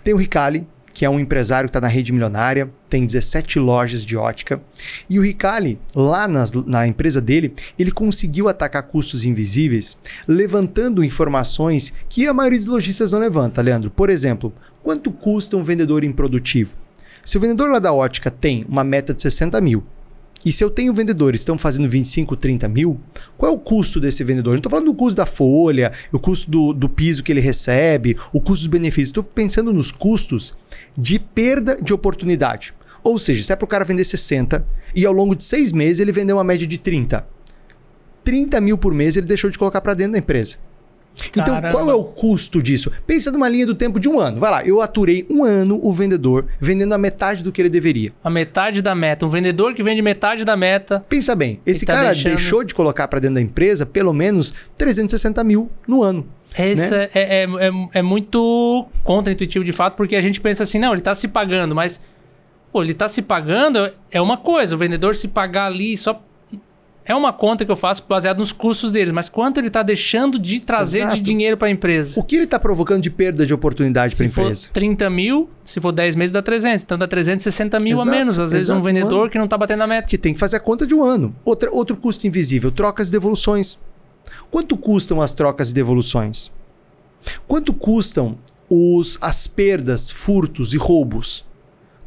Tem 0.05 0.13
o 0.13 0.19
Ricali, 0.19 0.67
que 1.01 1.05
é 1.07 1.09
um 1.09 1.19
empresário 1.19 1.67
que 1.67 1.71
está 1.71 1.81
na 1.81 1.89
rede 1.89 2.13
milionária, 2.13 2.71
tem 2.91 3.07
17 3.07 3.59
lojas 3.59 4.05
de 4.05 4.19
ótica. 4.19 4.61
E 5.09 5.19
o 5.19 5.23
Ricali, 5.23 5.81
lá 5.97 6.29
nas, 6.29 6.53
na 6.53 6.87
empresa 6.87 7.23
dele, 7.23 7.55
ele 7.79 7.91
conseguiu 7.91 8.51
atacar 8.51 8.83
custos 8.83 9.25
invisíveis, 9.25 9.97
levantando 10.29 11.03
informações 11.03 11.91
que 12.07 12.27
a 12.27 12.35
maioria 12.35 12.59
dos 12.59 12.67
lojistas 12.67 13.13
não 13.13 13.19
levanta, 13.19 13.63
Leandro. 13.63 13.91
Por 13.91 14.11
exemplo, 14.11 14.53
quanto 14.83 15.11
custa 15.11 15.57
um 15.57 15.63
vendedor 15.63 16.05
improdutivo? 16.05 16.77
Se 17.25 17.39
o 17.39 17.41
vendedor 17.41 17.71
lá 17.71 17.79
da 17.79 17.95
ótica 17.95 18.31
tem 18.31 18.67
uma 18.69 18.85
meta 18.85 19.15
de 19.15 19.23
60 19.23 19.59
mil 19.63 19.83
E 20.45 20.53
se 20.53 20.65
eu 20.65 20.71
tenho 20.71 20.95
vendedores 20.95 21.41
que 21.41 21.43
estão 21.43 21.59
fazendo 21.59 21.89
25, 21.89 22.35
30 22.35 22.69
mil, 22.69 22.99
qual 23.37 23.53
é 23.53 23.55
o 23.55 23.59
custo 23.59 24.01
desse 24.01 24.25
vendedor? 24.25 24.53
Não 24.53 24.59
estou 24.59 24.71
falando 24.71 24.87
do 24.87 24.95
custo 24.95 25.17
da 25.17 25.27
folha, 25.27 25.93
o 26.11 26.19
custo 26.19 26.51
do, 26.51 26.73
do 26.73 26.89
piso 26.89 27.23
que 27.23 27.31
ele 27.31 27.41
recebe, 27.41 28.17
o 28.33 28.41
custo 28.41 28.65
dos 28.65 28.67
benefícios. 28.69 29.09
Estou 29.09 29.25
pensando 29.25 29.73
nos 29.73 29.93
custos 29.93 30.55
de 30.97 31.19
perda 31.19 31.77
de 31.77 31.93
oportunidade. 31.93 32.73
Ou 33.03 33.19
seja, 33.19 33.43
se 33.43 33.53
é 33.53 33.57
para 33.57 33.65
o 33.65 33.69
cara 33.69 33.85
vender 33.85 34.05
60 34.05 34.67
e 34.95 35.05
ao 35.05 35.13
longo 35.13 35.35
de 35.35 35.45
seis 35.45 35.73
meses 35.73 36.01
ele 36.01 36.13
vendeu 36.13 36.37
uma 36.37 36.45
média 36.45 36.67
de 36.67 36.79
30. 36.79 37.27
30 38.25 38.61
mil 38.61 38.79
por 38.79 38.95
mês 38.95 39.17
ele 39.17 39.27
deixou 39.27 39.51
de 39.51 39.59
colocar 39.59 39.81
para 39.81 39.95
dentro 39.95 40.13
da 40.13 40.19
empresa. 40.19 40.57
Então, 41.29 41.45
Caramba. 41.55 41.71
qual 41.73 41.91
é 41.91 41.95
o 41.95 42.05
custo 42.05 42.63
disso? 42.63 42.91
Pensa 43.07 43.31
numa 43.31 43.49
linha 43.49 43.67
do 43.67 43.75
tempo 43.75 44.01
de 44.01 44.09
um 44.09 44.19
ano. 44.19 44.39
Vai 44.41 44.51
lá, 44.51 44.65
eu 44.65 44.81
aturei 44.81 45.27
um 45.31 45.45
ano 45.45 45.79
o 45.83 45.93
vendedor 45.93 46.47
vendendo 46.59 46.93
a 46.93 46.99
metade 46.99 47.43
do 47.45 47.53
que 47.53 47.61
ele 47.61 47.69
deveria. 47.69 48.13
A 48.25 48.31
metade 48.31 48.81
da 48.83 48.95
meta. 48.95 49.27
Um 49.27 49.31
vendedor 49.31 49.75
que 49.75 49.83
vende 49.83 50.01
metade 50.03 50.45
da 50.45 50.57
meta. 50.57 51.05
Pensa 51.09 51.35
bem, 51.37 51.61
esse 51.67 51.85
tá 51.87 51.95
cara 51.95 52.09
deixando- 52.13 52.33
deixou 52.37 52.65
de 52.65 52.75
colocar 52.75 53.09
para 53.09 53.21
dentro 53.21 53.35
da 53.35 53.41
empresa 53.41 53.85
pelo 53.87 54.13
menos 54.13 54.53
360 54.77 55.43
mil 55.45 55.71
no 55.87 56.03
ano. 56.03 56.27
Esse 56.59 56.91
Né? 56.91 57.09
é, 57.15 57.43
é, 57.43 57.45
é, 57.45 57.71
é 57.95 58.03
muito 58.03 58.87
contra-intuitivo 59.05 59.65
de 59.65 59.73
fato, 59.73 59.95
porque 59.97 60.17
a 60.17 60.21
gente 60.21 60.41
pensa 60.41 60.65
assim, 60.65 60.79
não, 60.79 60.93
ele 60.93 61.01
tá 61.01 61.15
se 61.15 61.29
pagando, 61.29 61.75
mas. 61.75 62.01
Pô, 62.73 62.83
ele 62.83 62.95
tá 62.95 63.09
se 63.09 63.21
pagando 63.23 63.91
é 64.13 64.21
uma 64.21 64.37
coisa, 64.37 64.75
o 64.75 64.79
vendedor 64.79 65.15
se 65.17 65.29
pagar 65.29 65.67
ali 65.67 65.97
só. 65.97 66.21
É 67.11 67.15
uma 67.17 67.33
conta 67.33 67.65
que 67.65 67.73
eu 67.73 67.75
faço 67.75 68.05
baseado 68.09 68.39
nos 68.39 68.53
custos 68.53 68.93
deles, 68.93 69.13
mas 69.13 69.29
quanto 69.29 69.59
ele 69.59 69.69
tá 69.69 69.83
deixando 69.83 70.39
de 70.39 70.61
trazer 70.61 71.01
Exato. 71.01 71.17
de 71.17 71.23
dinheiro 71.23 71.57
para 71.57 71.67
a 71.67 71.71
empresa? 71.73 72.13
O 72.15 72.23
que 72.23 72.37
ele 72.37 72.45
está 72.45 72.57
provocando 72.57 73.03
de 73.03 73.11
perda 73.11 73.45
de 73.45 73.53
oportunidade 73.53 74.15
para 74.15 74.27
a 74.27 74.29
Se 74.29 74.33
for 74.33 74.43
empresa? 74.43 74.69
30 74.73 75.11
mil, 75.11 75.51
se 75.65 75.81
for 75.81 75.91
10 75.91 76.15
meses, 76.15 76.31
dá 76.31 76.41
300. 76.41 76.85
Então 76.85 76.97
dá 76.97 77.09
360 77.09 77.81
mil 77.81 77.97
Exato, 77.97 78.09
a 78.09 78.13
menos. 78.13 78.39
Às 78.39 78.53
vezes 78.53 78.69
exato, 78.69 78.79
um 78.79 78.83
vendedor 78.85 79.19
mano. 79.19 79.31
que 79.33 79.39
não 79.41 79.49
tá 79.49 79.59
batendo 79.59 79.83
a 79.83 79.89
meta. 79.89 80.07
Que 80.07 80.17
tem 80.17 80.33
que 80.33 80.39
fazer 80.39 80.59
a 80.59 80.61
conta 80.61 80.87
de 80.87 80.95
um 80.95 81.03
ano. 81.03 81.35
Outra, 81.45 81.69
outro 81.73 81.97
custo 81.97 82.29
invisível, 82.29 82.71
trocas 82.71 83.09
e 83.09 83.11
devoluções. 83.11 83.81
Quanto 84.49 84.77
custam 84.77 85.21
as 85.21 85.33
trocas 85.33 85.71
e 85.73 85.75
devoluções? 85.75 86.53
Quanto 87.49 87.75
custam 87.75 88.39
os, 88.69 89.19
as 89.21 89.49
perdas, 89.49 90.13
furtos 90.13 90.75
e 90.75 90.77
roubos? 90.77 91.45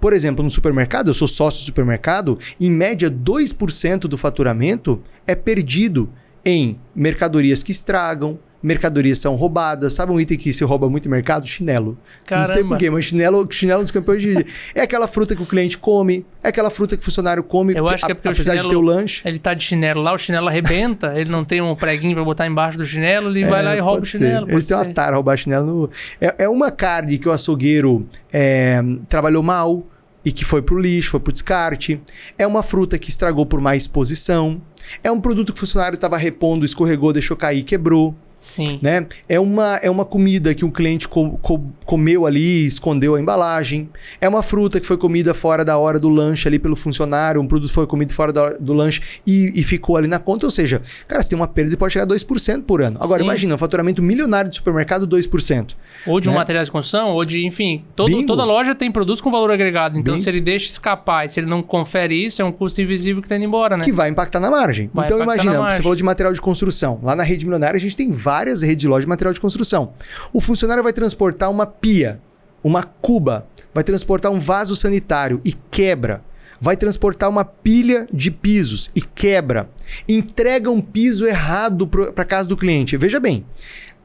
Por 0.04 0.12
exemplo, 0.12 0.44
no 0.44 0.50
supermercado, 0.50 1.08
eu 1.08 1.14
sou 1.14 1.30
sócio 1.30 1.62
do 1.62 1.66
supermercado, 1.66 2.38
em 2.60 2.70
média 2.70 3.10
2% 3.10 4.00
do 4.00 4.18
faturamento 4.18 5.02
é 5.26 5.34
perdido 5.34 6.10
em 6.44 6.78
mercadorias 6.94 7.64
que 7.64 7.72
estragam, 7.72 8.38
mercadorias 8.62 9.20
são 9.20 9.36
roubadas. 9.36 9.94
Sabe 9.94 10.12
um 10.12 10.20
item 10.20 10.38
que 10.38 10.52
se 10.52 10.62
rouba 10.66 10.90
muito 10.90 11.08
em 11.08 11.10
mercado? 11.12 11.48
Chinelo. 11.48 11.98
Não 12.30 12.44
sei 12.44 12.54
Caramba. 12.56 12.70
porquê, 12.70 12.90
mas 12.90 13.06
chinelo, 13.06 13.48
chinelo 13.50 13.82
dos 13.82 13.92
campeões 13.92 14.22
de. 14.22 14.46
É 14.76 14.82
aquela 14.82 15.08
fruta 15.08 15.38
que 15.38 15.42
o 15.42 15.46
cliente 15.46 15.78
come, 15.78 16.26
é 16.44 16.50
aquela 16.50 16.70
fruta 16.70 16.98
que 16.98 17.02
o 17.02 17.06
funcionário 17.06 17.42
come, 17.42 17.74
Eu 17.74 17.88
acho 17.88 18.06
que 18.06 18.12
é 18.12 18.14
porque 18.16 18.28
o 18.28 18.32
apesar 18.32 18.56
de 18.56 18.62
chinelo- 18.62 18.70
ter 18.72 18.76
o 18.76 18.82
lanche. 18.82 19.22
Ele 19.24 19.40
tá 19.40 19.54
de 19.54 19.64
chinelo 19.64 20.02
lá, 20.02 20.12
o 20.14 20.18
chinelo 20.18 20.50
arrebenta, 20.50 21.18
ele 21.18 21.30
não 21.30 21.46
tem 21.46 21.62
um 21.62 21.74
preguinho 21.76 22.14
pra 22.16 22.26
botar 22.26 22.46
embaixo 22.46 22.78
do 22.78 22.86
chinelo, 22.86 23.30
ele 23.30 23.46
vai 23.46 23.64
lá 23.64 23.74
e 23.74 23.80
rouba 23.80 24.02
o 24.02 24.04
É, 24.04 24.06
chinelo. 24.06 24.52
Eles 24.52 24.68
pode 24.68 24.68
têm 24.68 24.76
uma 24.90 24.94
tara 24.94 25.16
roubar 25.16 25.38
chinelo. 25.38 25.66
No... 25.66 25.90
É, 26.20 26.44
é 26.44 26.50
uma 26.50 26.72
carne 26.72 27.18
que 27.18 27.30
o 27.30 27.32
açougueiro 27.32 28.06
é, 28.34 28.82
trabalhou 29.08 29.42
mal 29.42 29.88
e 30.26 30.32
que 30.32 30.46
foi 30.46 30.62
pro 30.62 30.80
lixo, 30.80 31.12
foi 31.12 31.20
pro 31.20 31.34
descarte. 31.34 32.02
É 32.38 32.46
uma 32.48 32.64
fruta 32.64 32.98
que 32.98 33.10
estragou 33.10 33.46
por 33.46 33.60
má 33.60 33.76
exposição. 33.76 34.62
É 35.04 35.12
um 35.12 35.20
produto 35.20 35.54
que 35.54 35.58
o 35.58 35.60
funcionário 35.60 35.96
estava 35.96 36.18
repondo, 36.18 36.66
escorregou, 36.66 37.14
deixou 37.14 37.38
cair, 37.38 37.64
quebrou. 37.64 38.16
Sim. 38.44 38.78
Né? 38.82 39.08
É, 39.30 39.40
uma, 39.40 39.78
é 39.78 39.90
uma 39.90 40.04
comida 40.04 40.54
que 40.54 40.66
um 40.66 40.70
cliente 40.70 41.08
co- 41.08 41.40
co- 41.42 41.64
comeu 41.86 42.26
ali, 42.26 42.68
escondeu 42.68 43.16
a 43.16 43.20
embalagem. 43.20 43.90
É 44.20 44.28
uma 44.28 44.44
fruta 44.44 44.82
que 44.82 44.86
foi 44.86 44.98
comida 44.98 45.34
fora 45.34 45.64
da 45.64 45.78
hora 45.78 45.98
do 45.98 46.10
lanche 46.10 46.46
ali 46.48 46.60
pelo 46.60 46.76
funcionário. 46.76 47.40
Um 47.40 47.48
produto 47.48 47.72
foi 47.72 47.88
comido 47.88 48.12
fora 48.12 48.34
da 48.34 48.44
hora 48.44 48.58
do 48.60 48.74
lanche 48.74 49.02
e, 49.26 49.54
e 49.56 49.64
ficou 49.64 49.96
ali 49.96 50.10
na 50.10 50.20
conta. 50.20 50.46
Ou 50.46 50.50
seja, 50.50 50.82
cara, 51.08 51.24
você 51.24 51.30
tem 51.30 51.38
uma 51.40 51.48
perda 51.48 51.74
e 51.74 51.78
pode 51.78 51.94
chegar 51.94 52.04
a 52.04 52.08
2% 52.08 52.64
por 52.64 52.82
ano. 52.82 52.98
Agora, 53.00 53.22
Sim. 53.22 53.28
imagina, 53.28 53.56
um 53.56 53.58
faturamento 53.58 54.04
milionário 54.04 54.50
de 54.50 54.58
supermercado, 54.58 55.08
2%. 55.08 55.72
Ou 56.06 56.20
de 56.20 56.28
um 56.28 56.34
né? 56.34 56.40
material 56.40 56.66
de 56.66 56.72
construção, 56.72 57.12
ou 57.12 57.24
de, 57.24 57.46
enfim, 57.46 57.86
todo, 57.96 58.26
toda 58.26 58.44
loja 58.44 58.76
tem 58.76 58.92
produtos 58.92 59.22
com 59.22 59.32
valor 59.32 59.52
agregado. 59.52 59.98
Então, 59.98 60.16
Bingo. 60.16 60.24
se 60.24 60.30
ele 60.30 60.42
deixa 60.42 60.70
escapar 60.70 61.26
e 61.26 61.30
se 61.30 61.40
ele 61.40 61.48
não 61.48 61.64
confere 61.64 62.14
isso, 62.14 62.42
é 62.42 62.46
um 62.46 62.52
custo 62.52 62.82
invisível 62.82 63.22
que 63.22 63.30
tá 63.30 63.38
indo 63.38 63.46
embora, 63.46 63.78
né? 63.78 63.86
Que 63.86 63.92
vai 63.94 64.10
impactar 64.10 64.42
na 64.42 64.52
margem. 64.52 64.90
Vai 64.94 65.06
então, 65.06 65.22
imagina, 65.22 65.60
margem. 65.60 65.78
você 65.78 65.82
falou 65.82 65.96
de 65.96 66.04
material 66.04 66.34
de 66.34 66.42
construção. 66.42 67.00
Lá 67.02 67.16
na 67.16 67.24
rede 67.24 67.46
milionária, 67.46 67.78
a 67.78 67.80
gente 67.80 67.96
tem 67.96 68.12
várias 68.34 68.64
redes 68.64 68.82
de 68.82 68.88
loja 68.88 69.02
de 69.02 69.10
material 69.10 69.32
de 69.32 69.40
construção. 69.40 69.94
O 70.34 70.42
funcionário 70.42 70.82
vai 70.82 70.92
transportar 70.92 71.52
uma 71.52 71.68
pia, 71.68 72.20
uma 72.64 72.82
cuba, 72.82 73.46
vai 73.72 73.84
transportar 73.84 74.32
um 74.32 74.40
vaso 74.40 74.76
sanitário 74.76 75.40
e 75.46 75.54
quebra. 75.70 76.24
Vai 76.60 76.76
transportar 76.76 77.30
uma 77.30 77.46
pilha 77.46 78.08
de 78.12 78.32
pisos 78.32 78.90
e 78.96 79.02
quebra. 79.02 79.70
Entrega 80.10 80.72
um 80.72 80.82
piso 80.82 81.28
errado 81.28 81.86
para 81.86 82.26
casa 82.26 82.50
do 82.50 82.58
cliente. 82.58 82.98
Veja 82.98 83.20
bem, 83.20 83.46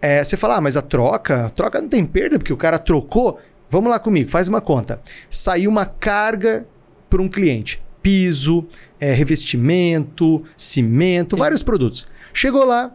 é, 0.02 0.22
você 0.22 0.36
fala, 0.36 0.56
ah, 0.56 0.60
mas 0.60 0.76
a 0.76 0.82
troca, 0.82 1.46
a 1.46 1.50
troca 1.50 1.80
não 1.80 1.88
tem 1.88 2.04
perda 2.04 2.38
porque 2.38 2.52
o 2.52 2.56
cara 2.56 2.78
trocou. 2.78 3.40
Vamos 3.70 3.90
lá 3.90 3.98
comigo, 3.98 4.28
faz 4.28 4.46
uma 4.46 4.60
conta. 4.60 5.00
Saiu 5.30 5.70
uma 5.70 5.86
carga 5.86 6.66
para 7.08 7.22
um 7.22 7.28
cliente. 7.28 7.80
Piso, 8.02 8.66
é, 9.00 9.14
revestimento, 9.14 10.44
cimento, 10.54 11.34
vários 11.34 11.62
produtos. 11.62 12.06
Chegou 12.34 12.64
lá, 12.64 12.92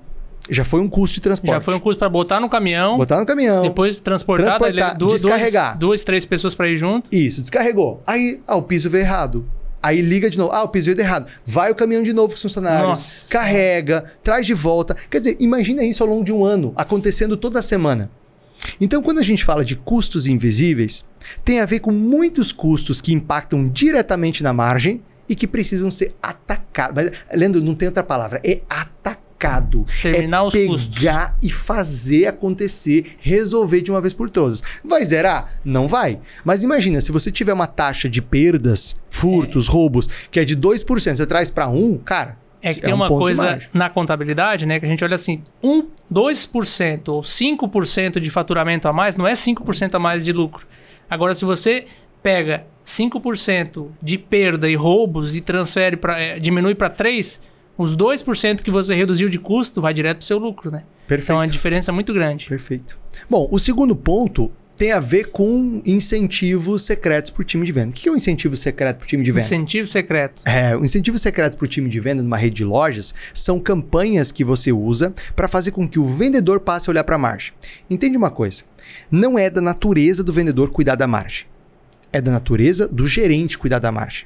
já 0.49 0.63
foi 0.63 0.81
um 0.81 0.89
custo 0.89 1.15
de 1.15 1.21
transporte. 1.21 1.53
Já 1.53 1.61
foi 1.61 1.75
um 1.75 1.79
custo 1.79 1.99
pra 1.99 2.09
botar 2.09 2.39
no 2.39 2.49
caminhão, 2.49 2.97
Botar 2.97 3.19
no 3.19 3.25
caminhão. 3.25 3.61
depois 3.63 3.99
transportar, 3.99 4.57
Transportar, 4.57 4.97
duas, 4.97 5.21
descarregar. 5.21 5.77
Duas, 5.77 6.03
três 6.03 6.25
pessoas 6.25 6.53
pra 6.53 6.67
ir 6.67 6.77
junto. 6.77 7.13
Isso, 7.13 7.41
descarregou. 7.41 8.01
Aí, 8.05 8.41
ah, 8.47 8.55
o 8.55 8.61
piso 8.63 8.89
veio 8.89 9.03
errado. 9.03 9.45
Aí 9.81 10.01
liga 10.01 10.29
de 10.29 10.37
novo. 10.37 10.51
Ah, 10.53 10.63
o 10.63 10.69
piso 10.69 10.93
veio 10.93 11.05
errado. 11.05 11.29
Vai 11.45 11.69
o 11.71 11.75
caminhão 11.75 12.03
de 12.03 12.13
novo 12.13 12.29
com 12.29 12.35
os 12.35 12.41
funcionários. 12.41 12.87
Nossa. 12.87 13.27
Carrega, 13.29 14.03
traz 14.23 14.45
de 14.45 14.53
volta. 14.53 14.95
Quer 15.09 15.19
dizer, 15.19 15.37
imagina 15.39 15.83
isso 15.83 16.03
ao 16.03 16.09
longo 16.09 16.23
de 16.23 16.31
um 16.31 16.45
ano, 16.45 16.73
acontecendo 16.75 17.35
toda 17.35 17.61
semana. 17.61 18.09
Então, 18.79 19.01
quando 19.01 19.19
a 19.19 19.23
gente 19.23 19.43
fala 19.43 19.65
de 19.65 19.75
custos 19.75 20.25
invisíveis, 20.25 21.03
tem 21.43 21.59
a 21.59 21.65
ver 21.65 21.79
com 21.79 21.91
muitos 21.91 22.53
custos 22.53 23.01
que 23.01 23.13
impactam 23.13 23.67
diretamente 23.67 24.41
na 24.41 24.53
margem 24.53 25.01
e 25.27 25.35
que 25.35 25.47
precisam 25.47 25.91
ser 25.91 26.15
atacados. 26.21 26.95
Mas, 26.95 27.11
Leandro, 27.37 27.61
não 27.61 27.75
tem 27.75 27.87
outra 27.87 28.03
palavra. 28.03 28.39
É 28.43 28.61
atacado. 28.69 29.22
Exterminar 29.87 30.37
é 30.37 30.41
os 30.41 30.53
pegar 30.53 30.67
custos. 30.69 31.39
e 31.41 31.49
fazer 31.49 32.27
acontecer, 32.27 33.15
resolver 33.19 33.81
de 33.81 33.91
uma 33.91 34.01
vez 34.01 34.13
por 34.13 34.29
todas. 34.29 34.63
Vai 34.83 35.05
zerar? 35.05 35.53
Não 35.63 35.87
vai. 35.87 36.19
Mas 36.43 36.63
imagina, 36.63 37.01
se 37.01 37.11
você 37.11 37.31
tiver 37.31 37.53
uma 37.53 37.67
taxa 37.67 38.09
de 38.09 38.21
perdas, 38.21 38.95
furtos, 39.09 39.67
roubos, 39.67 40.07
que 40.31 40.39
é 40.39 40.45
de 40.45 40.55
2%, 40.57 41.15
você 41.15 41.25
traz 41.25 41.49
para 41.49 41.67
1, 41.67 41.97
cara. 41.99 42.37
É 42.61 42.73
que 42.73 42.81
tem 42.81 42.93
um 42.93 42.95
uma 42.95 43.09
coisa 43.09 43.59
na 43.73 43.89
contabilidade, 43.89 44.65
né? 44.65 44.79
Que 44.79 44.85
a 44.85 44.89
gente 44.89 45.03
olha 45.03 45.15
assim, 45.15 45.41
um, 45.61 45.85
2% 46.09 47.09
ou 47.09 47.21
5% 47.21 48.21
de 48.21 48.29
faturamento 48.29 48.87
a 48.87 48.93
mais 48.93 49.17
não 49.17 49.27
é 49.27 49.33
5% 49.33 49.95
a 49.95 49.99
mais 49.99 50.23
de 50.23 50.31
lucro. 50.31 50.65
Agora, 51.09 51.35
se 51.35 51.43
você 51.43 51.85
pega 52.23 52.65
5% 52.85 53.87
de 54.01 54.17
perda 54.17 54.69
e 54.69 54.75
roubos 54.75 55.35
e 55.35 55.41
transfere 55.41 55.97
para 55.97 56.39
diminui 56.39 56.73
para 56.73 56.89
3, 56.89 57.39
os 57.77 57.95
2% 57.95 58.61
que 58.61 58.71
você 58.71 58.95
reduziu 58.95 59.29
de 59.29 59.39
custo 59.39 59.81
vai 59.81 59.93
direto 59.93 60.17
pro 60.17 60.25
seu 60.25 60.37
lucro, 60.37 60.71
né? 60.71 60.83
Perfeito. 61.07 61.23
Então 61.25 61.35
é 61.37 61.39
uma 61.39 61.47
diferença 61.47 61.91
muito 61.91 62.13
grande. 62.13 62.45
Perfeito. 62.45 62.99
Bom, 63.29 63.47
o 63.51 63.59
segundo 63.59 63.95
ponto 63.95 64.51
tem 64.75 64.91
a 64.91 64.99
ver 64.99 65.25
com 65.25 65.81
incentivos 65.85 66.83
secretos 66.83 67.29
para 67.29 67.41
o 67.41 67.43
time 67.43 67.65
de 67.65 67.71
venda. 67.71 67.91
O 67.91 67.93
que 67.93 68.09
é 68.09 68.11
um 68.11 68.15
incentivo 68.15 68.55
secreto 68.55 68.97
para 68.97 69.05
o 69.05 69.07
time 69.07 69.23
de 69.23 69.31
venda? 69.31 69.45
Incentivo 69.45 69.87
secreto. 69.87 70.41
É, 70.45 70.75
o 70.75 70.83
incentivo 70.83 71.17
secreto 71.17 71.57
para 71.57 71.65
o 71.65 71.67
time 71.67 71.89
de 71.89 71.99
venda 71.99 72.23
numa 72.23 72.37
rede 72.37 72.55
de 72.55 72.65
lojas 72.65 73.13
são 73.33 73.59
campanhas 73.59 74.31
que 74.31 74.43
você 74.43 74.71
usa 74.71 75.13
para 75.35 75.47
fazer 75.47 75.71
com 75.71 75.87
que 75.87 75.99
o 75.99 76.05
vendedor 76.05 76.59
passe 76.59 76.89
a 76.89 76.91
olhar 76.91 77.03
para 77.03 77.15
a 77.15 77.19
margem. 77.19 77.53
Entende 77.89 78.17
uma 78.17 78.31
coisa? 78.31 78.63
Não 79.11 79.37
é 79.37 79.49
da 79.49 79.61
natureza 79.61 80.23
do 80.23 80.33
vendedor 80.33 80.71
cuidar 80.71 80.95
da 80.95 81.07
margem. 81.07 81.45
É 82.11 82.21
da 82.21 82.31
natureza 82.31 82.87
do 82.87 83.07
gerente 83.07 83.57
cuidar 83.57 83.79
da 83.79 83.91
margem. 83.91 84.25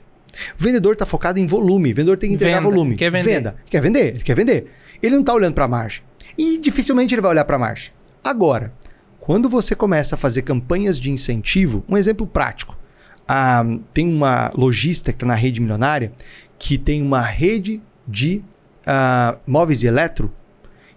O 0.60 0.64
vendedor 0.64 0.94
está 0.94 1.06
focado 1.06 1.40
em 1.40 1.46
volume. 1.46 1.92
O 1.92 1.96
vendedor 1.96 2.18
tem 2.18 2.30
que 2.30 2.36
entregar 2.36 2.60
Venda, 2.60 2.70
volume. 2.70 2.96
quer 2.96 3.12
vender. 3.12 3.36
Venda. 3.36 3.56
Quer 3.70 3.82
vender? 3.82 4.08
Ele 4.08 4.24
quer 4.24 4.36
vender. 4.36 4.72
Ele 5.02 5.14
não 5.16 5.22
está 5.22 5.34
olhando 5.34 5.54
para 5.54 5.66
a 5.66 5.68
margem. 5.68 6.02
E 6.38 6.58
dificilmente 6.58 7.14
ele 7.14 7.22
vai 7.22 7.32
olhar 7.32 7.46
para 7.46 7.56
a 7.56 7.60
margem. 7.60 7.92
Agora, 8.24 8.74
quando 9.20 9.50
você 9.50 9.76
começa 9.76 10.16
a 10.16 10.18
fazer 10.18 10.44
campanhas 10.44 11.00
de 11.00 11.12
incentivo, 11.12 11.84
um 11.88 11.98
exemplo 11.98 12.26
prático. 12.26 12.78
Ah, 13.28 13.64
tem 13.94 14.08
uma 14.08 14.52
lojista 14.56 15.12
que 15.12 15.18
está 15.18 15.26
na 15.26 15.36
rede 15.36 15.60
milionária 15.60 16.14
que 16.58 16.78
tem 16.78 17.02
uma 17.02 17.22
rede 17.22 17.82
de 18.08 18.42
ah, 18.86 19.38
móveis 19.46 19.84
e 19.84 19.88
eletro 19.88 20.32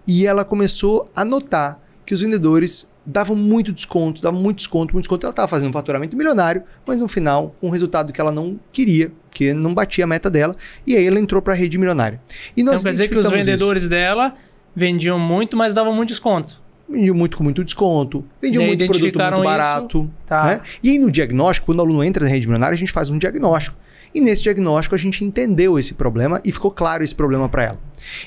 e 0.07 0.25
ela 0.25 0.43
começou 0.43 1.09
a 1.15 1.23
notar 1.23 1.79
que 2.05 2.13
os 2.13 2.21
vendedores 2.21 2.89
davam 3.05 3.35
muito 3.35 3.71
desconto, 3.71 4.21
davam 4.21 4.39
muito 4.39 4.57
desconto, 4.57 4.93
muito 4.93 5.03
desconto. 5.03 5.25
Ela 5.25 5.31
estava 5.31 5.47
fazendo 5.47 5.69
um 5.69 5.73
faturamento 5.73 6.15
milionário, 6.17 6.63
mas 6.85 6.99
no 6.99 7.07
final, 7.07 7.55
um 7.61 7.69
resultado 7.69 8.11
que 8.11 8.19
ela 8.21 8.31
não 8.31 8.59
queria, 8.71 9.11
que 9.33 9.53
não 9.53 9.73
batia 9.73 10.03
a 10.03 10.07
meta 10.07 10.29
dela, 10.29 10.55
e 10.85 10.95
aí 10.95 11.05
ela 11.05 11.19
entrou 11.19 11.41
para 11.41 11.53
a 11.53 11.55
rede 11.55 11.77
milionária. 11.77 12.19
E 12.55 12.63
nós 12.63 12.81
Então 12.81 12.83
quer 12.83 12.91
dizer 12.91 13.07
que 13.07 13.15
os 13.17 13.25
identificamos 13.25 13.47
isso. 13.47 13.51
vendedores 13.51 13.89
dela 13.89 14.35
vendiam 14.75 15.19
muito, 15.19 15.55
mas 15.57 15.73
davam 15.73 15.93
muito 15.93 16.09
desconto. 16.09 16.59
Vendiam 16.89 17.15
muito 17.15 17.37
com 17.37 17.43
muito 17.43 17.63
desconto, 17.63 18.25
vendiam 18.41 18.65
muito 18.65 18.85
produto 18.85 19.17
muito 19.17 19.33
isso, 19.35 19.43
barato. 19.43 20.11
tá. 20.25 20.43
né? 20.43 20.61
E 20.83 20.89
aí 20.89 20.99
no 20.99 21.09
diagnóstico, 21.09 21.67
quando 21.67 21.79
o 21.79 21.81
aluno 21.83 22.03
entra 22.03 22.25
na 22.25 22.29
rede 22.29 22.47
milionária, 22.47 22.75
a 22.75 22.77
gente 22.77 22.91
faz 22.91 23.09
um 23.09 23.17
diagnóstico. 23.17 23.77
E 24.13 24.19
nesse 24.19 24.43
diagnóstico 24.43 24.93
a 24.93 24.97
gente 24.97 25.23
entendeu 25.23 25.79
esse 25.79 25.93
problema 25.93 26.41
e 26.43 26.51
ficou 26.51 26.69
claro 26.69 27.01
esse 27.01 27.15
problema 27.15 27.47
para 27.47 27.63
ela. 27.63 27.79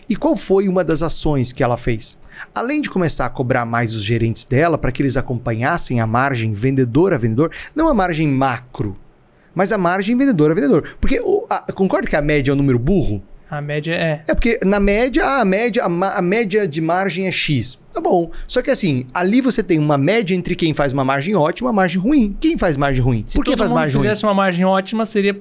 E 0.09 0.17
qual 0.17 0.35
foi 0.35 0.67
uma 0.67 0.83
das 0.83 1.03
ações 1.03 1.53
que 1.53 1.63
ela 1.63 1.77
fez? 1.77 2.19
Além 2.55 2.81
de 2.81 2.89
começar 2.89 3.27
a 3.27 3.31
cobrar 3.31 3.67
mais 3.67 3.95
os 3.95 4.03
gerentes 4.03 4.47
dela 4.47 4.79
para 4.79 4.91
que 4.91 5.03
eles 5.03 5.17
acompanhassem 5.17 6.01
a 6.01 6.07
margem 6.07 6.53
vendedor 6.55 7.13
a 7.13 7.19
vendedor, 7.19 7.51
não 7.77 7.89
a 7.89 7.95
margem 7.95 8.27
macro, 8.29 8.97
mas 9.55 9.73
a 9.73 9.79
margem 9.79 10.17
vendedor 10.17 10.51
a 10.51 10.55
vendedor. 10.55 10.97
Porque 11.01 11.21
o, 11.21 11.47
a, 11.49 11.73
concorda 11.73 12.09
que 12.09 12.17
a 12.17 12.23
média 12.23 12.51
é 12.51 12.55
um 12.55 12.57
número 12.57 12.79
burro? 12.79 13.23
A 13.51 13.61
média 13.61 13.93
é. 13.93 14.23
É 14.27 14.35
porque 14.35 14.59
na 14.65 14.81
média, 14.81 15.25
a 15.41 15.45
média, 15.45 15.85
a, 15.85 16.19
a, 16.19 16.23
média 16.23 16.67
de 16.67 16.81
margem 16.81 17.27
é 17.27 17.33
X. 17.33 17.79
Tá 17.93 18.01
bom. 18.01 18.31
Só 18.49 18.61
que 18.63 18.71
assim, 18.71 19.07
ali 19.15 19.41
você 19.41 19.63
tem 19.63 19.79
uma 19.79 19.97
média 19.97 20.35
entre 20.35 20.57
quem 20.57 20.75
faz 20.75 20.93
uma 20.93 21.05
margem 21.05 21.37
ótima 21.37 21.69
e 21.69 21.71
uma 21.71 21.77
margem 21.77 22.01
ruim. 22.01 22.37
Quem 22.41 22.59
faz 22.59 22.77
margem 22.77 23.03
ruim? 23.03 23.23
Se 23.27 23.35
Por 23.35 23.45
que 23.45 23.57
faz 23.57 23.71
margem 23.71 23.95
ruim? 23.95 24.03
Se 24.03 24.09
fizesse 24.09 24.25
uma 24.25 24.35
margem 24.35 24.65
ótima, 24.65 25.05
seria, 25.05 25.39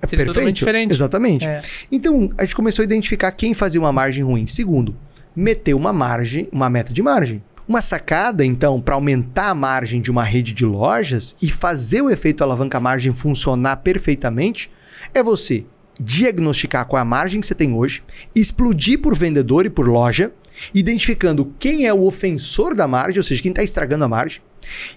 é 0.00 0.06
seria 0.06 0.26
totalmente 0.26 0.56
diferente. 0.56 0.92
Exatamente. 0.92 1.46
É. 1.46 1.62
Então, 1.90 2.30
a 2.38 2.44
gente 2.44 2.54
começou 2.54 2.82
a 2.82 2.84
identificar 2.84 3.32
quem 3.32 3.54
fazia 3.54 3.80
uma 3.80 3.92
margem 3.92 4.22
ruim. 4.22 4.46
Segundo, 4.46 4.94
meter 5.34 5.74
uma 5.74 5.92
margem, 5.92 6.48
uma 6.52 6.70
meta 6.70 6.92
de 6.92 7.02
margem. 7.02 7.42
Uma 7.68 7.80
sacada, 7.80 8.44
então, 8.44 8.80
para 8.80 8.94
aumentar 8.94 9.48
a 9.48 9.54
margem 9.54 10.00
de 10.00 10.08
uma 10.08 10.22
rede 10.22 10.52
de 10.52 10.64
lojas 10.64 11.36
e 11.42 11.50
fazer 11.50 12.00
o 12.00 12.08
efeito 12.08 12.44
alavanca 12.44 12.78
margem 12.78 13.12
funcionar 13.12 13.78
perfeitamente, 13.78 14.70
é 15.12 15.20
você 15.20 15.64
diagnosticar 15.98 16.86
qual 16.86 16.98
é 16.98 17.02
a 17.02 17.04
margem 17.04 17.40
que 17.40 17.46
você 17.46 17.56
tem 17.56 17.72
hoje, 17.72 18.04
explodir 18.34 19.00
por 19.00 19.16
vendedor 19.16 19.66
e 19.66 19.70
por 19.70 19.88
loja, 19.88 20.32
identificando 20.72 21.52
quem 21.58 21.86
é 21.86 21.92
o 21.92 22.04
ofensor 22.04 22.72
da 22.72 22.86
margem, 22.86 23.18
ou 23.18 23.24
seja, 23.24 23.42
quem 23.42 23.50
está 23.50 23.64
estragando 23.64 24.04
a 24.04 24.08
margem, 24.08 24.40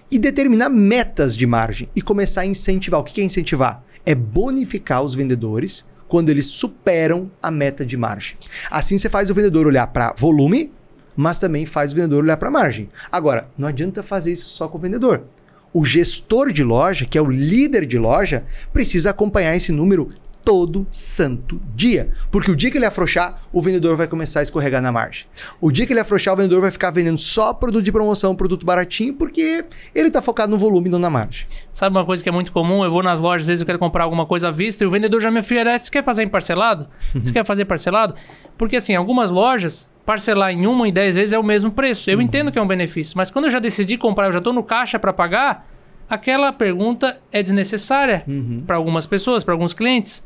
e 0.08 0.16
determinar 0.16 0.68
metas 0.68 1.36
de 1.36 1.46
margem 1.46 1.88
e 1.96 2.00
começar 2.00 2.42
a 2.42 2.46
incentivar. 2.46 3.00
O 3.00 3.04
que 3.04 3.20
é 3.20 3.24
incentivar? 3.24 3.82
É 4.06 4.14
bonificar 4.14 5.02
os 5.02 5.14
vendedores 5.14 5.90
quando 6.06 6.28
eles 6.28 6.46
superam 6.46 7.30
a 7.42 7.50
meta 7.50 7.84
de 7.84 7.96
margem. 7.96 8.36
Assim 8.70 8.96
você 8.96 9.08
faz 9.08 9.28
o 9.28 9.34
vendedor 9.34 9.66
olhar 9.66 9.86
para 9.88 10.12
volume, 10.12 10.72
mas 11.20 11.38
também 11.38 11.66
faz 11.66 11.92
o 11.92 11.96
vendedor 11.96 12.24
olhar 12.24 12.38
para 12.38 12.50
margem. 12.50 12.88
Agora, 13.12 13.48
não 13.58 13.68
adianta 13.68 14.02
fazer 14.02 14.32
isso 14.32 14.48
só 14.48 14.66
com 14.68 14.78
o 14.78 14.80
vendedor. 14.80 15.24
O 15.72 15.84
gestor 15.84 16.50
de 16.50 16.64
loja, 16.64 17.04
que 17.04 17.18
é 17.18 17.22
o 17.22 17.30
líder 17.30 17.84
de 17.84 17.98
loja, 17.98 18.44
precisa 18.72 19.10
acompanhar 19.10 19.54
esse 19.54 19.70
número 19.70 20.08
todo 20.42 20.86
santo 20.90 21.60
dia. 21.74 22.10
Porque 22.30 22.50
o 22.50 22.56
dia 22.56 22.70
que 22.70 22.78
ele 22.78 22.86
afrouxar, 22.86 23.42
o 23.52 23.60
vendedor 23.60 23.96
vai 23.98 24.08
começar 24.08 24.40
a 24.40 24.42
escorregar 24.42 24.80
na 24.80 24.90
margem. 24.90 25.26
O 25.60 25.70
dia 25.70 25.86
que 25.86 25.92
ele 25.92 26.00
afrouxar, 26.00 26.32
o 26.32 26.36
vendedor 26.38 26.62
vai 26.62 26.70
ficar 26.70 26.90
vendendo 26.90 27.18
só 27.18 27.52
produto 27.52 27.84
de 27.84 27.92
promoção, 27.92 28.34
produto 28.34 28.64
baratinho, 28.64 29.12
porque 29.14 29.64
ele 29.94 30.08
está 30.08 30.22
focado 30.22 30.50
no 30.50 30.58
volume 30.58 30.88
e 30.88 30.90
não 30.90 30.98
na 30.98 31.10
margem. 31.10 31.46
Sabe 31.70 31.94
uma 31.94 32.04
coisa 32.04 32.22
que 32.22 32.28
é 32.28 32.32
muito 32.32 32.50
comum? 32.50 32.82
Eu 32.82 32.90
vou 32.90 33.02
nas 33.02 33.20
lojas, 33.20 33.42
às 33.42 33.48
vezes 33.48 33.60
eu 33.60 33.66
quero 33.66 33.78
comprar 33.78 34.04
alguma 34.04 34.24
coisa 34.26 34.48
à 34.48 34.50
vista 34.50 34.82
e 34.82 34.86
o 34.86 34.90
vendedor 34.90 35.20
já 35.20 35.30
me 35.30 35.40
oferece, 35.40 35.84
você 35.84 35.90
quer 35.90 36.04
fazer 36.04 36.22
em 36.22 36.28
parcelado? 36.28 36.88
Você 37.14 37.32
quer 37.32 37.44
fazer 37.44 37.64
parcelado? 37.64 38.14
Porque 38.56 38.76
assim, 38.76 38.94
algumas 38.94 39.30
lojas, 39.30 39.88
parcelar 40.10 40.50
em 40.50 40.66
uma 40.66 40.88
e 40.88 40.90
dez 40.90 41.14
vezes 41.14 41.32
é 41.32 41.38
o 41.38 41.42
mesmo 41.44 41.70
preço. 41.70 42.10
Eu 42.10 42.16
uhum. 42.16 42.22
entendo 42.22 42.50
que 42.50 42.58
é 42.58 42.62
um 42.62 42.66
benefício, 42.66 43.16
mas 43.16 43.30
quando 43.30 43.44
eu 43.44 43.50
já 43.52 43.60
decidi 43.60 43.96
comprar, 43.96 44.26
eu 44.26 44.32
já 44.32 44.38
estou 44.38 44.52
no 44.52 44.64
caixa 44.64 44.98
para 44.98 45.12
pagar, 45.12 45.68
aquela 46.08 46.52
pergunta 46.52 47.20
é 47.30 47.40
desnecessária 47.40 48.24
uhum. 48.26 48.64
para 48.66 48.74
algumas 48.74 49.06
pessoas, 49.06 49.44
para 49.44 49.54
alguns 49.54 49.72
clientes. 49.72 50.24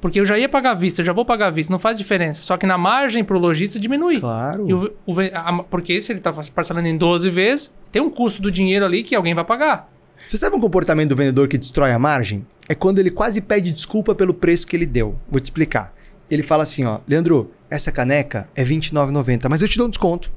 Porque 0.00 0.20
eu 0.20 0.24
já 0.24 0.38
ia 0.38 0.48
pagar 0.48 0.70
à 0.70 0.74
vista, 0.74 1.00
eu 1.00 1.04
já 1.04 1.12
vou 1.12 1.24
pagar 1.24 1.48
à 1.48 1.50
vista, 1.50 1.72
não 1.72 1.80
faz 1.80 1.98
diferença. 1.98 2.40
Só 2.42 2.56
que 2.56 2.66
na 2.66 2.78
margem 2.78 3.24
pro 3.24 3.36
lojista 3.36 3.80
diminui. 3.80 4.20
Claro. 4.20 4.94
O, 5.04 5.12
o, 5.12 5.20
a, 5.34 5.64
porque 5.64 6.00
se 6.00 6.12
ele 6.12 6.20
tá 6.20 6.32
parcelando 6.54 6.86
em 6.86 6.96
12 6.96 7.28
vezes, 7.30 7.74
tem 7.90 8.00
um 8.00 8.10
custo 8.10 8.40
do 8.40 8.48
dinheiro 8.48 8.84
ali 8.84 9.02
que 9.02 9.16
alguém 9.16 9.34
vai 9.34 9.44
pagar. 9.44 9.90
Você 10.28 10.36
sabe 10.36 10.54
um 10.54 10.60
comportamento 10.60 11.08
do 11.08 11.16
vendedor 11.16 11.48
que 11.48 11.58
destrói 11.58 11.90
a 11.90 11.98
margem? 11.98 12.46
É 12.68 12.76
quando 12.76 13.00
ele 13.00 13.10
quase 13.10 13.40
pede 13.42 13.72
desculpa 13.72 14.14
pelo 14.14 14.32
preço 14.32 14.68
que 14.68 14.76
ele 14.76 14.86
deu. 14.86 15.18
Vou 15.28 15.40
te 15.40 15.46
explicar. 15.46 15.92
Ele 16.30 16.44
fala 16.44 16.62
assim, 16.62 16.84
ó, 16.84 17.00
Leandro, 17.08 17.50
essa 17.70 17.92
caneca 17.92 18.48
é 18.54 18.62
R$29,90, 18.62 19.48
mas 19.48 19.62
eu 19.62 19.68
te 19.68 19.78
dou 19.78 19.86
um 19.86 19.90
desconto. 19.90 20.32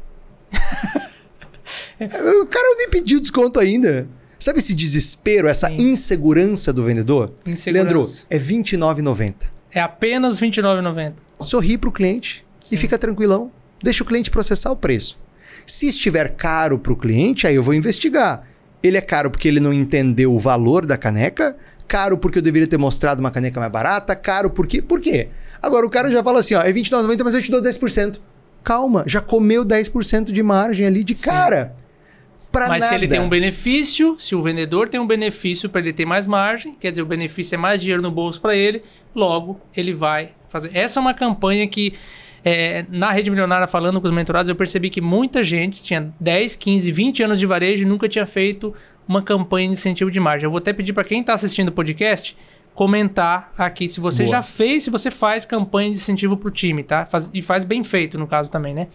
o 2.00 2.46
cara 2.46 2.78
nem 2.78 2.90
pediu 2.90 3.20
desconto 3.20 3.60
ainda. 3.60 4.08
Sabe 4.40 4.60
esse 4.60 4.74
desespero, 4.74 5.48
essa 5.48 5.68
Sim. 5.68 5.76
insegurança 5.78 6.72
do 6.72 6.84
vendedor? 6.84 7.34
Insegurança. 7.46 7.72
Leandro, 7.72 8.10
é 8.30 8.38
R$29,90. 8.38 9.34
É 9.72 9.80
apenas 9.80 10.40
R$29,90. 10.40 11.14
Sorri 11.40 11.78
para 11.78 11.90
o 11.90 11.92
cliente 11.92 12.46
Sim. 12.62 12.76
e 12.76 12.78
fica 12.78 12.98
tranquilão. 12.98 13.52
Deixa 13.82 14.04
o 14.04 14.08
cliente 14.08 14.30
processar 14.30 14.72
o 14.72 14.76
preço. 14.76 15.20
Se 15.66 15.88
estiver 15.88 16.36
caro 16.36 16.78
para 16.78 16.94
o 16.94 16.98
cliente, 16.98 17.48
aí 17.48 17.56
eu 17.56 17.64
vou 17.64 17.74
investigar. 17.74 18.46
Ele 18.82 18.98
é 18.98 19.02
caro 19.02 19.32
porque 19.32 19.48
ele 19.48 19.62
não 19.62 19.74
entendeu 19.74 20.34
o 20.34 20.40
valor 20.40 20.86
da 20.86 20.98
caneca? 20.98 21.56
Caro 21.88 22.18
porque 22.18 22.40
eu 22.40 22.42
deveria 22.42 22.68
ter 22.68 22.78
mostrado 22.78 23.22
uma 23.22 23.32
caneca 23.32 23.60
mais 23.60 23.72
barata? 23.72 24.14
Caro 24.14 24.50
porque... 24.50 24.82
Por 24.82 25.00
quê? 25.00 25.30
Agora 25.64 25.86
o 25.86 25.90
cara 25.90 26.12
já 26.12 26.22
fala 26.22 26.40
assim, 26.40 26.56
ó, 26.56 26.62
é 26.62 26.68
R$29,90, 26.68 27.24
mas 27.24 27.34
eu 27.34 27.42
te 27.42 27.50
dou 27.50 27.62
10%. 27.62 28.20
Calma, 28.62 29.04
já 29.08 29.22
comeu 29.22 29.66
10% 29.66 30.32
de 30.32 30.44
margem 30.44 30.86
ali 30.86 31.04
de 31.04 31.16
Sim. 31.16 31.26
cara 31.26 31.74
para 32.52 32.68
nada. 32.68 32.80
Mas 32.80 32.90
se 32.90 32.96
ele 32.96 33.08
tem 33.08 33.20
um 33.20 33.28
benefício, 33.28 34.16
se 34.20 34.36
o 34.36 34.42
vendedor 34.42 34.88
tem 34.88 35.00
um 35.00 35.08
benefício 35.08 35.70
para 35.70 35.82
ele 35.82 35.92
ter 35.92 36.06
mais 36.06 36.28
margem, 36.28 36.76
quer 36.80 36.92
dizer, 36.92 37.02
o 37.02 37.06
benefício 37.06 37.56
é 37.56 37.58
mais 37.58 37.82
dinheiro 37.82 38.02
no 38.02 38.12
bolso 38.12 38.40
para 38.40 38.56
ele, 38.56 38.84
logo 39.16 39.60
ele 39.76 39.94
vai 39.94 40.32
fazer. 40.50 40.70
Essa 40.74 41.00
é 41.00 41.02
uma 41.02 41.14
campanha 41.14 41.68
que 41.68 41.94
é, 42.46 42.86
na 42.90 43.12
Rede 43.12 43.30
Milionária, 43.30 43.68
falando 43.68 44.00
com 44.00 44.08
os 44.08 44.14
mentorados, 44.14 44.50
eu 44.50 44.56
percebi 44.56 44.90
que 44.90 45.02
muita 45.02 45.44
gente 45.44 45.82
tinha 45.82 46.14
10, 46.20 46.58
15, 46.58 46.92
20 46.92 47.24
anos 47.24 47.40
de 47.40 47.46
varejo 47.46 47.84
e 47.84 47.86
nunca 47.86 48.08
tinha 48.08 48.26
feito 48.26 48.74
uma 49.08 49.22
campanha 49.22 49.68
de 49.68 49.74
incentivo 49.74 50.12
de 50.12 50.20
margem. 50.20 50.46
Eu 50.46 50.52
vou 50.52 50.58
até 50.60 50.74
pedir 50.74 50.94
para 50.94 51.04
quem 51.04 51.22
está 51.22 51.34
assistindo 51.34 51.70
o 51.70 51.72
podcast 51.72 52.38
comentar 52.74 53.54
aqui 53.58 53.88
se 53.88 54.00
você 54.00 54.24
Boa. 54.24 54.38
já 54.38 54.42
fez, 54.42 54.84
se 54.84 54.90
você 54.90 55.12
faz 55.12 55.46
campanha 55.46 55.92
de 55.92 55.98
incentivo 55.98 56.36
para 56.36 56.48
o 56.48 56.52
time, 56.52 56.84
tá? 56.84 57.06
Faz, 57.06 57.30
e 57.34 57.42
faz 57.42 57.64
bem 57.64 57.84
feito, 57.84 58.18
no 58.18 58.28
caso 58.28 58.50
também, 58.50 58.74
né? 58.74 58.88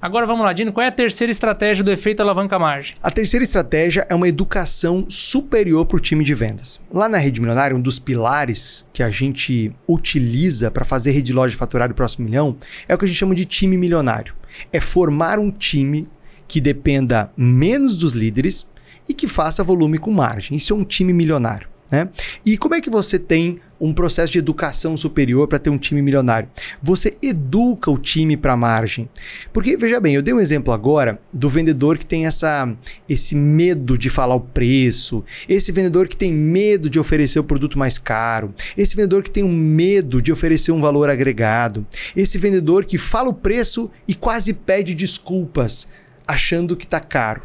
Agora 0.00 0.26
vamos 0.26 0.44
lá, 0.44 0.52
Dino, 0.52 0.72
qual 0.72 0.84
é 0.84 0.88
a 0.88 0.92
terceira 0.92 1.30
estratégia 1.30 1.82
do 1.82 1.90
efeito 1.90 2.20
alavanca 2.20 2.58
margem? 2.58 2.94
A 3.02 3.10
terceira 3.10 3.42
estratégia 3.42 4.06
é 4.08 4.14
uma 4.14 4.28
educação 4.28 5.04
superior 5.08 5.84
para 5.86 5.96
o 5.96 6.00
time 6.00 6.22
de 6.22 6.34
vendas. 6.34 6.80
Lá 6.92 7.08
na 7.08 7.18
Rede 7.18 7.40
Milionária, 7.40 7.76
um 7.76 7.80
dos 7.80 7.98
pilares 7.98 8.86
que 8.92 9.02
a 9.02 9.10
gente 9.10 9.72
utiliza 9.88 10.70
para 10.70 10.84
fazer 10.84 11.10
rede 11.10 11.32
loja 11.32 11.56
faturar 11.56 11.90
o 11.90 11.94
próximo 11.94 12.24
milhão 12.26 12.56
é 12.86 12.94
o 12.94 12.98
que 12.98 13.04
a 13.04 13.08
gente 13.08 13.16
chama 13.16 13.34
de 13.34 13.44
time 13.44 13.76
milionário. 13.76 14.34
É 14.72 14.80
formar 14.80 15.38
um 15.38 15.50
time 15.50 16.06
que 16.46 16.60
dependa 16.60 17.32
menos 17.36 17.96
dos 17.96 18.12
líderes 18.12 18.70
e 19.08 19.14
que 19.14 19.26
faça 19.26 19.64
volume 19.64 19.98
com 19.98 20.12
margem. 20.12 20.56
Isso 20.56 20.72
é 20.72 20.76
um 20.76 20.84
time 20.84 21.12
milionário. 21.12 21.73
Né? 21.94 22.08
E 22.44 22.58
como 22.58 22.74
é 22.74 22.80
que 22.80 22.90
você 22.90 23.20
tem 23.20 23.60
um 23.80 23.94
processo 23.94 24.32
de 24.32 24.40
educação 24.40 24.96
superior 24.96 25.46
para 25.46 25.60
ter 25.60 25.70
um 25.70 25.78
time 25.78 26.02
milionário? 26.02 26.48
Você 26.82 27.16
educa 27.22 27.88
o 27.88 27.96
time 27.96 28.36
para 28.36 28.54
a 28.54 28.56
margem. 28.56 29.08
Porque, 29.52 29.76
veja 29.76 30.00
bem, 30.00 30.16
eu 30.16 30.22
dei 30.22 30.34
um 30.34 30.40
exemplo 30.40 30.74
agora 30.74 31.20
do 31.32 31.48
vendedor 31.48 31.96
que 31.96 32.04
tem 32.04 32.26
essa, 32.26 32.68
esse 33.08 33.36
medo 33.36 33.96
de 33.96 34.10
falar 34.10 34.34
o 34.34 34.40
preço, 34.40 35.24
esse 35.48 35.70
vendedor 35.70 36.08
que 36.08 36.16
tem 36.16 36.32
medo 36.32 36.90
de 36.90 36.98
oferecer 36.98 37.38
o 37.38 37.44
produto 37.44 37.78
mais 37.78 37.96
caro, 37.96 38.52
esse 38.76 38.96
vendedor 38.96 39.22
que 39.22 39.30
tem 39.30 39.44
um 39.44 39.54
medo 39.54 40.20
de 40.20 40.32
oferecer 40.32 40.72
um 40.72 40.80
valor 40.80 41.08
agregado, 41.08 41.86
esse 42.16 42.38
vendedor 42.38 42.84
que 42.84 42.98
fala 42.98 43.28
o 43.28 43.34
preço 43.34 43.88
e 44.08 44.16
quase 44.16 44.52
pede 44.52 44.96
desculpas, 44.96 45.88
achando 46.26 46.76
que 46.76 46.86
está 46.86 46.98
caro. 46.98 47.42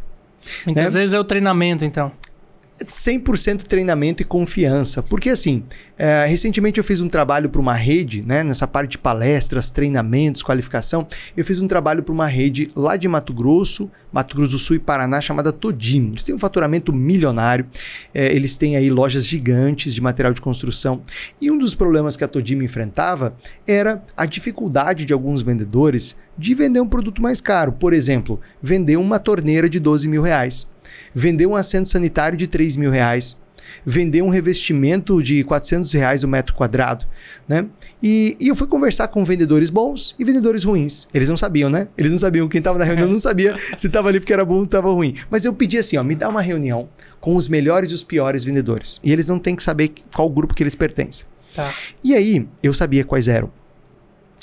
Muitas 0.66 0.96
né? 0.96 1.02
vezes 1.02 1.14
é 1.14 1.20
o 1.20 1.24
treinamento, 1.24 1.86
então. 1.86 2.12
100% 2.86 3.64
treinamento 3.64 4.22
e 4.22 4.26
confiança. 4.26 5.04
Porque 5.04 5.30
assim, 5.30 5.64
é, 5.98 6.26
recentemente 6.26 6.78
eu 6.78 6.84
fiz 6.84 7.02
um 7.02 7.08
trabalho 7.08 7.50
para 7.50 7.60
uma 7.60 7.74
rede, 7.74 8.26
né, 8.26 8.44
nessa 8.44 8.68
parte 8.68 8.92
de 8.92 8.98
palestras, 8.98 9.70
treinamentos, 9.70 10.42
qualificação. 10.42 11.08
Eu 11.36 11.44
fiz 11.44 11.60
um 11.60 11.68
trabalho 11.68 12.04
para 12.04 12.14
uma 12.14 12.28
rede 12.28 12.70
lá 12.76 12.96
de 12.96 13.08
Mato 13.08 13.34
Grosso, 13.34 13.92
Mato 14.12 14.36
Grosso 14.36 14.54
do 14.54 14.60
Sul 14.60 14.78
e 14.78 14.80
Paraná, 14.80 15.20
chamada 15.22 15.52
Todimo. 15.52 16.14
Eles 16.14 16.24
têm 16.24 16.34
um 16.34 16.40
faturamento 16.40 16.94
milionário, 16.94 17.68
é, 18.14 18.34
eles 18.34 18.58
têm 18.58 18.76
aí 18.76 18.90
lojas 18.90 19.28
gigantes 19.28 19.94
de 19.94 20.02
material 20.02 20.34
de 20.34 20.42
construção. 20.42 21.02
E 21.42 21.52
um 21.52 21.58
dos 21.58 21.76
problemas 21.76 22.16
que 22.16 22.24
a 22.24 22.28
Todimo 22.28 22.64
enfrentava 22.64 23.36
era 23.68 24.04
a 24.16 24.26
dificuldade 24.26 25.06
de 25.06 25.14
alguns 25.14 25.42
vendedores 25.42 26.16
de 26.38 26.54
vender 26.54 26.80
um 26.80 26.88
produto 26.88 27.22
mais 27.22 27.42
caro. 27.42 27.74
Por 27.74 27.94
exemplo, 27.94 28.40
vender 28.62 28.98
uma 28.98 29.20
torneira 29.20 29.70
de 29.70 29.80
12 29.80 30.08
mil 30.08 30.22
reais 30.22 30.68
vender 31.14 31.46
um 31.46 31.56
assento 31.56 31.90
sanitário 31.90 32.38
de 32.38 32.48
3 32.48 32.78
mil 32.78 32.92
reais, 32.92 33.38
vender 33.86 34.22
um 34.22 34.30
revestimento 34.30 35.22
de 35.22 35.44
400 35.44 35.92
reais 35.94 36.24
o 36.24 36.28
um 36.28 36.30
metro 36.30 36.54
quadrado, 36.54 37.06
né? 37.48 37.66
E, 38.02 38.38
e, 38.40 38.48
eu 38.48 38.56
fui 38.56 38.66
conversar 38.66 39.10
com 39.10 39.26
vendedores 39.26 39.70
bons 39.70 40.16
e 40.18 40.24
vendedores 40.24 40.64
ruins. 40.64 41.08
Eles 41.14 41.28
não 41.28 41.36
sabiam, 41.36 41.70
né? 41.70 41.90
Eles 41.98 42.12
não 42.14 42.20
sabiam. 42.20 42.48
Quem 42.48 42.60
estava 42.60 42.80
na 42.80 42.86
reunião 42.86 43.10
não 43.10 43.20
sabia 43.20 43.56
se 43.78 43.88
estava 43.88 44.08
ali 44.08 44.22
porque 44.22 44.32
era 44.32 44.46
bom 44.46 44.56
ou 44.56 44.64
estava 44.64 44.90
ruim. 44.90 45.16
Mas 45.30 45.44
eu 45.44 45.54
pedi 45.54 45.78
assim, 45.78 45.98
ó, 45.98 46.04
me 46.04 46.16
dá 46.16 46.30
uma 46.30 46.42
reunião 46.42 46.88
com 47.20 47.36
os 47.36 47.50
melhores 47.50 47.92
e 47.92 47.94
os 47.94 48.04
piores 48.04 48.46
vendedores. 48.46 49.02
E 49.04 49.12
eles 49.12 49.28
não 49.28 49.38
têm 49.38 49.54
que 49.54 49.64
saber 49.64 49.92
qual 50.16 50.30
grupo 50.30 50.54
que 50.54 50.64
eles 50.64 50.76
pertencem. 50.76 51.26
Tá. 51.54 51.74
E 52.02 52.16
aí, 52.16 52.48
eu 52.64 52.74
sabia 52.74 53.04
quais 53.04 53.28
eram. 53.28 53.52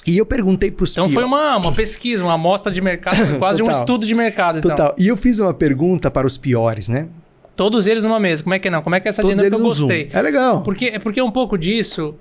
E 0.07 0.16
eu 0.19 0.25
perguntei 0.25 0.71
para 0.71 0.85
os 0.85 0.92
Então 0.92 1.09
foi 1.09 1.25
uma, 1.25 1.57
uma 1.57 1.73
pesquisa, 1.73 2.23
uma 2.23 2.35
amostra 2.35 2.73
de 2.73 2.81
mercado, 2.81 3.38
quase 3.38 3.62
um 3.62 3.71
estudo 3.71 4.07
de 4.07 4.14
mercado. 4.14 4.59
Então. 4.59 4.71
Total. 4.71 4.95
E 4.97 5.09
eu 5.09 5.16
fiz 5.16 5.38
uma 5.38 5.53
pergunta 5.53 6.11
para 6.11 6.27
os 6.27 6.38
piores, 6.38 6.88
né? 6.88 7.09
Todos 7.57 7.87
eles 7.87 8.05
numa 8.05 8.21
mesa. 8.21 8.42
Como 8.42 8.55
é 8.55 8.59
que 8.59 8.71
não? 8.71 8.83
Como 8.83 8.95
é 8.95 9.01
que 9.01 9.09
é 9.09 9.11
essa 9.11 9.23
Todos 9.23 9.37
dinâmica 9.37 9.57
eu 9.57 9.64
gostei? 9.64 10.09
É 10.12 10.23
legal. 10.23 10.62
Porque, 10.62 10.87
é 10.87 10.99
porque 10.99 11.21
um 11.23 11.31
pouco 11.31 11.57
disso 11.57 12.14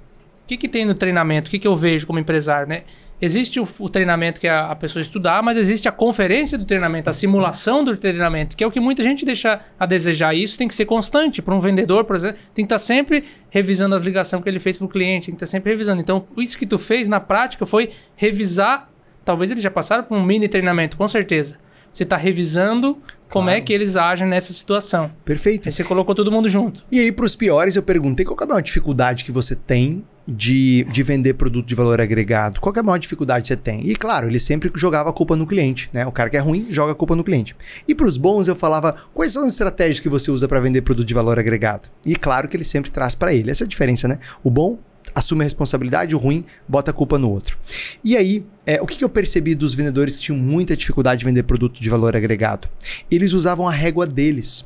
O 0.44 0.48
que, 0.48 0.56
que 0.58 0.68
tem 0.68 0.86
no 0.86 0.94
treinamento? 0.94 1.48
O 1.48 1.52
que, 1.52 1.60
que 1.60 1.68
eu 1.68 1.76
vejo 1.76 2.08
como 2.08 2.18
empresário, 2.18 2.68
né? 2.68 2.84
Existe 3.26 3.60
o, 3.60 3.68
o 3.80 3.90
treinamento 3.90 4.40
que 4.40 4.48
é 4.48 4.56
a, 4.56 4.76
pessoa 4.76 5.02
estudar, 5.02 5.42
mas 5.42 5.58
existe 5.58 5.90
a 5.90 5.92
conferência 5.92 6.60
do 6.60 6.64
treinamento, 6.64 7.10
a 7.10 7.14
simulação 7.14 7.84
do 7.84 7.98
treinamento, 7.98 8.56
que 8.56 8.64
é 8.64 8.68
o 8.68 8.70
que 8.70 8.80
muita 8.80 9.02
gente 9.02 9.26
deixa 9.26 9.62
a 9.80 9.86
desejar. 9.88 10.36
E 10.36 10.44
isso 10.44 10.56
tem 10.60 10.68
que 10.68 10.76
ser 10.76 10.86
constante. 10.86 11.42
Para 11.42 11.56
um 11.56 11.60
vendedor, 11.60 12.06
por 12.06 12.16
exemplo, 12.16 12.38
tem 12.54 12.64
que 12.64 12.68
estar 12.68 12.76
tá 12.76 12.80
sempre 12.80 13.24
revisando 13.50 13.96
as 13.96 14.04
ligações 14.04 14.44
que 14.44 14.48
ele 14.48 14.60
fez 14.60 14.78
para 14.78 14.86
o 14.86 14.88
cliente, 14.88 15.26
tem 15.26 15.36
que 15.36 15.44
estar 15.44 15.48
tá 15.48 15.52
sempre 15.52 15.72
revisando. 15.72 16.00
Então, 16.00 16.28
isso 16.38 16.56
que 16.56 16.68
tu 16.68 16.78
fez 16.78 17.08
na 17.08 17.20
prática 17.20 17.66
foi 17.66 17.90
revisar. 18.16 18.92
Talvez 19.24 19.50
eles 19.50 19.64
já 19.64 19.72
passaram 19.72 20.04
por 20.04 20.16
um 20.16 20.22
mini 20.22 20.48
treinamento, 20.48 20.96
com 20.96 21.08
certeza. 21.08 21.58
Você 21.92 22.04
está 22.04 22.18
revisando 22.18 23.02
como 23.30 23.46
claro. 23.46 23.60
é 23.60 23.62
que 23.62 23.74
eles 23.74 23.96
agem 23.96 24.28
nessa 24.28 24.54
situação. 24.54 25.12
Perfeito. 25.24 25.68
Aí 25.68 25.72
você 25.72 25.84
colocou 25.84 26.16
todo 26.16 26.32
mundo 26.32 26.48
junto. 26.48 26.84
E 26.92 27.00
aí, 27.00 27.12
para 27.12 27.26
os 27.26 27.36
piores, 27.36 27.76
eu 27.76 27.84
perguntei 27.84 28.26
qual 28.26 28.38
é 28.40 28.44
a 28.44 28.48
maior 28.48 28.62
dificuldade 28.62 29.24
que 29.24 29.32
você 29.32 29.56
tem 29.56 30.04
de, 30.28 30.84
de 30.86 31.04
vender 31.04 31.34
produto 31.36 31.66
de 31.66 31.76
valor 31.76 32.02
agregado? 32.02 32.60
Qual 32.60 32.74
é 32.76 32.80
a 32.80 32.84
maior 32.84 32.98
dificuldade 32.98 33.44
que 33.44 33.48
você 33.50 33.58
tem? 33.58 33.88
E 33.88 33.96
claro, 33.96 34.28
ele 34.28 34.40
sempre 34.40 34.72
jogava 34.76 35.10
a 35.10 35.14
culpa 35.14 35.36
no 35.36 35.46
cliente, 35.46 35.90
né? 35.94 36.06
O 36.06 36.12
cara 36.12 36.30
que 36.30 36.38
é 36.38 36.40
ruim 36.40 36.68
joga 36.70 36.94
a 36.94 36.96
culpa 36.96 37.16
no 37.16 37.24
cliente. 37.24 37.56
E 37.88 37.94
para 37.94 38.08
os 38.08 38.18
bons 38.18 38.48
eu 38.48 38.56
falava 38.56 38.96
quais 39.14 39.32
são 39.32 39.44
as 39.44 39.54
estratégias 39.54 40.00
que 40.00 40.10
você 40.10 40.32
usa 40.32 40.48
para 40.48 40.60
vender 40.60 40.82
produto 40.82 41.08
de 41.08 41.14
valor 41.14 41.40
agregado? 41.40 41.90
E 42.06 42.16
claro 42.16 42.48
que 42.48 42.58
ele 42.58 42.64
sempre 42.64 42.92
traz 42.92 43.16
para 43.16 43.34
ele. 43.34 43.52
Essa 43.52 43.64
é 43.64 43.66
a 43.66 43.70
diferença, 43.70 44.08
né? 44.08 44.20
O 44.44 44.50
bom 44.50 44.80
assume 45.16 45.42
a 45.42 45.46
responsabilidade, 45.46 46.14
o 46.14 46.18
ruim 46.18 46.44
bota 46.68 46.92
a 46.92 46.94
culpa 46.94 47.18
no 47.18 47.30
outro. 47.30 47.58
E 48.04 48.18
aí, 48.18 48.46
é, 48.66 48.82
o 48.82 48.86
que, 48.86 48.98
que 48.98 49.04
eu 49.04 49.10
percebi 49.10 49.56
dos 49.56 49.74
vendedores 49.74 50.18
que 50.18 50.24
tinham 50.24 50.38
muita 50.38 50.76
dificuldade 50.76 51.20
de 51.20 51.26
vender 51.26 51.44
produto 51.44 51.82
de 51.82 51.90
valor 51.90 52.16
agregado? 52.16 52.68
Eles 53.10 53.32
usavam 53.32 53.68
a 53.68 53.72
régua 53.72 54.06
deles. 54.06 54.66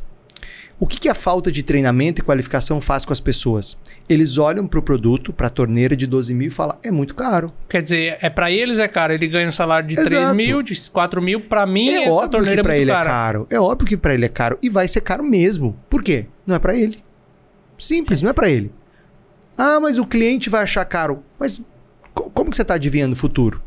O 0.80 0.88
que, 0.88 0.98
que 0.98 1.10
a 1.10 1.14
falta 1.14 1.52
de 1.52 1.62
treinamento 1.62 2.22
e 2.22 2.24
qualificação 2.24 2.80
faz 2.80 3.04
com 3.04 3.12
as 3.12 3.20
pessoas? 3.20 3.78
Eles 4.08 4.38
olham 4.38 4.66
para 4.66 4.80
o 4.80 4.82
produto, 4.82 5.34
para 5.34 5.48
a 5.48 5.50
torneira 5.50 5.94
de 5.94 6.08
12 6.08 6.34
mil 6.34 6.48
e 6.48 6.50
falam, 6.50 6.78
é 6.82 6.90
muito 6.90 7.14
caro. 7.14 7.52
Quer 7.68 7.82
dizer, 7.82 8.18
é 8.22 8.30
para 8.30 8.50
eles 8.50 8.80
é 8.80 8.88
caro. 8.88 9.12
Ele 9.12 9.28
ganha 9.28 9.50
um 9.50 9.52
salário 9.52 9.90
de 9.90 9.96
Exato. 9.96 10.10
3 10.10 10.34
mil, 10.34 10.64
de 10.64 10.90
4 10.90 11.22
mil. 11.22 11.42
Para 11.42 11.66
mim, 11.66 11.90
é 11.90 12.04
essa 12.04 12.12
óbvio 12.14 12.30
torneira 12.30 12.64
que 12.64 12.72
é 12.72 12.80
ele 12.80 12.92
cara. 12.92 13.10
é 13.10 13.12
caro. 13.12 13.48
É 13.50 13.60
óbvio 13.60 13.88
que 13.88 13.98
para 13.98 14.14
ele 14.14 14.26
é 14.26 14.30
caro. 14.30 14.58
E 14.64 14.70
vai 14.70 14.88
ser 14.88 15.02
caro 15.02 15.22
mesmo. 15.22 15.78
Por 15.90 16.02
quê? 16.02 16.28
Não 16.48 16.56
é 16.56 16.60
para 16.60 16.74
ele. 16.74 16.98
Simples, 17.78 18.22
não 18.22 18.30
é 18.30 18.34
para 18.34 18.50
ele. 18.50 18.72
Ah, 19.62 19.78
mas 19.78 19.98
o 19.98 20.06
cliente 20.06 20.50
vai 20.50 20.64
achar 20.64 20.86
caro. 20.86 21.22
Mas 21.38 21.62
como 22.14 22.50
que 22.50 22.56
você 22.56 22.62
está 22.62 22.76
adivinhando 22.76 23.14
o 23.14 23.18
futuro? 23.18 23.62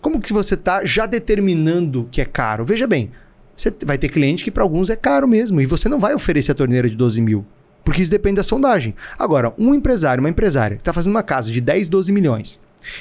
Como 0.00 0.20
que 0.20 0.32
você 0.32 0.54
está 0.54 0.84
já 0.84 1.04
determinando 1.04 2.08
que 2.12 2.20
é 2.20 2.24
caro? 2.24 2.64
Veja 2.64 2.86
bem, 2.86 3.10
você 3.56 3.74
vai 3.84 3.98
ter 3.98 4.08
cliente 4.08 4.44
que 4.44 4.52
para 4.52 4.62
alguns 4.62 4.88
é 4.88 4.94
caro 4.94 5.26
mesmo. 5.26 5.60
E 5.60 5.66
você 5.66 5.88
não 5.88 5.98
vai 5.98 6.14
oferecer 6.14 6.52
a 6.52 6.54
torneira 6.54 6.88
de 6.88 6.94
12 6.94 7.20
mil. 7.20 7.44
Porque 7.82 8.02
isso 8.02 8.10
depende 8.10 8.36
da 8.36 8.44
sondagem. 8.44 8.94
Agora, 9.18 9.52
um 9.58 9.74
empresário, 9.74 10.22
uma 10.22 10.30
empresária 10.30 10.76
que 10.76 10.82
está 10.82 10.92
fazendo 10.92 11.14
uma 11.14 11.24
casa 11.24 11.50
de 11.50 11.60
10, 11.60 11.88
12 11.88 12.12
milhões, 12.12 12.60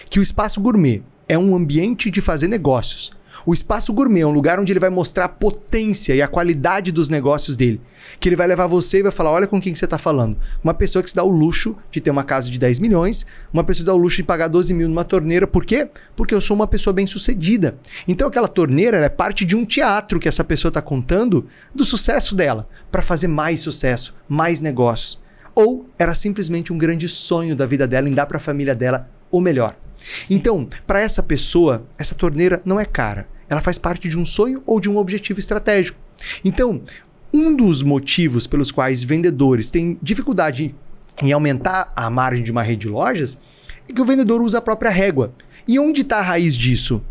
que 0.10 0.20
o 0.20 0.24
espaço 0.24 0.60
gourmet 0.60 1.04
é 1.30 1.38
um 1.38 1.56
ambiente 1.56 2.10
de 2.10 2.22
fazer 2.22 2.48
negócios. 2.48 3.12
O 3.48 3.54
espaço 3.54 3.94
gourmet 3.94 4.20
é 4.20 4.28
um 4.28 4.32
lugar 4.32 4.60
onde 4.60 4.74
ele 4.74 4.80
vai 4.82 4.90
mostrar 4.90 5.24
a 5.24 5.30
potência 5.30 6.14
e 6.14 6.22
a 6.22 6.28
qualidade 6.28 6.92
dos 6.92 7.08
negócios 7.08 7.56
dele. 7.56 7.80
Que 8.20 8.28
ele 8.28 8.36
vai 8.36 8.46
levar 8.46 8.68
você 8.68 9.00
e 9.00 9.04
vai 9.04 9.12
falar: 9.12 9.32
olha 9.32 9.48
com 9.48 9.58
quem 9.58 9.72
que 9.72 9.80
você 9.80 9.86
está 9.86 9.98
falando. 9.98 10.38
Uma 10.62 10.74
pessoa 10.74 11.02
que 11.02 11.10
se 11.10 11.16
dá 11.16 11.24
o 11.24 11.30
luxo 11.30 11.74
de 11.90 12.02
ter 12.02 12.12
uma 12.12 12.26
casa 12.26 12.52
de 12.52 12.60
10 12.60 12.82
milhões, 12.82 13.26
uma 13.54 13.64
pessoa 13.64 13.78
que 13.78 13.84
se 13.84 13.86
dá 13.86 13.94
o 13.94 13.98
luxo 13.98 14.18
de 14.18 14.24
pagar 14.24 14.50
12 14.50 14.74
mil 14.74 14.90
numa 14.90 15.06
torneira. 15.06 15.48
Por 15.48 15.64
quê? 15.64 15.88
Porque 16.14 16.36
eu 16.36 16.42
sou 16.42 16.58
uma 16.58 16.68
pessoa 16.68 16.94
bem 16.94 17.08
sucedida. 17.08 17.78
Então 18.06 18.28
aquela 18.28 18.50
torneira 18.50 18.98
é 18.98 19.08
parte 19.08 19.46
de 19.46 19.56
um 19.56 19.64
teatro 19.64 20.20
que 20.20 20.28
essa 20.28 20.44
pessoa 20.44 20.70
está 20.70 20.82
contando 20.82 21.48
do 21.74 21.86
sucesso 21.86 22.36
dela, 22.36 22.68
para 22.92 23.02
fazer 23.02 23.30
mais 23.30 23.62
sucesso, 23.62 24.14
mais 24.28 24.60
negócios. 24.60 25.22
Ou 25.56 25.90
era 25.98 26.14
simplesmente 26.14 26.74
um 26.74 26.78
grande 26.78 27.08
sonho 27.08 27.56
da 27.56 27.66
vida 27.66 27.88
dela 27.88 28.10
em 28.10 28.14
dar 28.14 28.26
para 28.26 28.36
a 28.36 28.42
família 28.42 28.76
dela 28.76 29.10
o 29.32 29.40
melhor. 29.40 29.74
Então, 30.30 30.68
para 30.86 31.00
essa 31.00 31.24
pessoa, 31.24 31.88
essa 31.98 32.14
torneira 32.14 32.62
não 32.66 32.78
é 32.78 32.84
cara. 32.84 33.37
Ela 33.50 33.62
faz 33.62 33.78
parte 33.78 34.10
de 34.10 34.18
um 34.18 34.26
sonho 34.26 34.62
ou 34.66 34.80
de 34.80 34.90
um 34.90 34.98
objetivo 34.98 35.40
estratégico. 35.40 35.98
Então, 36.44 36.82
um 37.34 37.56
dos 37.56 37.82
motivos 37.84 38.48
pelos 38.48 38.72
quais 38.72 39.04
vendedores 39.04 39.70
têm 39.70 39.98
dificuldade 40.02 40.74
em 41.22 41.32
aumentar 41.32 41.92
a 41.96 42.10
margem 42.10 42.44
de 42.44 42.52
uma 42.52 42.64
rede 42.64 42.82
de 42.82 42.90
lojas 42.90 43.40
é 43.90 43.94
que 43.94 44.02
o 44.02 44.06
vendedor 44.06 44.42
usa 44.42 44.58
a 44.58 44.62
própria 44.62 44.92
régua. 44.92 45.34
E 45.68 45.80
onde 45.80 46.02
está 46.02 46.20
a 46.20 46.22
raiz 46.22 46.56
disso? 46.56 47.02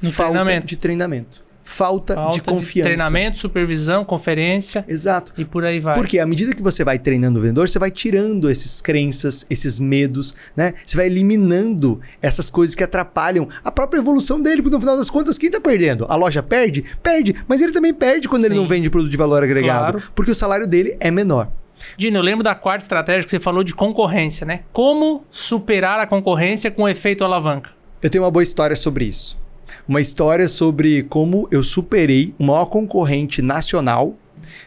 No 0.00 0.10
Falta 0.10 0.32
treinamento. 0.32 0.66
de 0.66 0.76
treinamento 0.76 1.51
falta, 1.72 2.14
falta 2.14 2.34
de 2.34 2.42
confiança. 2.42 2.90
De 2.90 2.96
treinamento, 2.96 3.38
supervisão, 3.38 4.04
conferência. 4.04 4.84
Exato. 4.86 5.32
E 5.38 5.44
por 5.44 5.64
aí 5.64 5.80
vai. 5.80 5.94
Porque 5.94 6.18
à 6.18 6.26
medida 6.26 6.54
que 6.54 6.62
você 6.62 6.84
vai 6.84 6.98
treinando 6.98 7.38
o 7.38 7.42
vendedor, 7.42 7.68
você 7.68 7.78
vai 7.78 7.90
tirando 7.90 8.50
essas 8.50 8.80
crenças, 8.80 9.46
esses 9.48 9.78
medos, 9.78 10.34
né? 10.54 10.74
Você 10.84 10.96
vai 10.96 11.06
eliminando 11.06 12.00
essas 12.20 12.50
coisas 12.50 12.74
que 12.74 12.84
atrapalham 12.84 13.48
a 13.64 13.70
própria 13.70 13.98
evolução 13.98 14.40
dele, 14.40 14.62
porque 14.62 14.74
no 14.74 14.80
final 14.80 14.96
das 14.96 15.08
contas, 15.08 15.38
quem 15.38 15.48
está 15.48 15.60
perdendo? 15.60 16.06
A 16.08 16.14
loja 16.14 16.42
perde? 16.42 16.84
Perde, 17.02 17.34
mas 17.48 17.60
ele 17.60 17.72
também 17.72 17.94
perde 17.94 18.28
quando 18.28 18.42
Sim. 18.42 18.48
ele 18.48 18.56
não 18.56 18.68
vende 18.68 18.90
produto 18.90 19.10
de 19.10 19.16
valor 19.16 19.42
agregado, 19.42 19.98
claro. 19.98 20.12
porque 20.14 20.30
o 20.30 20.34
salário 20.34 20.66
dele 20.66 20.96
é 21.00 21.10
menor. 21.10 21.48
Dino, 21.96 22.18
eu 22.18 22.22
lembro 22.22 22.44
da 22.44 22.54
quarta 22.54 22.84
estratégia 22.84 23.24
que 23.24 23.30
você 23.30 23.40
falou 23.40 23.64
de 23.64 23.74
concorrência, 23.74 24.46
né? 24.46 24.60
Como 24.72 25.24
superar 25.30 25.98
a 25.98 26.06
concorrência 26.06 26.70
com 26.70 26.88
efeito 26.88 27.24
alavanca? 27.24 27.70
Eu 28.00 28.08
tenho 28.08 28.22
uma 28.22 28.30
boa 28.30 28.42
história 28.42 28.76
sobre 28.76 29.06
isso 29.06 29.41
uma 29.86 30.00
história 30.00 30.46
sobre 30.48 31.02
como 31.02 31.48
eu 31.50 31.62
superei 31.62 32.34
o 32.38 32.44
maior 32.44 32.66
concorrente 32.66 33.42
nacional 33.42 34.16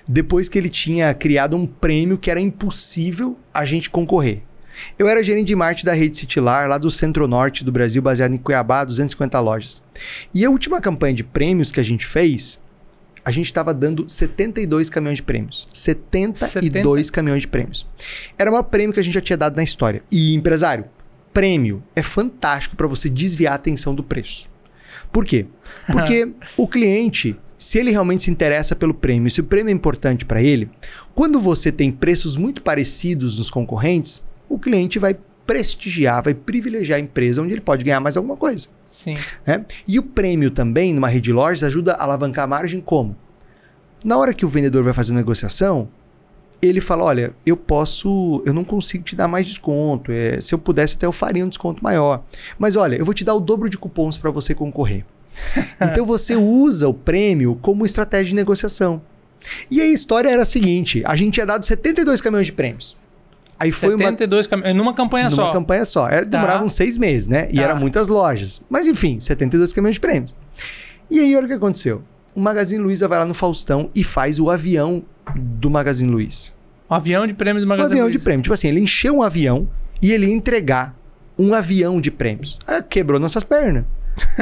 depois 0.08 0.48
que 0.48 0.58
ele 0.58 0.70
tinha 0.70 1.14
criado 1.14 1.56
um 1.56 1.66
prêmio 1.66 2.18
que 2.18 2.30
era 2.30 2.40
impossível 2.40 3.38
a 3.54 3.66
gente 3.66 3.90
concorrer. 3.90 4.44
Eu 5.00 5.08
era 5.08 5.24
gerente 5.24 5.48
de 5.48 5.56
marketing 5.56 5.86
da 5.86 5.94
rede 5.94 6.18
Citilar, 6.18 6.68
lá 6.68 6.78
do 6.78 6.92
centro-norte 6.92 7.64
do 7.64 7.72
Brasil, 7.72 8.02
baseado 8.02 8.34
em 8.34 8.38
Cuiabá, 8.38 8.84
250 8.84 9.40
lojas. 9.40 9.82
E 10.34 10.44
a 10.44 10.50
última 10.50 10.82
campanha 10.82 11.14
de 11.14 11.24
prêmios 11.24 11.72
que 11.72 11.80
a 11.80 11.84
gente 11.84 12.06
fez, 12.06 12.62
a 13.24 13.32
gente 13.32 13.46
estava 13.46 13.74
dando 13.74 14.08
72 14.08 14.90
caminhões 14.90 15.18
de 15.18 15.24
prêmios. 15.24 15.68
72 15.74 17.08
70? 17.08 17.12
caminhões 17.12 17.42
de 17.42 17.48
prêmios. 17.48 17.88
Era 18.38 18.50
o 18.50 18.54
maior 18.54 18.64
prêmio 18.64 18.94
que 18.94 19.00
a 19.00 19.04
gente 19.04 19.14
já 19.14 19.22
tinha 19.22 19.38
dado 19.38 19.56
na 19.56 19.64
história. 19.64 20.04
E, 20.12 20.36
empresário, 20.36 20.86
prêmio 21.34 21.82
é 21.96 22.02
fantástico 22.02 22.76
para 22.76 22.88
você 22.88 23.10
desviar 23.10 23.54
a 23.54 23.56
atenção 23.56 23.96
do 23.96 24.04
preço. 24.04 24.50
Por 25.16 25.24
quê? 25.24 25.46
Porque 25.90 26.28
o 26.58 26.68
cliente, 26.68 27.38
se 27.58 27.80
ele 27.80 27.90
realmente 27.90 28.24
se 28.24 28.30
interessa 28.30 28.76
pelo 28.76 28.94
prêmio, 28.94 29.32
se 29.32 29.40
o 29.40 29.46
prêmio 29.46 29.72
é 29.72 29.74
importante 29.74 30.26
para 30.26 30.44
ele, 30.44 30.70
quando 31.14 31.40
você 31.40 31.72
tem 31.72 31.90
preços 31.90 32.36
muito 32.36 32.62
parecidos 32.62 33.38
nos 33.38 33.50
concorrentes, 33.50 34.28
o 34.50 34.60
cliente 34.60 35.00
vai 35.00 35.16
prestigiar, 35.48 36.22
vai 36.22 36.34
privilegiar 36.34 36.98
a 36.98 37.02
empresa 37.02 37.42
onde 37.42 37.54
ele 37.54 37.62
pode 37.62 37.86
ganhar 37.86 38.02
mais 38.02 38.18
alguma 38.18 38.36
coisa. 38.36 38.68
Sim. 38.86 39.16
Né? 39.48 39.64
E 39.88 39.98
o 39.98 40.04
prêmio 40.04 40.52
também, 40.52 40.94
numa 40.94 41.08
rede 41.08 41.22
de 41.22 41.32
lojas, 41.32 41.64
ajuda 41.64 41.94
a 41.94 42.04
alavancar 42.04 42.44
a 42.44 42.48
margem 42.48 42.82
como? 42.82 43.16
Na 44.04 44.18
hora 44.18 44.34
que 44.34 44.46
o 44.46 44.50
vendedor 44.50 44.84
vai 44.84 44.94
fazer 44.94 45.14
a 45.14 45.16
negociação, 45.16 45.88
ele 46.62 46.82
fala: 46.82 47.04
olha, 47.04 47.34
eu 47.46 47.58
posso, 47.58 48.42
eu 48.46 48.54
não 48.54 48.64
consigo 48.64 49.04
te 49.04 49.16
dar 49.16 49.28
mais 49.28 49.46
desconto. 49.46 50.12
É, 50.12 50.40
se 50.42 50.54
eu 50.54 50.60
pudesse, 50.60 50.96
até 50.96 51.06
eu 51.06 51.12
faria 51.12 51.46
um 51.46 51.50
desconto 51.50 51.84
maior. 51.84 52.24
Mas 52.58 52.76
olha, 52.76 52.96
eu 52.96 53.06
vou 53.06 53.14
te 53.14 53.24
dar 53.24 53.34
o 53.34 53.40
dobro 53.40 53.70
de 53.70 53.78
cupons 53.78 54.18
para 54.18 54.32
você 54.32 54.54
concorrer. 54.54 55.06
então 55.82 56.06
você 56.06 56.36
usa 56.36 56.88
o 56.88 56.94
prêmio 56.94 57.58
como 57.62 57.86
estratégia 57.86 58.28
de 58.28 58.36
negociação. 58.36 59.02
E 59.70 59.82
a 59.82 59.88
história 59.88 60.30
era 60.30 60.42
a 60.42 60.46
seguinte: 60.46 61.04
a 61.06 61.16
gente 61.16 61.34
tinha 61.34 61.46
dado 61.46 61.66
72 61.66 62.22
caminhões 62.22 62.48
de 62.48 62.54
prêmios. 62.54 62.96
Aí 63.60 63.72
foi 63.72 63.92
72 63.92 64.46
uma... 64.46 64.50
caminhões, 64.50 64.76
numa 64.76 64.94
campanha 64.94 65.26
numa 65.26 65.36
só. 65.36 65.44
Numa 65.44 65.54
campanha 65.54 65.86
só. 65.86 66.08
Era, 66.08 66.26
tá. 66.26 66.38
Demorava 66.38 66.64
uns 66.64 66.74
seis 66.74 66.98
meses, 66.98 67.28
né? 67.28 67.48
E 67.52 67.56
tá. 67.56 67.64
eram 67.64 67.78
muitas 67.78 68.08
lojas. 68.08 68.64
Mas 68.70 68.88
enfim, 68.88 69.20
72 69.20 69.72
caminhões 69.72 69.96
de 69.96 70.02
prêmios. 70.02 70.36
E 71.10 71.20
aí, 71.20 71.36
olha 71.36 71.46
o 71.46 71.48
que 71.48 71.54
aconteceu. 71.54 72.02
O 72.34 72.40
Magazine 72.40 72.84
Luiza 72.84 73.08
vai 73.08 73.20
lá 73.20 73.26
no 73.26 73.34
Faustão 73.34 73.90
e 73.96 74.04
faz 74.04 74.40
o 74.40 74.50
avião 74.50 75.04
do 75.36 75.70
Magazine 75.70 76.12
Luiza. 76.12 76.52
Um 76.90 76.96
avião 76.96 77.26
de 77.26 77.34
prêmios 77.34 77.64
do 77.64 77.68
Magazine 77.68 77.90
Um 77.90 77.94
avião 77.94 78.06
Luiza. 78.06 78.20
de 78.20 78.24
prêmio. 78.24 78.44
Tipo 78.44 78.54
assim, 78.54 78.68
ele 78.68 78.80
encheu 78.82 79.18
um 79.18 79.22
avião 79.24 79.68
e 80.02 80.12
ele 80.12 80.28
ia 80.28 80.34
entregar 80.34 80.96
um 81.38 81.54
avião 81.54 82.00
de 82.00 82.12
prêmios. 82.12 82.60
Aí 82.68 82.82
quebrou 82.84 83.20
nossas 83.20 83.44
pernas. 83.44 83.84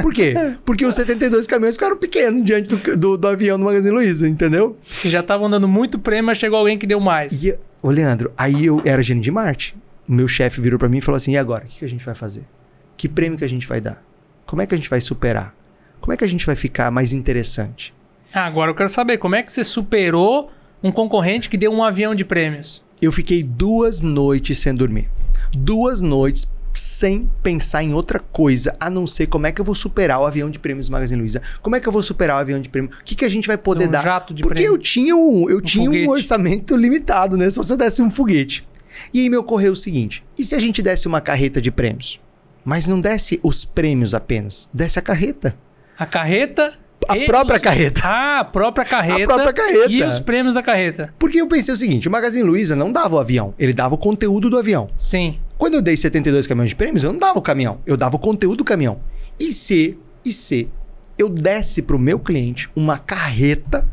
Por 0.02 0.14
quê? 0.14 0.34
Porque 0.66 0.86
os 0.86 0.94
72 0.96 1.48
caminhões 1.48 1.76
ficaram 1.76 1.98
pequenos 1.98 2.44
diante 2.44 2.70
do, 2.70 2.98
do, 2.98 3.18
do 3.18 3.28
avião 3.28 3.58
do 3.58 3.66
Magazine 3.66 3.94
Luiza, 3.94 4.28
entendeu? 4.28 4.78
Você 4.88 5.10
já 5.10 5.22
estavam 5.22 5.50
dando 5.50 5.68
muito 5.68 5.98
prêmio, 5.98 6.26
mas 6.26 6.38
chegou 6.38 6.60
alguém 6.60 6.78
que 6.78 6.86
deu 6.86 7.00
mais. 7.00 7.44
E, 7.44 7.58
ô, 7.82 7.90
Leandro, 7.90 8.32
aí 8.38 8.66
eu 8.66 8.82
era 8.86 9.02
gerente 9.02 9.24
de 9.24 9.32
Marte. 9.32 9.76
Meu 10.08 10.28
chefe 10.28 10.62
virou 10.62 10.78
para 10.78 10.90
mim 10.90 10.98
e 10.98 11.02
falou 11.02 11.18
assim: 11.18 11.32
e 11.32 11.38
agora? 11.38 11.64
O 11.64 11.68
que, 11.68 11.80
que 11.80 11.86
a 11.86 11.90
gente 11.90 12.06
vai 12.06 12.14
fazer? 12.14 12.44
Que 12.98 13.08
prêmio 13.10 13.38
que 13.38 13.46
a 13.46 13.50
gente 13.50 13.66
vai 13.66 13.82
dar? 13.82 14.04
Como 14.46 14.62
é 14.62 14.68
que 14.68 14.76
a 14.76 14.78
gente 14.78 14.90
vai 14.90 15.02
superar? 15.02 15.56
Como 16.00 16.14
é 16.14 16.18
que 16.18 16.24
a 16.24 16.28
gente 16.28 16.46
vai 16.46 16.56
ficar 16.56 16.92
mais 16.92 17.14
interessante? 17.14 17.94
Ah, 18.34 18.46
agora 18.46 18.70
eu 18.70 18.76
quero 18.76 18.90
saber, 18.90 19.18
como 19.18 19.36
é 19.36 19.42
que 19.42 19.52
você 19.52 19.64
superou 19.64 20.52
um 20.84 20.92
concorrente 20.92 21.50
que 21.50 21.58
deu 21.58 21.72
um 21.72 21.84
avião 21.84 22.14
de 22.14 22.26
prêmios? 22.26 22.84
Eu 23.02 23.12
fiquei 23.12 23.42
duas 23.42 24.02
noites 24.02 24.58
sem 24.60 24.74
dormir. 24.76 25.10
Duas 25.56 26.02
noites 26.02 26.52
sem 26.74 27.30
pensar 27.44 27.84
em 27.84 27.94
outra 27.94 28.20
coisa 28.20 28.76
a 28.80 28.90
não 28.90 29.06
ser 29.06 29.28
como 29.28 29.46
é 29.46 29.52
que 29.52 29.62
eu 29.62 29.66
vou 29.66 29.76
superar 29.76 30.20
o 30.20 30.26
avião 30.26 30.50
de 30.50 30.58
prêmios 30.58 30.90
Magazine 30.90 31.20
Luiza. 31.20 31.42
Como 31.62 31.76
é 31.76 31.80
que 31.80 31.88
eu 31.88 31.92
vou 31.92 32.02
superar 32.02 32.38
o 32.38 32.40
avião 32.40 32.60
de 32.60 32.68
prêmios? 32.68 32.98
O 32.98 33.04
que, 33.04 33.16
que 33.16 33.26
a 33.26 33.30
gente 33.30 33.48
vai 33.48 33.58
poder 33.58 33.88
um 33.88 33.92
dar? 33.92 34.04
Jato 34.04 34.34
de 34.34 34.42
Porque 34.42 34.56
prêmio. 34.56 34.74
eu 34.74 34.78
tinha 34.78 35.16
um, 35.16 35.50
eu 35.50 35.58
um 35.58 35.62
tinha 35.62 35.90
um 35.90 36.10
orçamento 36.10 36.76
limitado, 36.76 37.38
né? 37.38 37.50
Só 37.50 37.62
se 37.62 37.72
eu 37.72 37.78
desse 37.78 38.02
um 38.02 38.10
foguete. 38.10 38.68
E 39.14 39.22
aí 39.22 39.30
me 39.30 39.38
ocorreu 39.38 39.74
o 39.74 39.76
seguinte: 39.76 40.24
e 40.38 40.44
se 40.44 40.56
a 40.56 40.60
gente 40.60 40.82
desse 40.82 41.08
uma 41.08 41.22
carreta 41.22 41.62
de 41.62 41.72
prêmios? 41.72 42.20
Mas 42.66 42.88
não 42.88 43.00
desse 43.00 43.40
os 43.44 43.66
prêmios 43.66 44.16
apenas, 44.16 44.70
desse 44.74 44.98
a 44.98 45.02
carreta. 45.02 45.56
A 45.98 46.06
carreta. 46.06 46.74
A 47.10 47.18
e 47.18 47.26
própria 47.26 47.58
os- 47.58 47.62
carreta. 47.62 48.02
Ah, 48.06 48.40
a 48.40 48.44
própria 48.46 48.86
carreta. 48.86 49.24
A 49.24 49.28
própria 49.36 49.54
carreta. 49.54 49.92
E 49.92 50.04
os 50.04 50.20
prêmios 50.20 50.54
da 50.54 50.62
carreta. 50.64 51.14
Porque 51.20 51.40
eu 51.42 51.48
pensei 51.48 51.74
o 51.74 51.78
seguinte: 51.78 52.08
o 52.08 52.12
Magazine 52.12 52.44
Luiza 52.44 52.76
não 52.76 52.92
dava 52.92 53.16
o 53.16 53.20
avião, 53.20 53.54
ele 53.58 53.74
dava 53.74 53.96
o 53.96 53.98
conteúdo 53.98 54.50
do 54.50 54.58
avião. 54.58 54.90
Sim. 54.96 55.38
Quando 55.58 55.76
eu 55.76 55.82
dei 55.82 55.96
72 55.96 56.46
caminhões 56.48 56.70
de 56.70 56.76
prêmios, 56.76 57.04
eu 57.04 57.12
não 57.14 57.20
dava 57.20 57.40
o 57.40 57.42
caminhão, 57.42 57.80
eu 57.86 57.96
dava 57.96 58.16
o 58.16 58.20
conteúdo 58.20 58.58
do 58.58 58.64
caminhão. 58.66 59.00
E 59.40 59.54
se, 59.54 59.98
e 60.26 60.32
se 60.32 60.68
eu 61.18 61.30
desse 61.30 61.84
para 61.84 61.96
o 61.96 62.00
meu 62.00 62.20
cliente 62.20 62.70
uma 62.76 62.98
carreta 62.98 63.88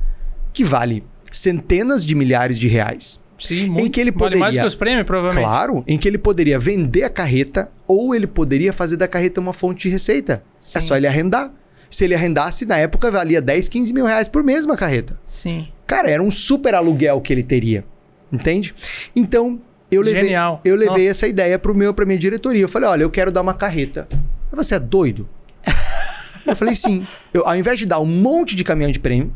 que 0.52 0.64
vale 0.64 1.04
centenas 1.30 2.04
de 2.04 2.14
milhares 2.14 2.58
de 2.58 2.66
reais? 2.68 3.20
Sim, 3.38 3.68
muito. 3.68 3.90
que 3.92 4.00
ele 4.00 4.10
Vale 4.10 4.36
mais 4.36 4.50
poderia- 4.50 4.60
que 4.62 4.66
os 4.66 4.74
prêmios, 4.74 5.06
provavelmente. 5.06 5.46
Claro, 5.46 5.82
em 5.86 5.96
que 5.96 6.06
ele 6.06 6.18
poderia 6.18 6.58
vender 6.58 7.04
a 7.04 7.08
carreta 7.08 7.70
ou 7.86 8.14
ele 8.14 8.26
poderia 8.26 8.70
fazer 8.72 8.96
da 8.98 9.08
carreta 9.08 9.40
uma 9.40 9.52
fonte 9.54 9.82
de 9.82 9.88
receita. 9.88 10.42
Sim. 10.58 10.76
É 10.78 10.80
só 10.82 10.96
ele 10.96 11.06
arrendar. 11.06 11.50
Se 11.90 12.04
ele 12.04 12.14
arrendasse, 12.14 12.64
na 12.64 12.76
época 12.78 13.10
valia 13.10 13.42
10, 13.42 13.68
15 13.68 13.92
mil 13.92 14.06
reais 14.06 14.28
por 14.28 14.44
mês 14.44 14.64
uma 14.64 14.76
carreta. 14.76 15.18
Sim. 15.24 15.68
Cara, 15.86 16.08
era 16.08 16.22
um 16.22 16.30
super 16.30 16.72
aluguel 16.74 17.20
que 17.20 17.32
ele 17.32 17.42
teria. 17.42 17.84
Entende? 18.32 18.72
Então, 19.14 19.60
eu 19.90 20.00
levei, 20.02 20.22
Genial. 20.22 20.60
eu 20.64 20.76
levei 20.76 20.98
Nossa. 20.98 21.10
essa 21.10 21.26
ideia 21.28 21.58
pro 21.58 21.74
meu, 21.74 21.92
pra 21.92 22.06
minha 22.06 22.18
diretoria. 22.18 22.62
Eu 22.62 22.68
falei, 22.68 22.88
olha, 22.88 23.02
eu 23.02 23.10
quero 23.10 23.32
dar 23.32 23.40
uma 23.40 23.54
carreta. 23.54 24.06
Você 24.52 24.76
é 24.76 24.78
doido? 24.78 25.28
eu 26.46 26.54
falei, 26.54 26.76
sim. 26.76 27.04
Eu, 27.34 27.44
ao 27.46 27.56
invés 27.56 27.76
de 27.76 27.86
dar 27.86 27.98
um 27.98 28.06
monte 28.06 28.54
de 28.54 28.62
caminhão 28.62 28.92
de 28.92 29.00
prêmio, 29.00 29.32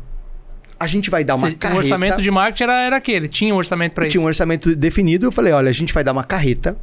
a 0.79 0.87
gente 0.87 1.09
vai 1.09 1.25
dar 1.25 1.35
uma 1.35 1.49
Cê- 1.49 1.55
carreta. 1.55 1.77
O 1.77 1.83
orçamento 1.83 2.21
de 2.21 2.31
marketing 2.31 2.63
era, 2.63 2.81
era 2.85 2.95
aquele. 2.95 3.27
Tinha 3.27 3.53
um 3.53 3.57
orçamento 3.57 3.93
pra 3.93 4.05
isso. 4.05 4.11
Tinha 4.13 4.21
um 4.21 4.25
orçamento 4.27 4.73
definido. 4.77 5.25
Eu 5.25 5.31
falei, 5.31 5.51
olha, 5.51 5.69
a 5.69 5.73
gente 5.73 5.93
vai 5.93 6.05
dar 6.05 6.13
uma 6.13 6.23
carreta. 6.23 6.77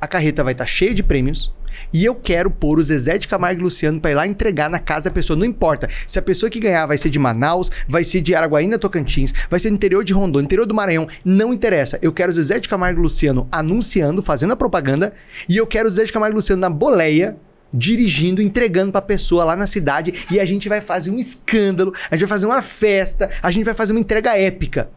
A 0.00 0.06
carreta 0.06 0.42
vai 0.42 0.52
estar 0.52 0.64
cheia 0.66 0.94
de 0.94 1.02
prêmios. 1.02 1.52
E 1.92 2.04
eu 2.04 2.14
quero 2.14 2.50
pôr 2.50 2.78
o 2.78 2.82
Zezé 2.82 3.18
de 3.18 3.28
Camargo 3.28 3.60
e 3.60 3.64
Luciano 3.64 4.00
para 4.00 4.10
ir 4.10 4.14
lá 4.14 4.26
entregar 4.26 4.68
na 4.68 4.78
casa 4.78 5.08
da 5.08 5.14
pessoa. 5.14 5.36
Não 5.36 5.44
importa 5.44 5.88
se 6.06 6.18
a 6.18 6.22
pessoa 6.22 6.50
que 6.50 6.60
ganhar 6.60 6.86
vai 6.86 6.98
ser 6.98 7.10
de 7.10 7.18
Manaus, 7.18 7.70
vai 7.88 8.04
ser 8.04 8.20
de 8.20 8.34
Araguaína, 8.34 8.78
Tocantins, 8.78 9.32
vai 9.48 9.58
ser 9.60 9.70
do 9.70 9.74
interior 9.74 10.04
de 10.04 10.12
Rondônia, 10.12 10.46
interior 10.46 10.66
do 10.66 10.74
Maranhão. 10.74 11.06
Não 11.24 11.52
interessa. 11.52 11.98
Eu 12.02 12.12
quero 12.12 12.30
o 12.30 12.32
Zezé 12.32 12.58
de 12.58 12.68
Camargo 12.68 13.00
e 13.00 13.02
Luciano 13.02 13.48
anunciando, 13.50 14.22
fazendo 14.22 14.52
a 14.52 14.56
propaganda. 14.56 15.12
E 15.48 15.56
eu 15.56 15.66
quero 15.66 15.88
o 15.88 15.90
Zezé 15.90 16.04
de 16.04 16.12
Camargo 16.12 16.34
e 16.34 16.36
Luciano 16.36 16.60
na 16.60 16.70
boleia. 16.70 17.36
Dirigindo, 17.72 18.42
entregando 18.42 18.90
pra 18.90 19.00
pessoa 19.00 19.44
lá 19.44 19.54
na 19.54 19.64
cidade 19.64 20.26
e 20.28 20.40
a 20.40 20.44
gente 20.44 20.68
vai 20.68 20.80
fazer 20.80 21.12
um 21.12 21.18
escândalo, 21.20 21.94
a 22.10 22.16
gente 22.16 22.22
vai 22.22 22.28
fazer 22.28 22.46
uma 22.46 22.62
festa, 22.62 23.30
a 23.40 23.48
gente 23.48 23.64
vai 23.64 23.74
fazer 23.74 23.92
uma 23.92 24.00
entrega 24.00 24.36
épica. 24.36 24.90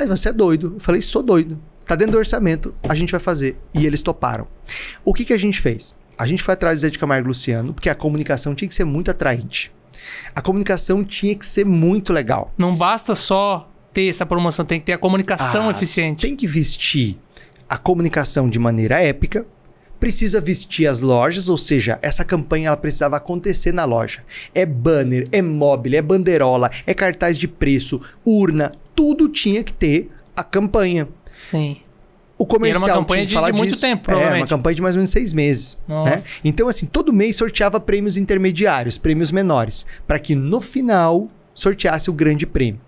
Aí 0.00 0.08
você 0.08 0.30
é 0.30 0.32
doido. 0.32 0.72
Eu 0.74 0.80
falei, 0.80 1.00
sou 1.00 1.22
doido. 1.22 1.60
Tá 1.84 1.94
dentro 1.94 2.12
do 2.12 2.18
orçamento, 2.18 2.74
a 2.88 2.94
gente 2.94 3.10
vai 3.10 3.20
fazer. 3.20 3.56
E 3.74 3.86
eles 3.86 4.02
toparam. 4.02 4.46
O 5.04 5.12
que, 5.12 5.24
que 5.24 5.32
a 5.32 5.38
gente 5.38 5.60
fez? 5.60 5.94
A 6.16 6.26
gente 6.26 6.42
foi 6.42 6.54
atrás 6.54 6.78
do 6.78 6.82
Zé 6.82 6.90
de 6.90 6.98
Camargo 6.98 7.26
e 7.26 7.28
Luciano, 7.28 7.74
porque 7.74 7.90
a 7.90 7.94
comunicação 7.94 8.54
tinha 8.54 8.68
que 8.68 8.74
ser 8.74 8.84
muito 8.84 9.10
atraente. 9.10 9.72
A 10.34 10.40
comunicação 10.40 11.02
tinha 11.04 11.34
que 11.34 11.44
ser 11.46 11.64
muito 11.64 12.12
legal. 12.12 12.52
Não 12.56 12.74
basta 12.74 13.14
só 13.14 13.70
ter 13.92 14.08
essa 14.08 14.24
promoção, 14.24 14.64
tem 14.64 14.78
que 14.80 14.86
ter 14.86 14.92
a 14.92 14.98
comunicação 14.98 15.68
Ah, 15.68 15.70
eficiente. 15.70 16.22
Tem 16.26 16.36
que 16.36 16.46
vestir 16.46 17.18
a 17.68 17.76
comunicação 17.76 18.48
de 18.48 18.58
maneira 18.58 19.00
épica. 19.00 19.46
Precisa 19.98 20.40
vestir 20.40 20.86
as 20.86 21.00
lojas, 21.00 21.48
ou 21.48 21.56
seja, 21.56 21.98
essa 22.02 22.24
campanha 22.24 22.68
ela 22.68 22.76
precisava 22.76 23.16
acontecer 23.16 23.72
na 23.72 23.84
loja. 23.84 24.22
É 24.54 24.66
banner, 24.66 25.28
é 25.32 25.40
mobile, 25.40 25.96
é 25.96 26.02
banderola, 26.02 26.70
é 26.86 26.92
cartaz 26.92 27.38
de 27.38 27.48
preço, 27.48 28.00
urna, 28.24 28.70
tudo 28.94 29.28
tinha 29.28 29.62
que 29.64 29.72
ter 29.72 30.10
a 30.36 30.42
campanha. 30.44 31.08
Sim. 31.44 31.76
O 32.36 32.44
comercial 32.44 32.80
E 32.80 32.90
era 32.90 32.92
uma 32.94 33.00
campanha 33.02 33.26
de- 33.26 33.34
de 33.36 33.52
muito 33.52 33.70
disso. 33.70 33.80
tempo, 33.82 34.10
É, 34.10 34.34
uma 34.38 34.46
campanha 34.46 34.74
de 34.74 34.82
mais 34.82 34.96
ou 34.96 34.98
menos 34.98 35.10
seis 35.10 35.32
meses. 35.32 35.78
Né? 35.86 36.20
Então, 36.44 36.66
assim, 36.66 36.86
todo 36.86 37.12
mês 37.12 37.36
sorteava 37.36 37.78
prêmios 37.78 38.16
intermediários, 38.16 38.98
prêmios 38.98 39.30
menores, 39.30 39.86
para 40.06 40.18
que 40.18 40.34
no 40.34 40.60
final 40.60 41.28
sorteasse 41.54 42.10
o 42.10 42.12
grande 42.12 42.44
prêmio. 42.44 42.80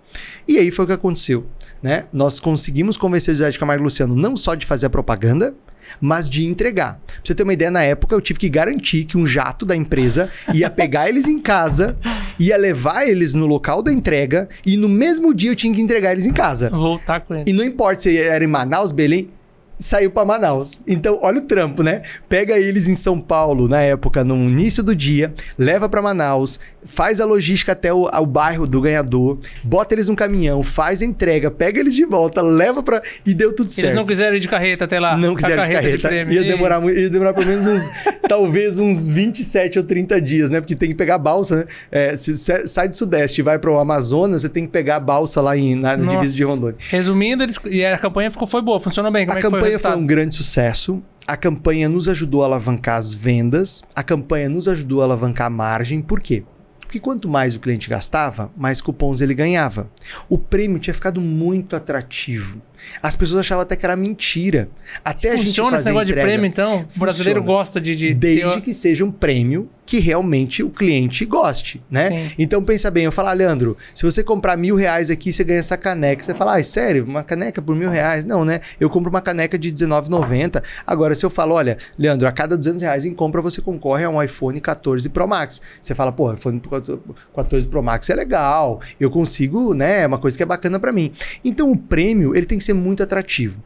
E 0.48 0.58
aí 0.58 0.70
foi 0.72 0.84
o 0.84 0.88
que 0.88 0.94
aconteceu. 0.94 1.46
Né? 1.82 2.06
Nós 2.12 2.40
conseguimos 2.40 2.96
convencer 2.96 3.32
o 3.34 3.36
José 3.36 3.50
de 3.50 3.58
Camargo 3.58 3.84
Luciano 3.84 4.16
não 4.16 4.34
só 4.34 4.54
de 4.56 4.66
fazer 4.66 4.86
a 4.86 4.90
propaganda, 4.90 5.54
mas 6.00 6.28
de 6.28 6.46
entregar. 6.46 7.00
Pra 7.04 7.14
você 7.22 7.34
ter 7.34 7.42
uma 7.42 7.52
ideia, 7.52 7.70
na 7.70 7.82
época 7.82 8.14
eu 8.14 8.20
tive 8.20 8.38
que 8.38 8.48
garantir 8.48 9.04
que 9.04 9.16
um 9.16 9.26
jato 9.26 9.64
da 9.64 9.76
empresa 9.76 10.30
ia 10.52 10.70
pegar 10.70 11.08
eles 11.10 11.26
em 11.26 11.38
casa, 11.38 11.96
ia 12.38 12.56
levar 12.56 13.06
eles 13.06 13.34
no 13.34 13.46
local 13.46 13.82
da 13.82 13.92
entrega 13.92 14.48
e 14.64 14.76
no 14.76 14.88
mesmo 14.88 15.34
dia 15.34 15.50
eu 15.50 15.56
tinha 15.56 15.72
que 15.72 15.80
entregar 15.80 16.12
eles 16.12 16.26
em 16.26 16.32
casa. 16.32 16.70
Voltar 16.70 17.20
com 17.20 17.34
ele. 17.34 17.44
E 17.46 17.52
não 17.52 17.64
importa 17.64 18.02
se 18.02 18.16
era 18.16 18.44
em 18.44 18.48
Manaus, 18.48 18.92
Belém, 18.92 19.28
saiu 19.78 20.10
pra 20.10 20.24
Manaus. 20.24 20.80
Então, 20.86 21.18
olha 21.22 21.38
o 21.38 21.42
trampo, 21.42 21.82
né? 21.82 22.02
Pega 22.28 22.58
eles 22.58 22.88
em 22.88 22.94
São 22.94 23.20
Paulo, 23.20 23.68
na 23.68 23.80
época, 23.80 24.24
no 24.24 24.36
início 24.48 24.82
do 24.82 24.94
dia, 24.94 25.32
leva 25.58 25.88
pra 25.88 26.02
Manaus, 26.02 26.58
faz 26.84 27.20
a 27.20 27.24
logística 27.24 27.72
até 27.72 27.92
o, 27.92 28.08
ao 28.10 28.24
bairro 28.24 28.66
do 28.66 28.80
ganhador, 28.80 29.38
bota 29.62 29.94
eles 29.94 30.08
num 30.08 30.14
caminhão, 30.14 30.62
faz 30.62 31.02
a 31.02 31.04
entrega, 31.04 31.50
pega 31.50 31.80
eles 31.80 31.94
de 31.94 32.04
volta, 32.04 32.40
leva 32.40 32.82
pra. 32.82 33.02
E 33.24 33.34
deu 33.34 33.52
tudo 33.52 33.70
certo. 33.70 33.88
Eles 33.88 33.96
não 33.96 34.06
quiseram 34.06 34.36
ir 34.36 34.40
de 34.40 34.48
carreta 34.48 34.84
até 34.84 34.98
lá. 34.98 35.16
Não 35.16 35.34
quiseram 35.34 35.64
de 35.64 35.70
carreta. 35.70 36.08
prêmio. 36.08 36.34
ia, 36.34 36.44
demorar, 36.44 36.82
ia 36.84 37.10
demorar 37.10 37.34
pelo 37.34 37.46
menos 37.46 37.66
uns, 37.66 37.90
talvez 38.28 38.78
uns 38.78 39.08
27 39.08 39.78
ou 39.78 39.84
30 39.84 40.20
dias, 40.20 40.50
né? 40.50 40.60
Porque 40.60 40.74
tem 40.74 40.88
que 40.88 40.94
pegar 40.94 41.16
a 41.16 41.18
balsa, 41.18 41.56
né? 41.56 41.64
É, 41.90 42.16
se 42.16 42.36
você 42.36 42.66
sai 42.66 42.88
do 42.88 42.96
Sudeste 42.96 43.40
e 43.40 43.44
vai 43.44 43.58
para 43.58 43.70
o 43.70 43.78
Amazonas, 43.78 44.42
você 44.42 44.48
tem 44.48 44.64
que 44.64 44.72
pegar 44.72 44.96
a 44.96 45.00
balsa 45.00 45.40
lá 45.40 45.56
em, 45.56 45.74
na, 45.74 45.96
na 45.96 46.04
Nossa. 46.04 46.16
divisa 46.16 46.34
de 46.34 46.44
Rondônia. 46.44 46.76
Resumindo, 46.88 47.42
eles... 47.42 47.58
e 47.66 47.84
a 47.84 47.98
campanha 47.98 48.30
ficou, 48.30 48.46
foi 48.46 48.62
boa, 48.62 48.80
funcionou 48.80 49.10
bem. 49.10 49.26
Como 49.26 49.36
a 49.36 49.40
é 49.40 49.42
que 49.42 49.50
foi 49.50 49.60
campanha 49.72 49.94
foi, 49.94 50.02
um 50.02 50.06
grande 50.06 50.34
sucesso. 50.34 51.02
A 51.26 51.36
campanha 51.36 51.88
nos 51.88 52.08
ajudou 52.08 52.42
a 52.42 52.46
alavancar 52.46 52.98
as 52.98 53.12
vendas. 53.12 53.82
A 53.94 54.02
campanha 54.02 54.48
nos 54.48 54.68
ajudou 54.68 55.00
a 55.00 55.04
alavancar 55.04 55.48
a 55.48 55.50
margem. 55.50 56.00
Por 56.00 56.20
quê? 56.20 56.44
Porque 56.80 57.00
quanto 57.00 57.28
mais 57.28 57.54
o 57.56 57.60
cliente 57.60 57.90
gastava, 57.90 58.50
mais 58.56 58.80
cupons 58.80 59.20
ele 59.20 59.34
ganhava. 59.34 59.90
O 60.28 60.38
prêmio 60.38 60.78
tinha 60.78 60.94
ficado 60.94 61.20
muito 61.20 61.74
atrativo. 61.74 62.62
As 63.02 63.16
pessoas 63.16 63.40
achavam 63.40 63.62
até 63.62 63.76
que 63.76 63.84
era 63.84 63.96
mentira. 63.96 64.68
Até 65.04 65.32
a 65.32 65.36
gente 65.36 65.46
Funciona 65.46 65.70
fazer 65.72 65.82
esse 65.82 65.88
negócio 65.90 66.08
entrega, 66.10 66.26
de 66.26 66.32
prêmio, 66.32 66.46
então? 66.48 66.86
O 66.96 66.98
brasileiro 66.98 67.40
Funciona. 67.40 67.58
gosta 67.58 67.80
de... 67.80 67.96
de 67.96 68.14
Desde 68.14 68.44
ter- 68.54 68.60
que 68.60 68.74
seja 68.74 69.04
um 69.04 69.10
prêmio 69.10 69.68
que 69.84 70.00
realmente 70.00 70.64
o 70.64 70.68
cliente 70.68 71.24
goste, 71.24 71.80
né? 71.88 72.08
Sim. 72.10 72.30
Então 72.40 72.60
pensa 72.60 72.90
bem, 72.90 73.04
eu 73.04 73.12
falo, 73.12 73.28
ah, 73.28 73.32
Leandro, 73.32 73.76
se 73.94 74.04
você 74.04 74.20
comprar 74.24 74.56
mil 74.56 74.74
reais 74.74 75.10
aqui, 75.10 75.32
você 75.32 75.44
ganha 75.44 75.60
essa 75.60 75.76
caneca. 75.76 76.24
Você 76.24 76.34
fala, 76.34 76.58
ah, 76.58 76.64
sério? 76.64 77.04
Uma 77.04 77.22
caneca 77.22 77.62
por 77.62 77.76
mil 77.76 77.88
reais? 77.88 78.24
Não, 78.24 78.44
né? 78.44 78.58
Eu 78.80 78.90
compro 78.90 79.10
uma 79.10 79.20
caneca 79.20 79.56
de 79.56 79.68
R$19,90. 79.68 80.60
Agora, 80.84 81.14
se 81.14 81.24
eu 81.24 81.30
falo, 81.30 81.54
olha, 81.54 81.78
Leandro, 81.96 82.26
a 82.26 82.32
cada 82.32 82.56
200 82.56 82.82
reais 82.82 83.04
em 83.04 83.14
compra, 83.14 83.40
você 83.40 83.60
concorre 83.60 84.02
a 84.02 84.10
um 84.10 84.20
iPhone 84.20 84.60
14 84.60 85.08
Pro 85.08 85.28
Max. 85.28 85.62
Você 85.80 85.94
fala, 85.94 86.10
pô, 86.10 86.32
iPhone 86.32 86.60
14 87.34 87.68
Pro 87.68 87.80
Max 87.80 88.10
é 88.10 88.14
legal, 88.16 88.80
eu 88.98 89.08
consigo, 89.08 89.72
né? 89.72 90.02
É 90.02 90.06
uma 90.08 90.18
coisa 90.18 90.36
que 90.36 90.42
é 90.42 90.46
bacana 90.46 90.80
pra 90.80 90.90
mim. 90.92 91.12
Então 91.44 91.70
o 91.70 91.76
prêmio, 91.76 92.34
ele 92.34 92.46
tem 92.46 92.58
que 92.58 92.64
ser 92.66 92.74
muito 92.74 93.02
atrativo. 93.02 93.62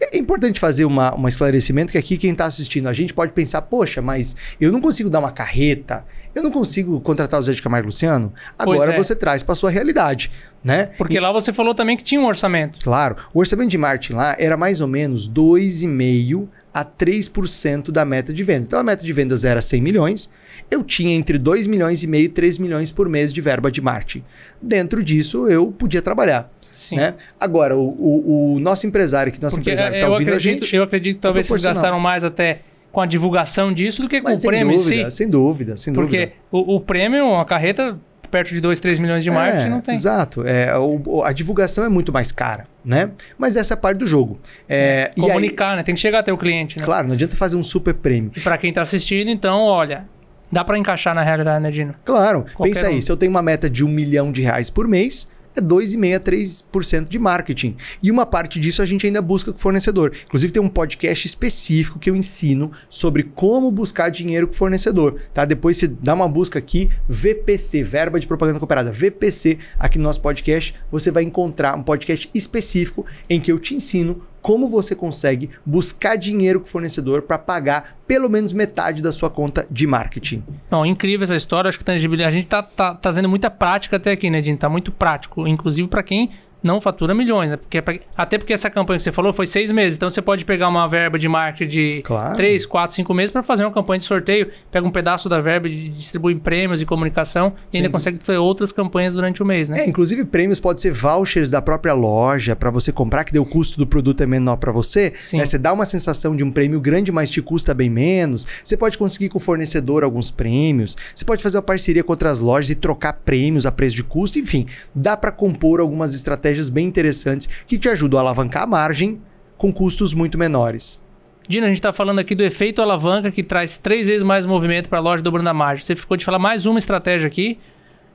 É 0.00 0.18
importante 0.18 0.58
fazer 0.58 0.84
uma, 0.84 1.16
um 1.16 1.28
esclarecimento 1.28 1.92
que 1.92 1.98
aqui 1.98 2.16
quem 2.16 2.32
está 2.32 2.44
assistindo 2.44 2.88
a 2.88 2.92
gente 2.92 3.14
pode 3.14 3.32
pensar, 3.32 3.62
poxa, 3.62 4.02
mas 4.02 4.36
eu 4.60 4.72
não 4.72 4.80
consigo 4.80 5.08
dar 5.08 5.20
uma 5.20 5.30
carreta, 5.30 6.04
eu 6.34 6.42
não 6.42 6.50
consigo 6.50 7.00
contratar 7.00 7.38
o 7.38 7.42
Zé 7.42 7.52
de 7.52 7.62
Camargo 7.62 7.86
e 7.86 7.88
Luciano. 7.88 8.32
Agora 8.58 8.92
é. 8.92 8.96
você 8.96 9.14
traz 9.14 9.42
para 9.42 9.54
sua 9.54 9.70
realidade, 9.70 10.30
né? 10.62 10.86
Porque 10.98 11.18
lá 11.18 11.32
você 11.32 11.52
falou 11.52 11.74
também 11.74 11.96
que 11.96 12.04
tinha 12.04 12.20
um 12.20 12.26
orçamento. 12.26 12.78
Claro, 12.82 13.16
o 13.32 13.40
orçamento 13.40 13.70
de 13.70 13.78
marketing 13.78 14.14
lá 14.14 14.36
era 14.38 14.56
mais 14.56 14.80
ou 14.80 14.88
menos 14.88 15.28
2,5% 15.28 16.48
a 16.72 16.84
3% 16.84 17.90
da 17.90 18.04
meta 18.04 18.32
de 18.32 18.42
vendas. 18.44 18.66
Então 18.66 18.78
a 18.78 18.84
meta 18.84 19.04
de 19.04 19.12
vendas 19.12 19.44
era 19.44 19.60
100 19.60 19.80
milhões, 19.80 20.30
eu 20.70 20.84
tinha 20.84 21.14
entre 21.14 21.36
2 21.36 21.66
milhões 21.66 22.02
e 22.02 22.06
meio 22.06 22.26
e 22.26 22.28
3 22.28 22.58
milhões 22.58 22.90
por 22.90 23.08
mês 23.08 23.32
de 23.32 23.40
verba 23.40 23.70
de 23.70 23.80
marketing. 23.80 24.24
Dentro 24.62 25.02
disso 25.02 25.48
eu 25.48 25.72
podia 25.72 26.00
trabalhar. 26.00 26.50
Sim. 26.80 26.96
Né? 26.96 27.14
Agora, 27.38 27.76
o, 27.76 27.88
o- 27.88 28.54
o 28.54 28.60
nosso 28.60 28.86
empresário, 28.86 29.30
que 29.32 29.40
nosso 29.42 29.56
Porque 29.56 29.70
empresário 29.70 29.94
é, 29.94 29.98
está 29.98 30.08
ouvindo 30.10 30.28
acredito, 30.28 30.62
a 30.62 30.64
gente. 30.66 30.76
eu 30.76 30.82
acredito 30.82 31.16
que 31.16 31.20
talvez 31.22 31.46
vocês 31.46 31.62
gastaram 31.62 32.00
mais 32.00 32.24
até 32.24 32.60
com 32.90 33.00
a 33.00 33.06
divulgação 33.06 33.72
disso 33.72 34.02
do 34.02 34.08
que 34.08 34.20
com 34.20 34.28
Mas 34.28 34.38
o 34.38 34.42
sem 34.42 34.50
prêmio 34.50 34.76
dúvida, 34.78 34.94
em 35.02 35.10
si. 35.10 35.16
sem 35.16 35.28
dúvida, 35.28 35.76
sem 35.76 35.92
Porque 35.92 36.16
dúvida. 36.26 36.32
o, 36.50 36.76
o 36.76 36.80
prêmio, 36.80 37.34
a 37.36 37.44
carreta, 37.44 37.96
perto 38.30 38.48
de 38.50 38.60
2, 38.60 38.80
3 38.80 38.98
milhões 38.98 39.22
de 39.22 39.30
marketing, 39.30 39.66
É, 39.66 39.70
não 39.70 39.80
tem. 39.80 39.94
Exato. 39.94 40.44
É, 40.46 40.76
o- 40.78 41.22
a 41.24 41.32
divulgação 41.32 41.84
é 41.84 41.88
muito 41.88 42.12
mais 42.12 42.32
cara, 42.32 42.64
né? 42.84 43.10
Mas 43.38 43.56
essa 43.56 43.74
é 43.74 43.76
a 43.76 43.78
parte 43.78 43.98
do 43.98 44.06
jogo. 44.06 44.40
É, 44.68 45.10
e 45.16 45.20
aí, 45.22 45.26
Comunicar, 45.28 45.76
né? 45.76 45.82
Tem 45.82 45.94
que 45.94 46.00
chegar 46.00 46.20
até 46.20 46.32
o 46.32 46.38
cliente, 46.38 46.78
né? 46.78 46.84
claro, 46.84 47.06
não 47.06 47.14
adianta 47.14 47.36
fazer 47.36 47.56
um 47.56 47.62
super 47.62 47.94
prêmio. 47.94 48.30
E 48.36 48.40
pra 48.40 48.56
quem 48.58 48.72
tá 48.72 48.82
assistindo, 48.82 49.28
então, 49.30 49.62
olha, 49.62 50.04
dá 50.50 50.64
pra 50.64 50.76
encaixar 50.78 51.14
na 51.14 51.22
realidade, 51.22 51.62
né, 51.62 51.70
Dino? 51.70 51.94
Claro, 52.04 52.44
Qualquer 52.54 52.74
pensa 52.74 52.86
aí, 52.88 52.98
um. 52.98 53.00
se 53.00 53.10
eu 53.12 53.16
tenho 53.16 53.30
uma 53.30 53.42
meta 53.42 53.70
de 53.70 53.84
um 53.84 53.88
milhão 53.88 54.32
de 54.32 54.42
reais 54.42 54.68
por 54.70 54.88
mês, 54.88 55.30
é 55.56 55.60
2,5% 55.60 56.16
a 56.16 56.20
3% 56.20 57.08
de 57.08 57.18
marketing. 57.18 57.76
E 58.02 58.10
uma 58.10 58.26
parte 58.26 58.58
disso 58.60 58.82
a 58.82 58.86
gente 58.86 59.06
ainda 59.06 59.20
busca 59.20 59.52
com 59.52 59.58
o 59.58 59.60
fornecedor. 59.60 60.12
Inclusive 60.24 60.52
tem 60.52 60.62
um 60.62 60.68
podcast 60.68 61.26
específico 61.26 61.98
que 61.98 62.10
eu 62.10 62.16
ensino 62.16 62.70
sobre 62.88 63.22
como 63.22 63.70
buscar 63.70 64.10
dinheiro 64.10 64.46
com 64.46 64.54
o 64.54 64.56
fornecedor, 64.56 65.20
tá? 65.34 65.44
Depois 65.44 65.76
você 65.76 65.88
dá 65.88 66.14
uma 66.14 66.28
busca 66.28 66.58
aqui, 66.58 66.88
VPC, 67.08 67.82
Verba 67.82 68.20
de 68.20 68.26
Propaganda 68.26 68.58
Cooperada, 68.58 68.92
VPC, 68.92 69.58
aqui 69.78 69.98
no 69.98 70.04
nosso 70.04 70.20
podcast, 70.20 70.74
você 70.90 71.10
vai 71.10 71.22
encontrar 71.22 71.76
um 71.76 71.82
podcast 71.82 72.30
específico 72.34 73.04
em 73.28 73.40
que 73.40 73.50
eu 73.50 73.58
te 73.58 73.74
ensino 73.74 74.22
como 74.42 74.68
você 74.68 74.94
consegue 74.94 75.50
buscar 75.64 76.16
dinheiro 76.16 76.60
com 76.60 76.66
o 76.66 76.68
fornecedor 76.68 77.22
para 77.22 77.38
pagar 77.38 77.96
pelo 78.06 78.28
menos 78.28 78.52
metade 78.52 79.02
da 79.02 79.12
sua 79.12 79.30
conta 79.30 79.66
de 79.70 79.86
marketing. 79.86 80.42
Não, 80.70 80.84
incrível 80.84 81.24
essa 81.24 81.36
história. 81.36 81.68
Acho 81.68 81.78
que. 81.78 81.90
A 81.90 82.30
gente 82.30 82.48
tá, 82.48 82.62
tá, 82.62 82.94
tá 82.94 83.00
fazendo 83.02 83.28
muita 83.28 83.50
prática 83.50 83.96
até 83.96 84.12
aqui, 84.12 84.30
né, 84.30 84.40
Dinho? 84.40 84.56
Tá 84.56 84.68
muito 84.68 84.90
prático. 84.90 85.46
Inclusive 85.46 85.88
para 85.88 86.02
quem 86.02 86.30
não 86.62 86.80
fatura 86.80 87.14
milhões, 87.14 87.50
né? 87.50 87.56
Porque, 87.56 87.78
é 87.78 88.00
até 88.16 88.38
porque 88.38 88.52
essa 88.52 88.70
campanha 88.70 88.98
que 88.98 89.04
você 89.04 89.12
falou 89.12 89.32
foi 89.32 89.46
seis 89.46 89.70
meses. 89.72 89.96
Então 89.96 90.08
você 90.08 90.22
pode 90.22 90.44
pegar 90.44 90.68
uma 90.68 90.86
verba 90.86 91.18
de 91.18 91.28
marketing 91.28 91.70
de 91.70 92.02
claro. 92.02 92.36
três, 92.36 92.66
quatro, 92.66 92.94
cinco 92.94 93.14
meses 93.14 93.30
para 93.30 93.42
fazer 93.42 93.64
uma 93.64 93.72
campanha 93.72 93.98
de 93.98 94.04
sorteio. 94.04 94.50
Pega 94.70 94.86
um 94.86 94.90
pedaço 94.90 95.28
da 95.28 95.40
verba 95.40 95.68
e 95.68 95.88
distribui 95.88 96.34
prêmios 96.36 96.80
e 96.80 96.86
comunicação 96.86 97.54
e 97.72 97.78
ainda 97.78 97.88
consegue 97.88 98.18
fazer 98.22 98.38
outras 98.38 98.72
campanhas 98.72 99.14
durante 99.14 99.42
o 99.42 99.46
mês, 99.46 99.68
né? 99.68 99.80
É, 99.80 99.88
inclusive 99.88 100.24
prêmios 100.24 100.60
pode 100.60 100.80
ser 100.80 100.92
vouchers 100.92 101.50
da 101.50 101.62
própria 101.62 101.94
loja 101.94 102.54
para 102.54 102.70
você 102.70 102.92
comprar, 102.92 103.24
que 103.24 103.32
deu 103.32 103.42
o 103.42 103.46
custo 103.46 103.78
do 103.78 103.86
produto 103.86 104.22
é 104.22 104.26
menor 104.26 104.56
para 104.56 104.72
você. 104.72 105.12
Sim. 105.18 105.38
Né? 105.38 105.44
Você 105.44 105.58
dá 105.58 105.72
uma 105.72 105.84
sensação 105.84 106.36
de 106.36 106.44
um 106.44 106.50
prêmio 106.50 106.80
grande, 106.80 107.10
mas 107.10 107.30
te 107.30 107.40
custa 107.40 107.72
bem 107.72 107.88
menos. 107.88 108.46
Você 108.62 108.76
pode 108.76 108.98
conseguir 108.98 109.28
com 109.28 109.38
o 109.38 109.40
fornecedor 109.40 110.04
alguns 110.04 110.30
prêmios. 110.30 110.96
Você 111.14 111.24
pode 111.24 111.42
fazer 111.42 111.56
uma 111.56 111.62
parceria 111.62 112.04
com 112.04 112.12
outras 112.12 112.40
lojas 112.40 112.70
e 112.70 112.74
trocar 112.74 113.12
prêmios 113.12 113.66
a 113.66 113.72
preço 113.72 113.96
de 113.96 114.04
custo. 114.04 114.38
Enfim, 114.38 114.66
dá 114.94 115.16
para 115.16 115.32
compor 115.32 115.80
algumas 115.80 116.14
estratégias 116.14 116.49
bem 116.70 116.86
interessantes 116.86 117.46
que 117.66 117.78
te 117.78 117.88
ajudam 117.88 118.18
a 118.18 118.22
alavancar 118.22 118.64
a 118.64 118.66
margem 118.66 119.20
com 119.56 119.72
custos 119.72 120.14
muito 120.14 120.38
menores. 120.38 121.00
Dino, 121.48 121.66
a 121.66 121.68
gente 121.68 121.78
está 121.78 121.92
falando 121.92 122.18
aqui 122.18 122.34
do 122.34 122.44
efeito 122.44 122.80
alavanca 122.80 123.30
que 123.30 123.42
traz 123.42 123.76
três 123.76 124.06
vezes 124.06 124.22
mais 124.22 124.46
movimento 124.46 124.88
para 124.88 124.98
a 124.98 125.02
loja 125.02 125.22
dobrando 125.22 125.48
a 125.48 125.54
margem. 125.54 125.84
Você 125.84 125.96
ficou 125.96 126.16
de 126.16 126.24
falar 126.24 126.38
mais 126.38 126.64
uma 126.64 126.78
estratégia 126.78 127.26
aqui 127.26 127.58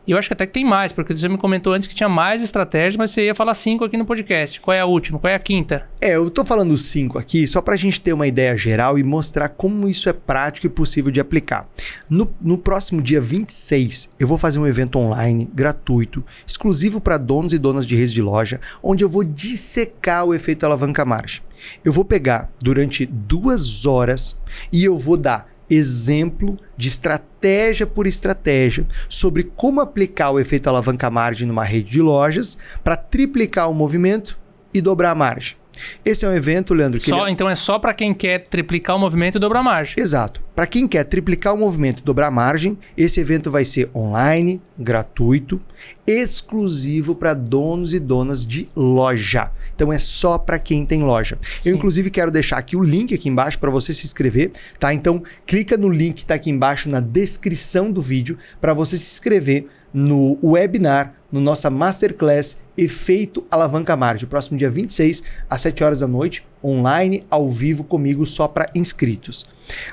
e 0.07 0.11
eu 0.11 0.17
acho 0.17 0.27
que 0.27 0.33
até 0.33 0.45
que 0.45 0.53
tem 0.53 0.65
mais, 0.65 0.91
porque 0.91 1.15
você 1.15 1.27
me 1.27 1.37
comentou 1.37 1.73
antes 1.73 1.87
que 1.87 1.95
tinha 1.95 2.09
mais 2.09 2.41
estratégias, 2.41 2.95
mas 2.95 3.11
você 3.11 3.25
ia 3.25 3.35
falar 3.35 3.53
cinco 3.53 3.83
aqui 3.83 3.97
no 3.97 4.05
podcast. 4.05 4.59
Qual 4.61 4.73
é 4.73 4.79
a 4.79 4.85
última? 4.85 5.19
Qual 5.19 5.31
é 5.31 5.35
a 5.35 5.39
quinta? 5.39 5.87
É, 5.99 6.15
eu 6.15 6.29
tô 6.29 6.45
falando 6.45 6.77
cinco 6.77 7.17
aqui 7.17 7.47
só 7.47 7.61
para 7.61 7.73
a 7.73 7.77
gente 7.77 7.99
ter 7.99 8.13
uma 8.13 8.27
ideia 8.27 8.55
geral 8.55 8.99
e 8.99 9.03
mostrar 9.03 9.49
como 9.49 9.87
isso 9.87 10.07
é 10.07 10.13
prático 10.13 10.67
e 10.67 10.69
possível 10.69 11.11
de 11.11 11.19
aplicar. 11.19 11.67
No, 12.09 12.31
no 12.39 12.57
próximo 12.57 13.01
dia 13.01 13.19
26, 13.19 14.11
eu 14.19 14.27
vou 14.27 14.37
fazer 14.37 14.59
um 14.59 14.67
evento 14.67 14.99
online 14.99 15.49
gratuito, 15.53 16.23
exclusivo 16.45 17.01
para 17.01 17.17
donos 17.17 17.53
e 17.53 17.57
donas 17.57 17.85
de 17.85 17.95
redes 17.95 18.13
de 18.13 18.21
loja, 18.21 18.59
onde 18.83 19.03
eu 19.03 19.09
vou 19.09 19.23
dissecar 19.23 20.25
o 20.25 20.33
efeito 20.33 20.65
alavanca 20.65 21.03
margem. 21.03 21.41
Eu 21.83 21.91
vou 21.91 22.05
pegar 22.05 22.51
durante 22.61 23.05
duas 23.05 23.85
horas 23.85 24.39
e 24.71 24.83
eu 24.83 24.97
vou 24.97 25.17
dar 25.17 25.54
exemplo 25.69 26.57
de 26.77 26.87
estratégia 26.87 27.87
por 27.87 28.07
estratégia 28.07 28.85
sobre 29.09 29.43
como 29.43 29.81
aplicar 29.81 30.31
o 30.31 30.39
efeito 30.39 30.67
alavanca 30.67 31.09
margem 31.09 31.47
numa 31.47 31.63
rede 31.63 31.91
de 31.91 32.01
lojas 32.01 32.57
para 32.83 32.97
triplicar 32.97 33.69
o 33.69 33.73
movimento 33.73 34.37
e 34.73 34.81
dobrar 34.81 35.11
a 35.11 35.15
margem. 35.15 35.57
Esse 36.03 36.25
é 36.25 36.29
um 36.29 36.33
evento, 36.33 36.73
Leandro. 36.73 36.99
Que 36.99 37.09
só, 37.09 37.23
ele... 37.23 37.31
Então 37.31 37.49
é 37.49 37.55
só 37.55 37.79
para 37.79 37.93
quem 37.93 38.13
quer 38.13 38.47
triplicar 38.47 38.95
o 38.95 38.99
movimento 38.99 39.37
e 39.37 39.39
dobrar 39.39 39.59
a 39.59 39.63
margem. 39.63 39.95
Exato. 39.97 40.43
Para 40.55 40.65
quem 40.65 40.87
quer 40.87 41.03
triplicar 41.03 41.53
o 41.53 41.57
movimento 41.57 41.99
e 41.99 42.03
dobrar 42.03 42.27
a 42.27 42.31
margem, 42.31 42.77
esse 42.95 43.19
evento 43.19 43.51
vai 43.51 43.65
ser 43.65 43.89
online, 43.93 44.61
gratuito, 44.77 45.59
exclusivo 46.07 47.13
para 47.13 47.33
donos 47.33 47.93
e 47.93 47.99
donas 47.99 48.45
de 48.45 48.67
loja. 48.75 49.51
Então 49.75 49.91
é 49.91 49.99
só 49.99 50.37
para 50.37 50.57
quem 50.57 50.85
tem 50.85 51.03
loja. 51.03 51.37
Sim. 51.59 51.69
Eu 51.69 51.75
inclusive 51.75 52.09
quero 52.09 52.31
deixar 52.31 52.57
aqui 52.57 52.77
o 52.77 52.83
link 52.83 53.13
aqui 53.13 53.27
embaixo 53.27 53.59
para 53.59 53.69
você 53.69 53.91
se 53.91 54.05
inscrever, 54.05 54.51
tá? 54.79 54.93
Então 54.93 55.21
clica 55.45 55.75
no 55.75 55.89
link 55.89 56.15
que 56.15 56.21
está 56.21 56.35
aqui 56.35 56.49
embaixo 56.49 56.89
na 56.89 57.01
descrição 57.01 57.91
do 57.91 58.01
vídeo 58.01 58.37
para 58.61 58.73
você 58.73 58.97
se 58.97 59.13
inscrever 59.13 59.67
no 59.95 60.37
webinar, 60.43 61.15
no 61.31 61.39
nossa 61.39 61.69
masterclass 61.69 62.65
Efeito 62.77 63.45
Alavanca 63.49 63.95
Margem, 63.95 64.27
próximo 64.27 64.57
dia 64.57 64.69
26 64.69 65.23
às 65.49 65.61
7 65.61 65.83
horas 65.85 65.99
da 66.01 66.07
noite, 66.07 66.45
online, 66.61 67.23
ao 67.29 67.49
vivo 67.49 67.85
comigo, 67.85 68.25
só 68.25 68.45
para 68.45 68.69
inscritos. 68.75 69.47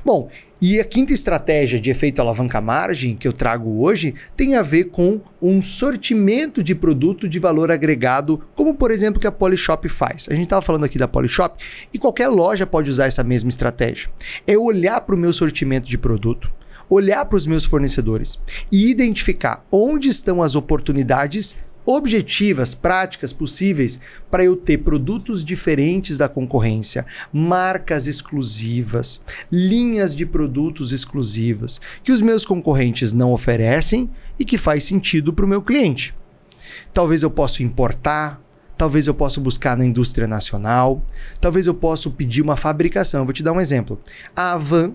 Bom, 0.04 0.28
e 0.60 0.80
a 0.80 0.84
quinta 0.84 1.12
estratégia 1.12 1.78
de 1.80 1.90
efeito 1.90 2.20
alavanca 2.20 2.60
margem 2.60 3.16
que 3.16 3.26
eu 3.26 3.32
trago 3.32 3.82
hoje 3.82 4.14
tem 4.36 4.56
a 4.56 4.62
ver 4.62 4.84
com 4.84 5.20
um 5.40 5.62
sortimento 5.62 6.62
de 6.62 6.74
produto 6.74 7.28
de 7.28 7.38
valor 7.38 7.70
agregado, 7.70 8.40
como 8.54 8.74
por 8.74 8.90
exemplo 8.90 9.20
que 9.20 9.26
a 9.26 9.32
Polishop 9.32 9.88
faz. 9.88 10.28
A 10.28 10.34
gente 10.34 10.44
estava 10.44 10.62
falando 10.62 10.84
aqui 10.84 10.98
da 10.98 11.08
Polishop 11.08 11.56
e 11.92 11.98
qualquer 11.98 12.28
loja 12.28 12.66
pode 12.66 12.90
usar 12.90 13.06
essa 13.06 13.24
mesma 13.24 13.48
estratégia. 13.48 14.08
É 14.46 14.58
olhar 14.58 15.00
para 15.00 15.14
o 15.14 15.18
meu 15.18 15.32
sortimento 15.32 15.88
de 15.88 15.98
produto, 15.98 16.50
olhar 16.94 17.24
para 17.24 17.36
os 17.36 17.46
meus 17.46 17.64
fornecedores 17.64 18.38
e 18.70 18.90
identificar 18.90 19.64
onde 19.70 20.08
estão 20.08 20.42
as 20.42 20.54
oportunidades 20.54 21.56
objetivas, 21.84 22.74
práticas 22.74 23.32
possíveis 23.32 23.98
para 24.30 24.44
eu 24.44 24.54
ter 24.54 24.78
produtos 24.78 25.42
diferentes 25.42 26.16
da 26.16 26.28
concorrência, 26.28 27.04
marcas 27.32 28.06
exclusivas, 28.06 29.20
linhas 29.50 30.14
de 30.14 30.24
produtos 30.24 30.92
exclusivas 30.92 31.80
que 32.04 32.12
os 32.12 32.22
meus 32.22 32.44
concorrentes 32.44 33.12
não 33.12 33.32
oferecem 33.32 34.10
e 34.38 34.44
que 34.44 34.58
faz 34.58 34.84
sentido 34.84 35.32
para 35.32 35.44
o 35.44 35.48
meu 35.48 35.62
cliente. 35.62 36.14
Talvez 36.92 37.22
eu 37.22 37.30
possa 37.30 37.62
importar, 37.62 38.40
talvez 38.76 39.06
eu 39.06 39.14
possa 39.14 39.40
buscar 39.40 39.76
na 39.76 39.84
indústria 39.84 40.28
nacional, 40.28 41.04
talvez 41.40 41.66
eu 41.66 41.74
possa 41.74 42.08
pedir 42.10 42.42
uma 42.42 42.56
fabricação. 42.56 43.24
vou 43.24 43.32
te 43.32 43.42
dar 43.42 43.52
um 43.52 43.60
exemplo. 43.60 43.98
A 44.36 44.52
Avan 44.52 44.94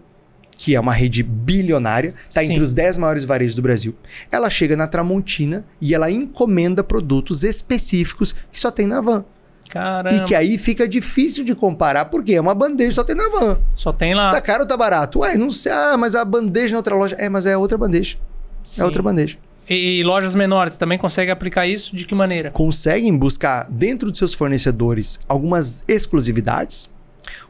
que 0.57 0.75
é 0.75 0.79
uma 0.79 0.93
rede 0.93 1.21
bilionária, 1.21 2.13
está 2.29 2.43
entre 2.43 2.61
os 2.61 2.73
10 2.73 2.97
maiores 2.97 3.23
varejos 3.23 3.55
do 3.55 3.61
Brasil. 3.61 3.95
Ela 4.31 4.49
chega 4.49 4.75
na 4.75 4.87
Tramontina 4.87 5.63
e 5.79 5.93
ela 5.93 6.09
encomenda 6.09 6.83
produtos 6.83 7.43
específicos 7.43 8.33
que 8.51 8.59
só 8.59 8.71
tem 8.71 8.87
na 8.87 8.99
van. 8.99 9.23
Caramba. 9.69 10.15
E 10.15 10.23
que 10.23 10.33
aí 10.33 10.57
fica 10.57 10.87
difícil 10.87 11.43
de 11.43 11.53
comparar, 11.53 12.05
porque 12.05 12.33
é 12.33 12.41
uma 12.41 12.55
bandeja, 12.55 12.93
só 12.93 13.03
tem 13.03 13.15
na 13.15 13.29
van. 13.29 13.57
Só 13.75 13.91
tem 13.91 14.15
lá. 14.15 14.31
Tá 14.31 14.41
caro 14.41 14.61
ou 14.61 14.67
tá 14.67 14.77
barato? 14.77 15.19
Ué, 15.19 15.37
não 15.37 15.49
sei. 15.49 15.71
Ah, 15.71 15.97
mas 15.97 16.15
a 16.15 16.23
bandeja 16.23 16.71
na 16.71 16.77
outra 16.77 16.95
loja. 16.95 17.15
É, 17.19 17.29
mas 17.29 17.45
é 17.45 17.57
outra 17.57 17.77
bandeja. 17.77 18.17
É 18.17 18.67
Sim. 18.67 18.81
É 18.81 18.85
outra 18.85 19.03
bandeja. 19.03 19.37
E, 19.69 19.99
e, 19.99 20.03
lojas 20.03 20.33
menores 20.33 20.77
também 20.77 20.97
conseguem 20.97 21.31
aplicar 21.31 21.67
isso? 21.67 21.93
De 21.95 22.05
que 22.05 22.15
maneira? 22.15 22.51
Conseguem 22.51 23.15
buscar 23.17 23.67
dentro 23.69 24.09
de 24.09 24.17
seus 24.17 24.33
fornecedores 24.33 25.19
algumas 25.27 25.83
exclusividades 25.87 26.89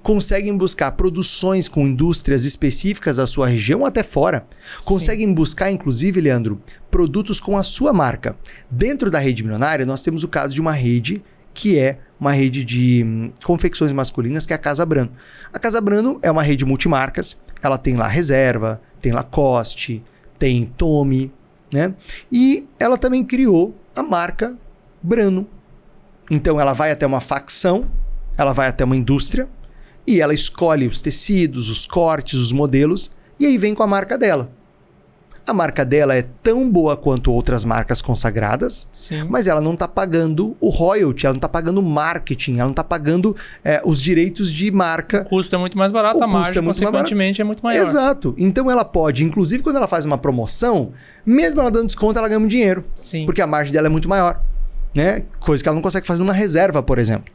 conseguem 0.01 0.55
buscar 0.55 0.91
produções 0.93 1.67
com 1.67 1.85
indústrias 1.85 2.45
específicas 2.45 3.17
da 3.17 3.27
sua 3.27 3.47
região 3.47 3.85
até 3.85 4.03
fora. 4.03 4.45
Conseguem 4.85 5.27
Sim. 5.27 5.33
buscar, 5.33 5.71
inclusive, 5.71 6.21
Leandro, 6.21 6.61
produtos 6.89 7.39
com 7.39 7.57
a 7.57 7.63
sua 7.63 7.93
marca. 7.93 8.35
Dentro 8.69 9.11
da 9.11 9.19
rede 9.19 9.43
milionária, 9.43 9.85
nós 9.85 10.01
temos 10.01 10.23
o 10.23 10.27
caso 10.27 10.53
de 10.53 10.61
uma 10.61 10.71
rede 10.71 11.23
que 11.53 11.77
é 11.77 11.97
uma 12.19 12.31
rede 12.31 12.63
de 12.63 13.03
hum, 13.03 13.31
confecções 13.43 13.91
masculinas, 13.91 14.45
que 14.45 14.53
é 14.53 14.55
a 14.55 14.59
Casa 14.59 14.85
Brano. 14.85 15.11
A 15.51 15.57
Casa 15.57 15.81
Brano 15.81 16.19
é 16.21 16.29
uma 16.29 16.43
rede 16.43 16.63
multimarcas, 16.63 17.35
ela 17.63 17.79
tem 17.79 17.95
lá 17.95 18.07
Reserva, 18.07 18.79
tem 19.01 19.11
Lacoste, 19.11 20.03
tem 20.37 20.65
Tommy, 20.65 21.31
né? 21.73 21.95
E 22.31 22.67
ela 22.79 22.95
também 22.95 23.25
criou 23.25 23.75
a 23.95 24.03
marca 24.03 24.55
Brano. 25.01 25.47
Então 26.29 26.59
ela 26.59 26.73
vai 26.73 26.91
até 26.91 27.07
uma 27.07 27.21
facção, 27.21 27.89
ela 28.37 28.53
vai 28.53 28.67
até 28.67 28.83
uma 28.83 28.95
indústria, 28.95 29.49
e 30.07 30.21
ela 30.21 30.33
escolhe 30.33 30.87
os 30.87 31.01
tecidos, 31.01 31.69
os 31.69 31.85
cortes, 31.85 32.39
os 32.39 32.53
modelos 32.53 33.11
e 33.39 33.45
aí 33.45 33.57
vem 33.57 33.75
com 33.75 33.83
a 33.83 33.87
marca 33.87 34.17
dela. 34.17 34.49
A 35.45 35.53
marca 35.53 35.85
dela 35.85 36.13
é 36.13 36.25
tão 36.43 36.69
boa 36.69 36.97
quanto 36.97 37.31
outras 37.31 37.63
marcas 37.63 38.01
consagradas, 38.01 38.85
Sim. 38.91 39.25
mas 39.29 39.47
ela 39.47 39.61
não 39.61 39.73
está 39.73 39.87
pagando 39.87 40.57
o 40.59 40.67
royalty, 40.67 41.25
ela 41.25 41.33
não 41.33 41.37
está 41.37 41.47
pagando 41.47 41.79
o 41.79 41.83
marketing, 41.83 42.55
ela 42.55 42.65
não 42.65 42.71
está 42.71 42.83
pagando 42.83 43.33
é, 43.63 43.81
os 43.85 44.01
direitos 44.01 44.51
de 44.51 44.69
marca. 44.71 45.21
O 45.21 45.25
custo 45.29 45.55
é 45.55 45.57
muito 45.57 45.77
mais 45.77 45.89
barato, 45.93 46.19
o 46.19 46.23
a 46.23 46.27
margem, 46.27 46.57
é 46.57 46.61
muito 46.61 46.77
consequentemente, 46.77 47.39
é 47.39 47.45
muito 47.45 47.63
maior. 47.63 47.81
Exato. 47.81 48.35
Então 48.37 48.69
ela 48.69 48.83
pode, 48.83 49.23
inclusive 49.23 49.63
quando 49.63 49.77
ela 49.77 49.87
faz 49.87 50.03
uma 50.03 50.17
promoção, 50.17 50.91
mesmo 51.25 51.61
ela 51.61 51.71
dando 51.71 51.85
desconto, 51.85 52.19
ela 52.19 52.27
ganha 52.27 52.41
um 52.41 52.47
dinheiro. 52.47 52.83
Sim. 52.93 53.25
Porque 53.25 53.41
a 53.41 53.47
margem 53.47 53.71
dela 53.71 53.87
é 53.87 53.89
muito 53.89 54.09
maior. 54.09 54.41
Né? 54.93 55.23
Coisa 55.39 55.63
que 55.63 55.69
ela 55.69 55.75
não 55.75 55.81
consegue 55.81 56.05
fazer 56.05 56.23
numa 56.23 56.33
reserva, 56.33 56.83
por 56.83 56.99
exemplo. 56.99 57.33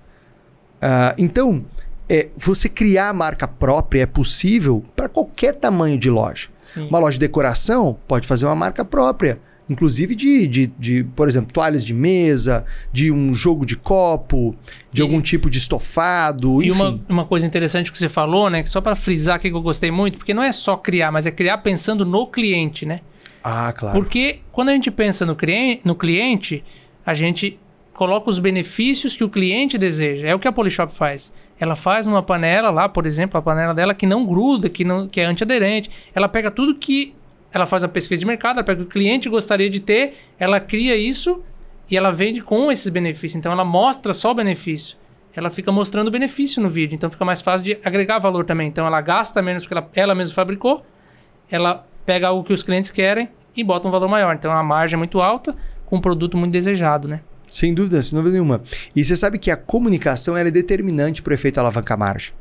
Uh, 0.83 1.15
então, 1.17 1.63
é, 2.09 2.29
você 2.37 2.69
criar 2.69 3.09
a 3.11 3.13
marca 3.13 3.47
própria 3.47 4.03
é 4.03 4.07
possível 4.07 4.85
para 4.95 5.09
qualquer 5.09 5.55
tamanho 5.55 5.99
de 5.99 6.11
loja. 6.11 6.49
Sim. 6.61 6.89
Uma 6.89 6.99
loja 6.99 7.15
de 7.15 7.21
decoração 7.21 7.97
pode 8.07 8.27
fazer 8.27 8.47
uma 8.47 8.57
marca 8.57 8.85
própria. 8.85 9.41
Inclusive 9.71 10.15
de, 10.15 10.47
de, 10.47 10.67
de, 10.79 11.05
por 11.05 11.29
exemplo, 11.29 11.53
toalhas 11.53 11.85
de 11.85 11.95
mesa, 11.95 12.65
de 12.93 13.11
um 13.11 13.33
jogo 13.33 13.65
de 13.65 13.77
copo, 13.77 14.55
de 14.93 15.01
e, 15.01 15.03
algum 15.03 15.21
tipo 15.21 15.49
de 15.49 15.57
estofado. 15.57 16.63
E 16.63 16.71
uma, 16.71 17.01
uma 17.09 17.25
coisa 17.25 17.47
interessante 17.47 17.91
que 17.91 17.97
você 17.97 18.09
falou, 18.09 18.51
né? 18.51 18.63
Que 18.63 18.69
só 18.69 18.81
para 18.81 18.95
frisar 18.95 19.37
aqui 19.37 19.49
que 19.49 19.57
eu 19.57 19.63
gostei 19.63 19.91
muito, 19.91 20.19
porque 20.19 20.35
não 20.35 20.43
é 20.43 20.53
só 20.53 20.77
criar, 20.77 21.11
mas 21.13 21.27
é 21.27 21.31
criar 21.31 21.59
pensando 21.59 22.05
no 22.05 22.27
cliente, 22.27 22.85
né? 22.85 23.01
Ah, 23.43 23.73
claro. 23.73 23.97
Porque 23.97 24.41
quando 24.51 24.69
a 24.69 24.73
gente 24.73 24.91
pensa 24.91 25.25
no, 25.25 25.37
no 25.85 25.95
cliente, 25.95 26.65
a 27.07 27.15
gente 27.15 27.59
coloca 27.93 28.31
os 28.31 28.39
benefícios 28.39 29.17
que 29.17 29.25
o 29.25 29.29
cliente 29.29 29.77
deseja. 29.77 30.27
É 30.27 30.35
o 30.35 30.39
que 30.39 30.49
a 30.49 30.53
Polishop 30.53 30.95
faz. 30.95 31.33
Ela 31.59 31.77
faz 31.77 32.07
uma 32.07 32.23
panela 32.23 32.71
lá, 32.71 32.89
por 32.89 33.07
exemplo, 33.07 33.39
a 33.39 33.43
panela 33.43 33.75
dela 33.75 33.95
que 33.95 34.07
não 34.07 34.27
gruda, 34.27 34.69
que, 34.69 34.85
não, 34.85 35.07
que 35.07 35.21
é 35.21 35.25
antiaderente. 35.25 35.91
Ela 36.15 36.29
pega 36.29 36.51
tudo 36.51 36.75
que. 36.75 37.15
Ela 37.53 37.67
faz 37.67 37.85
a 37.85 37.89
pesquisa 37.89 38.21
de 38.21 38.27
mercado, 38.27 38.57
ela 38.57 38.65
pega 38.65 38.81
o 38.81 38.85
que 38.87 38.89
o 38.89 38.93
cliente 38.93 39.29
gostaria 39.29 39.69
de 39.69 39.79
ter, 39.79 40.15
ela 40.39 40.59
cria 40.59 40.97
isso 40.97 41.43
e 41.91 41.97
ela 41.99 42.11
vende 42.11 42.41
com 42.41 42.73
esses 42.73 42.89
benefícios. 42.89 43.35
Então 43.35 43.53
ela 43.53 43.65
mostra 43.65 44.15
só 44.15 44.31
o 44.31 44.35
benefício. 44.35 44.97
ela 45.37 45.51
fica 45.51 45.71
mostrando 45.71 46.09
o 46.09 46.11
benefício 46.11 46.63
no 46.63 46.71
vídeo. 46.71 46.97
Então 46.97 47.11
fica 47.11 47.27
mais 47.27 47.43
fácil 47.43 47.65
de 47.65 47.79
agregar 47.85 48.19
valor 48.19 48.47
também. 48.47 48.69
Então 48.69 48.87
ela 48.87 49.01
gasta 49.03 49.43
menos 49.43 49.65
porque 49.65 49.75
ela, 49.75 49.91
ela 49.95 50.15
mesma 50.15 50.35
fabricou, 50.35 50.83
ela 51.51 51.87
pega 52.07 52.29
algo 52.29 52.43
que 52.43 52.55
os 52.55 52.63
clientes 52.63 52.91
querem 52.91 53.29
e 53.55 53.63
bota 53.63 53.87
um 53.87 53.91
valor 53.91 54.09
maior. 54.09 54.35
Então 54.35 54.51
a 54.51 54.63
margem 54.63 54.97
é 54.97 54.99
muito 54.99 55.21
alta 55.21 55.55
com 55.85 55.97
um 55.97 56.01
produto 56.01 56.39
muito 56.39 56.53
desejado, 56.53 57.07
né? 57.07 57.21
Sem 57.53 57.75
dúvida, 57.75 58.03
sem 58.03 58.17
dúvida 58.17 58.33
nenhuma. 58.33 58.63
E 58.97 59.05
você 59.05 59.15
sabe 59.15 59.39
que 59.39 59.51
a 59.51 59.57
comunicação 59.59 60.35
é 60.35 60.51
determinante 60.51 61.21
para 61.21 61.33
o 61.33 61.35
efeito 61.35 61.59
alavanca-margem. 61.59 62.33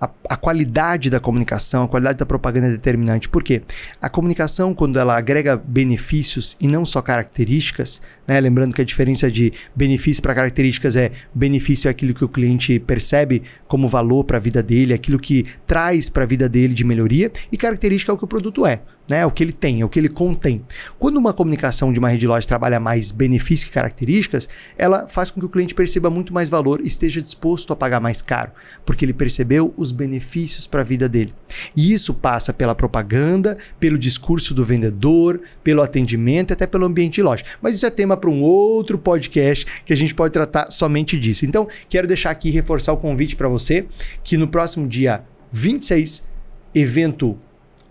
A, 0.00 0.10
a, 0.30 0.36
qualidade 0.36 1.10
da 1.10 1.18
comunicação, 1.18 1.84
a 1.84 1.88
qualidade 1.88 2.18
da 2.18 2.26
propaganda 2.26 2.68
é 2.68 2.70
determinante. 2.70 3.28
Por 3.28 3.42
quê? 3.42 3.62
A 4.00 4.08
comunicação, 4.08 4.74
quando 4.74 4.98
ela 4.98 5.16
agrega 5.16 5.56
benefícios 5.56 6.56
e 6.60 6.68
não 6.68 6.84
só 6.84 7.02
características, 7.02 8.00
né? 8.26 8.40
lembrando 8.40 8.74
que 8.74 8.82
a 8.82 8.84
diferença 8.84 9.30
de 9.30 9.52
benefício 9.74 10.22
para 10.22 10.34
características 10.34 10.96
é 10.96 11.10
benefício 11.34 11.88
é 11.88 11.90
aquilo 11.90 12.14
que 12.14 12.24
o 12.24 12.28
cliente 12.28 12.78
percebe 12.78 13.42
como 13.66 13.88
valor 13.88 14.24
para 14.24 14.36
a 14.36 14.40
vida 14.40 14.62
dele, 14.62 14.92
aquilo 14.92 15.18
que 15.18 15.44
traz 15.66 16.08
para 16.08 16.22
a 16.24 16.26
vida 16.26 16.48
dele 16.48 16.74
de 16.74 16.84
melhoria, 16.84 17.30
e 17.50 17.56
característica 17.56 18.12
é 18.12 18.14
o 18.14 18.18
que 18.18 18.24
o 18.24 18.28
produto 18.28 18.66
é 18.66 18.80
né? 19.08 19.24
O 19.24 19.30
que 19.30 19.42
ele 19.42 19.52
tem, 19.52 19.82
o 19.82 19.88
que 19.88 19.98
ele 19.98 20.08
contém. 20.08 20.62
Quando 20.98 21.16
uma 21.16 21.32
comunicação 21.32 21.92
de 21.92 21.98
uma 21.98 22.08
rede 22.08 22.20
de 22.20 22.26
loja 22.26 22.46
trabalha 22.46 22.78
mais 22.78 23.10
benefícios 23.10 23.68
que 23.68 23.74
características, 23.74 24.48
ela 24.76 25.08
faz 25.08 25.30
com 25.30 25.40
que 25.40 25.46
o 25.46 25.48
cliente 25.48 25.74
perceba 25.74 26.10
muito 26.10 26.32
mais 26.32 26.48
valor 26.48 26.80
e 26.82 26.86
esteja 26.86 27.22
disposto 27.22 27.72
a 27.72 27.76
pagar 27.76 28.00
mais 28.00 28.20
caro, 28.20 28.52
porque 28.84 29.04
ele 29.04 29.14
percebeu 29.14 29.57
os 29.60 29.92
benefícios 29.92 30.66
para 30.66 30.80
a 30.80 30.84
vida 30.84 31.08
dele. 31.08 31.34
E 31.76 31.92
isso 31.92 32.14
passa 32.14 32.52
pela 32.52 32.74
propaganda, 32.74 33.56
pelo 33.80 33.98
discurso 33.98 34.54
do 34.54 34.64
vendedor, 34.64 35.40
pelo 35.62 35.82
atendimento 35.82 36.52
até 36.52 36.66
pelo 36.66 36.84
ambiente 36.84 37.14
de 37.14 37.22
loja. 37.22 37.44
Mas 37.60 37.76
isso 37.76 37.86
é 37.86 37.90
tema 37.90 38.16
para 38.16 38.30
um 38.30 38.42
outro 38.42 38.98
podcast 38.98 39.66
que 39.84 39.92
a 39.92 39.96
gente 39.96 40.14
pode 40.14 40.32
tratar 40.32 40.70
somente 40.70 41.18
disso. 41.18 41.46
Então, 41.46 41.66
quero 41.88 42.06
deixar 42.06 42.30
aqui 42.30 42.50
reforçar 42.50 42.92
o 42.92 42.98
convite 42.98 43.36
para 43.36 43.48
você 43.48 43.86
que 44.22 44.36
no 44.36 44.48
próximo 44.48 44.86
dia 44.86 45.24
26, 45.52 46.28
evento 46.74 47.38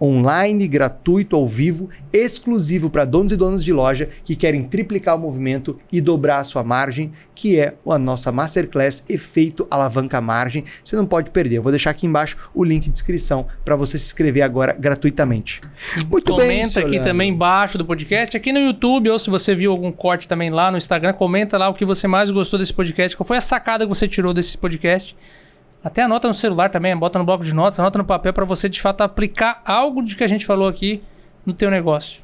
online, 0.02 0.68
gratuito, 0.68 1.36
ao 1.36 1.46
vivo, 1.46 1.90
exclusivo 2.12 2.90
para 2.90 3.06
donos 3.06 3.32
e 3.32 3.36
donas 3.36 3.64
de 3.64 3.74
loja 3.74 4.10
que 4.24 4.36
querem 4.36 4.64
triplicar 4.64 5.16
o 5.16 5.20
movimento 5.20 5.78
e 5.92 6.00
dobrar 6.00 6.40
a 6.40 6.44
sua 6.44 6.64
margem, 6.64 7.12
que 7.34 7.60
é 7.60 7.76
a 7.88 7.98
nossa 7.98 8.32
Masterclass 8.32 9.06
Efeito 9.10 9.68
Alavanca 9.70 10.20
Margem. 10.22 10.64
Você 10.84 10.96
não 10.96 11.06
pode 11.06 11.32
perder. 11.32 11.58
Eu 11.58 11.64
vou 11.64 11.72
deixar 11.72 11.92
aqui 11.92 12.06
embaixo 12.06 12.50
o 12.54 12.64
link 12.64 12.86
de 12.86 12.92
inscrição 12.92 13.48
para 13.64 13.76
você 13.76 13.98
se 13.98 14.06
inscrever 14.06 14.44
agora 14.44 14.74
gratuitamente. 14.74 15.62
Muito 16.10 16.32
comenta 16.32 16.48
bem, 16.48 16.58
Comenta 16.58 16.80
aqui 16.80 17.00
também 17.00 17.32
embaixo 17.32 17.78
do 17.78 17.86
podcast, 17.86 18.36
aqui 18.36 18.52
no 18.52 18.60
YouTube, 18.60 19.10
ou 19.10 19.20
se 19.20 19.30
você 19.30 19.54
viu 19.56 19.72
algum 19.72 19.92
corte 19.92 20.28
também 20.28 20.50
lá 20.50 20.72
no 20.72 20.78
Instagram, 20.78 21.14
comenta 21.14 21.58
lá 21.58 21.70
o 21.70 21.74
que 21.74 21.86
você 21.86 22.08
mais 22.08 22.30
gostou 22.32 22.60
desse 22.60 22.74
podcast, 22.74 23.16
qual 23.16 23.26
foi 23.26 23.38
a 23.38 23.42
sacada 23.42 23.86
que 23.86 23.90
você 23.90 24.08
tirou 24.08 24.34
desse 24.34 24.58
podcast. 24.58 25.16
Até 25.84 26.02
anota 26.02 26.28
no 26.28 26.34
celular 26.34 26.70
também, 26.70 26.96
bota 26.98 27.20
no 27.20 27.26
bloco 27.26 27.44
de 27.44 27.54
notas, 27.54 27.80
anota 27.80 27.98
no 27.98 28.06
papel 28.06 28.34
para 28.34 28.46
você 28.46 28.68
de 28.68 28.82
fato 28.82 29.02
aplicar 29.02 29.62
algo 29.66 30.04
de 30.04 30.16
que 30.16 30.24
a 30.24 30.28
gente 30.28 30.46
falou 30.46 30.68
aqui 30.68 31.02
no 31.46 31.54
teu 31.54 31.70
negócio. 31.70 32.22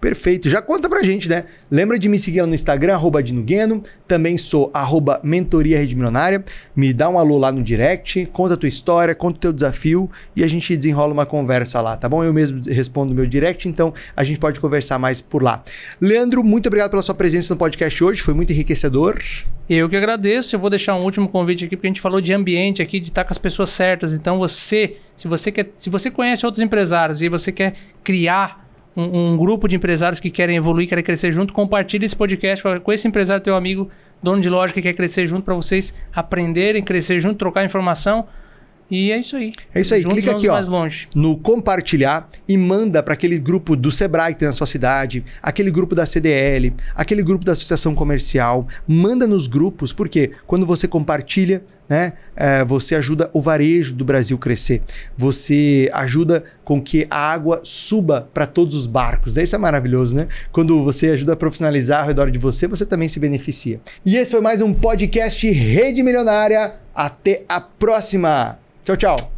Perfeito. 0.00 0.48
Já 0.48 0.60
conta 0.60 0.88
pra 0.88 1.02
gente, 1.02 1.28
né? 1.28 1.44
Lembra 1.70 1.98
de 1.98 2.08
me 2.08 2.18
seguir 2.18 2.40
lá 2.40 2.46
no 2.46 2.54
Instagram, 2.54 2.94
arroba 2.94 3.22
Dinugueno. 3.22 3.82
Também 4.06 4.36
sou 4.36 4.70
arroba 4.74 5.20
Mentoria 5.22 5.78
Rede 5.78 5.94
Milionária. 5.94 6.44
Me 6.74 6.92
dá 6.92 7.08
um 7.08 7.18
alô 7.18 7.38
lá 7.38 7.52
no 7.52 7.62
direct, 7.62 8.26
conta 8.32 8.54
a 8.54 8.56
tua 8.56 8.68
história, 8.68 9.14
conta 9.14 9.36
o 9.36 9.40
teu 9.40 9.52
desafio 9.52 10.10
e 10.34 10.42
a 10.42 10.48
gente 10.48 10.76
desenrola 10.76 11.12
uma 11.12 11.24
conversa 11.24 11.80
lá, 11.80 11.96
tá 11.96 12.08
bom? 12.08 12.24
Eu 12.24 12.32
mesmo 12.32 12.60
respondo 12.68 13.12
o 13.12 13.16
meu 13.16 13.26
direct, 13.26 13.68
então 13.68 13.94
a 14.16 14.24
gente 14.24 14.40
pode 14.40 14.58
conversar 14.58 14.98
mais 14.98 15.20
por 15.20 15.42
lá. 15.42 15.62
Leandro, 16.00 16.42
muito 16.42 16.66
obrigado 16.66 16.90
pela 16.90 17.02
sua 17.02 17.14
presença 17.14 17.54
no 17.54 17.58
podcast 17.58 18.02
hoje, 18.02 18.20
foi 18.20 18.34
muito 18.34 18.52
enriquecedor. 18.52 19.20
Eu 19.70 19.88
que 19.88 19.96
agradeço. 19.96 20.54
Eu 20.54 20.60
vou 20.60 20.68
deixar 20.68 20.94
um 20.96 21.02
último 21.02 21.28
convite 21.28 21.64
aqui, 21.64 21.76
porque 21.76 21.86
a 21.86 21.90
gente 21.90 22.00
falou 22.00 22.20
de 22.20 22.32
ambiente 22.32 22.82
aqui, 22.82 22.98
de 22.98 23.08
estar 23.08 23.24
com 23.24 23.30
as 23.30 23.38
pessoas 23.38 23.70
certas. 23.70 24.12
Então 24.12 24.38
você, 24.38 24.96
se 25.16 25.28
você 25.28 25.52
quer, 25.52 25.70
se 25.76 25.88
você 25.88 26.10
conhece 26.10 26.44
outros 26.44 26.62
empresários 26.62 27.22
e 27.22 27.28
você 27.28 27.52
quer 27.52 27.74
criar 28.02 28.62
um, 28.96 29.32
um, 29.32 29.36
grupo 29.36 29.66
de 29.68 29.76
empresários 29.76 30.20
que 30.20 30.30
querem 30.30 30.56
evoluir, 30.56 30.88
querem 30.88 31.04
crescer 31.04 31.32
junto, 31.32 31.52
compartilhe 31.52 32.04
esse 32.04 32.16
podcast 32.16 32.64
com 32.80 32.92
esse 32.92 33.08
empresário, 33.08 33.42
teu 33.42 33.54
amigo, 33.54 33.90
dono 34.22 34.40
de 34.40 34.48
loja 34.48 34.72
que 34.72 34.82
quer 34.82 34.92
crescer 34.92 35.26
junto, 35.26 35.44
para 35.44 35.54
vocês 35.54 35.94
aprenderem, 36.14 36.82
crescer 36.82 37.18
junto, 37.18 37.36
trocar 37.36 37.64
informação. 37.64 38.26
E 38.90 39.10
é 39.10 39.18
isso 39.18 39.36
aí. 39.36 39.50
É 39.74 39.80
isso 39.80 39.94
aí. 39.94 40.02
Juntos 40.02 40.18
Clica 40.18 40.36
aqui 40.36 40.48
ó, 40.50 40.60
no 41.14 41.38
compartilhar 41.38 42.28
e 42.46 42.58
manda 42.58 43.02
para 43.02 43.14
aquele 43.14 43.38
grupo 43.38 43.74
do 43.74 43.90
Sebrae 43.90 44.34
que 44.34 44.40
tem 44.40 44.46
na 44.46 44.52
sua 44.52 44.66
cidade, 44.66 45.24
aquele 45.42 45.70
grupo 45.70 45.94
da 45.94 46.04
CDL, 46.04 46.74
aquele 46.94 47.22
grupo 47.22 47.42
da 47.42 47.52
Associação 47.52 47.94
Comercial. 47.94 48.66
Manda 48.86 49.26
nos 49.26 49.46
grupos, 49.46 49.94
porque 49.94 50.32
quando 50.46 50.66
você 50.66 50.86
compartilha, 50.86 51.64
né, 51.92 52.14
é, 52.34 52.64
você 52.64 52.94
ajuda 52.94 53.28
o 53.34 53.40
varejo 53.40 53.92
do 53.92 54.02
Brasil 54.02 54.38
crescer. 54.38 54.80
Você 55.14 55.90
ajuda 55.92 56.42
com 56.64 56.80
que 56.80 57.06
a 57.10 57.18
água 57.18 57.60
suba 57.64 58.26
para 58.32 58.46
todos 58.46 58.74
os 58.74 58.86
barcos. 58.86 59.36
Isso 59.36 59.54
é 59.54 59.58
maravilhoso, 59.58 60.16
né? 60.16 60.26
Quando 60.50 60.82
você 60.82 61.10
ajuda 61.10 61.34
a 61.34 61.36
profissionalizar 61.36 62.00
ao 62.00 62.06
redor 62.06 62.30
de 62.30 62.38
você, 62.38 62.66
você 62.66 62.86
também 62.86 63.10
se 63.10 63.20
beneficia. 63.20 63.78
E 64.06 64.16
esse 64.16 64.30
foi 64.30 64.40
mais 64.40 64.62
um 64.62 64.72
podcast 64.72 65.50
Rede 65.50 66.02
Milionária. 66.02 66.76
Até 66.94 67.42
a 67.46 67.60
próxima! 67.60 68.58
Tchau, 68.86 68.96
tchau! 68.96 69.30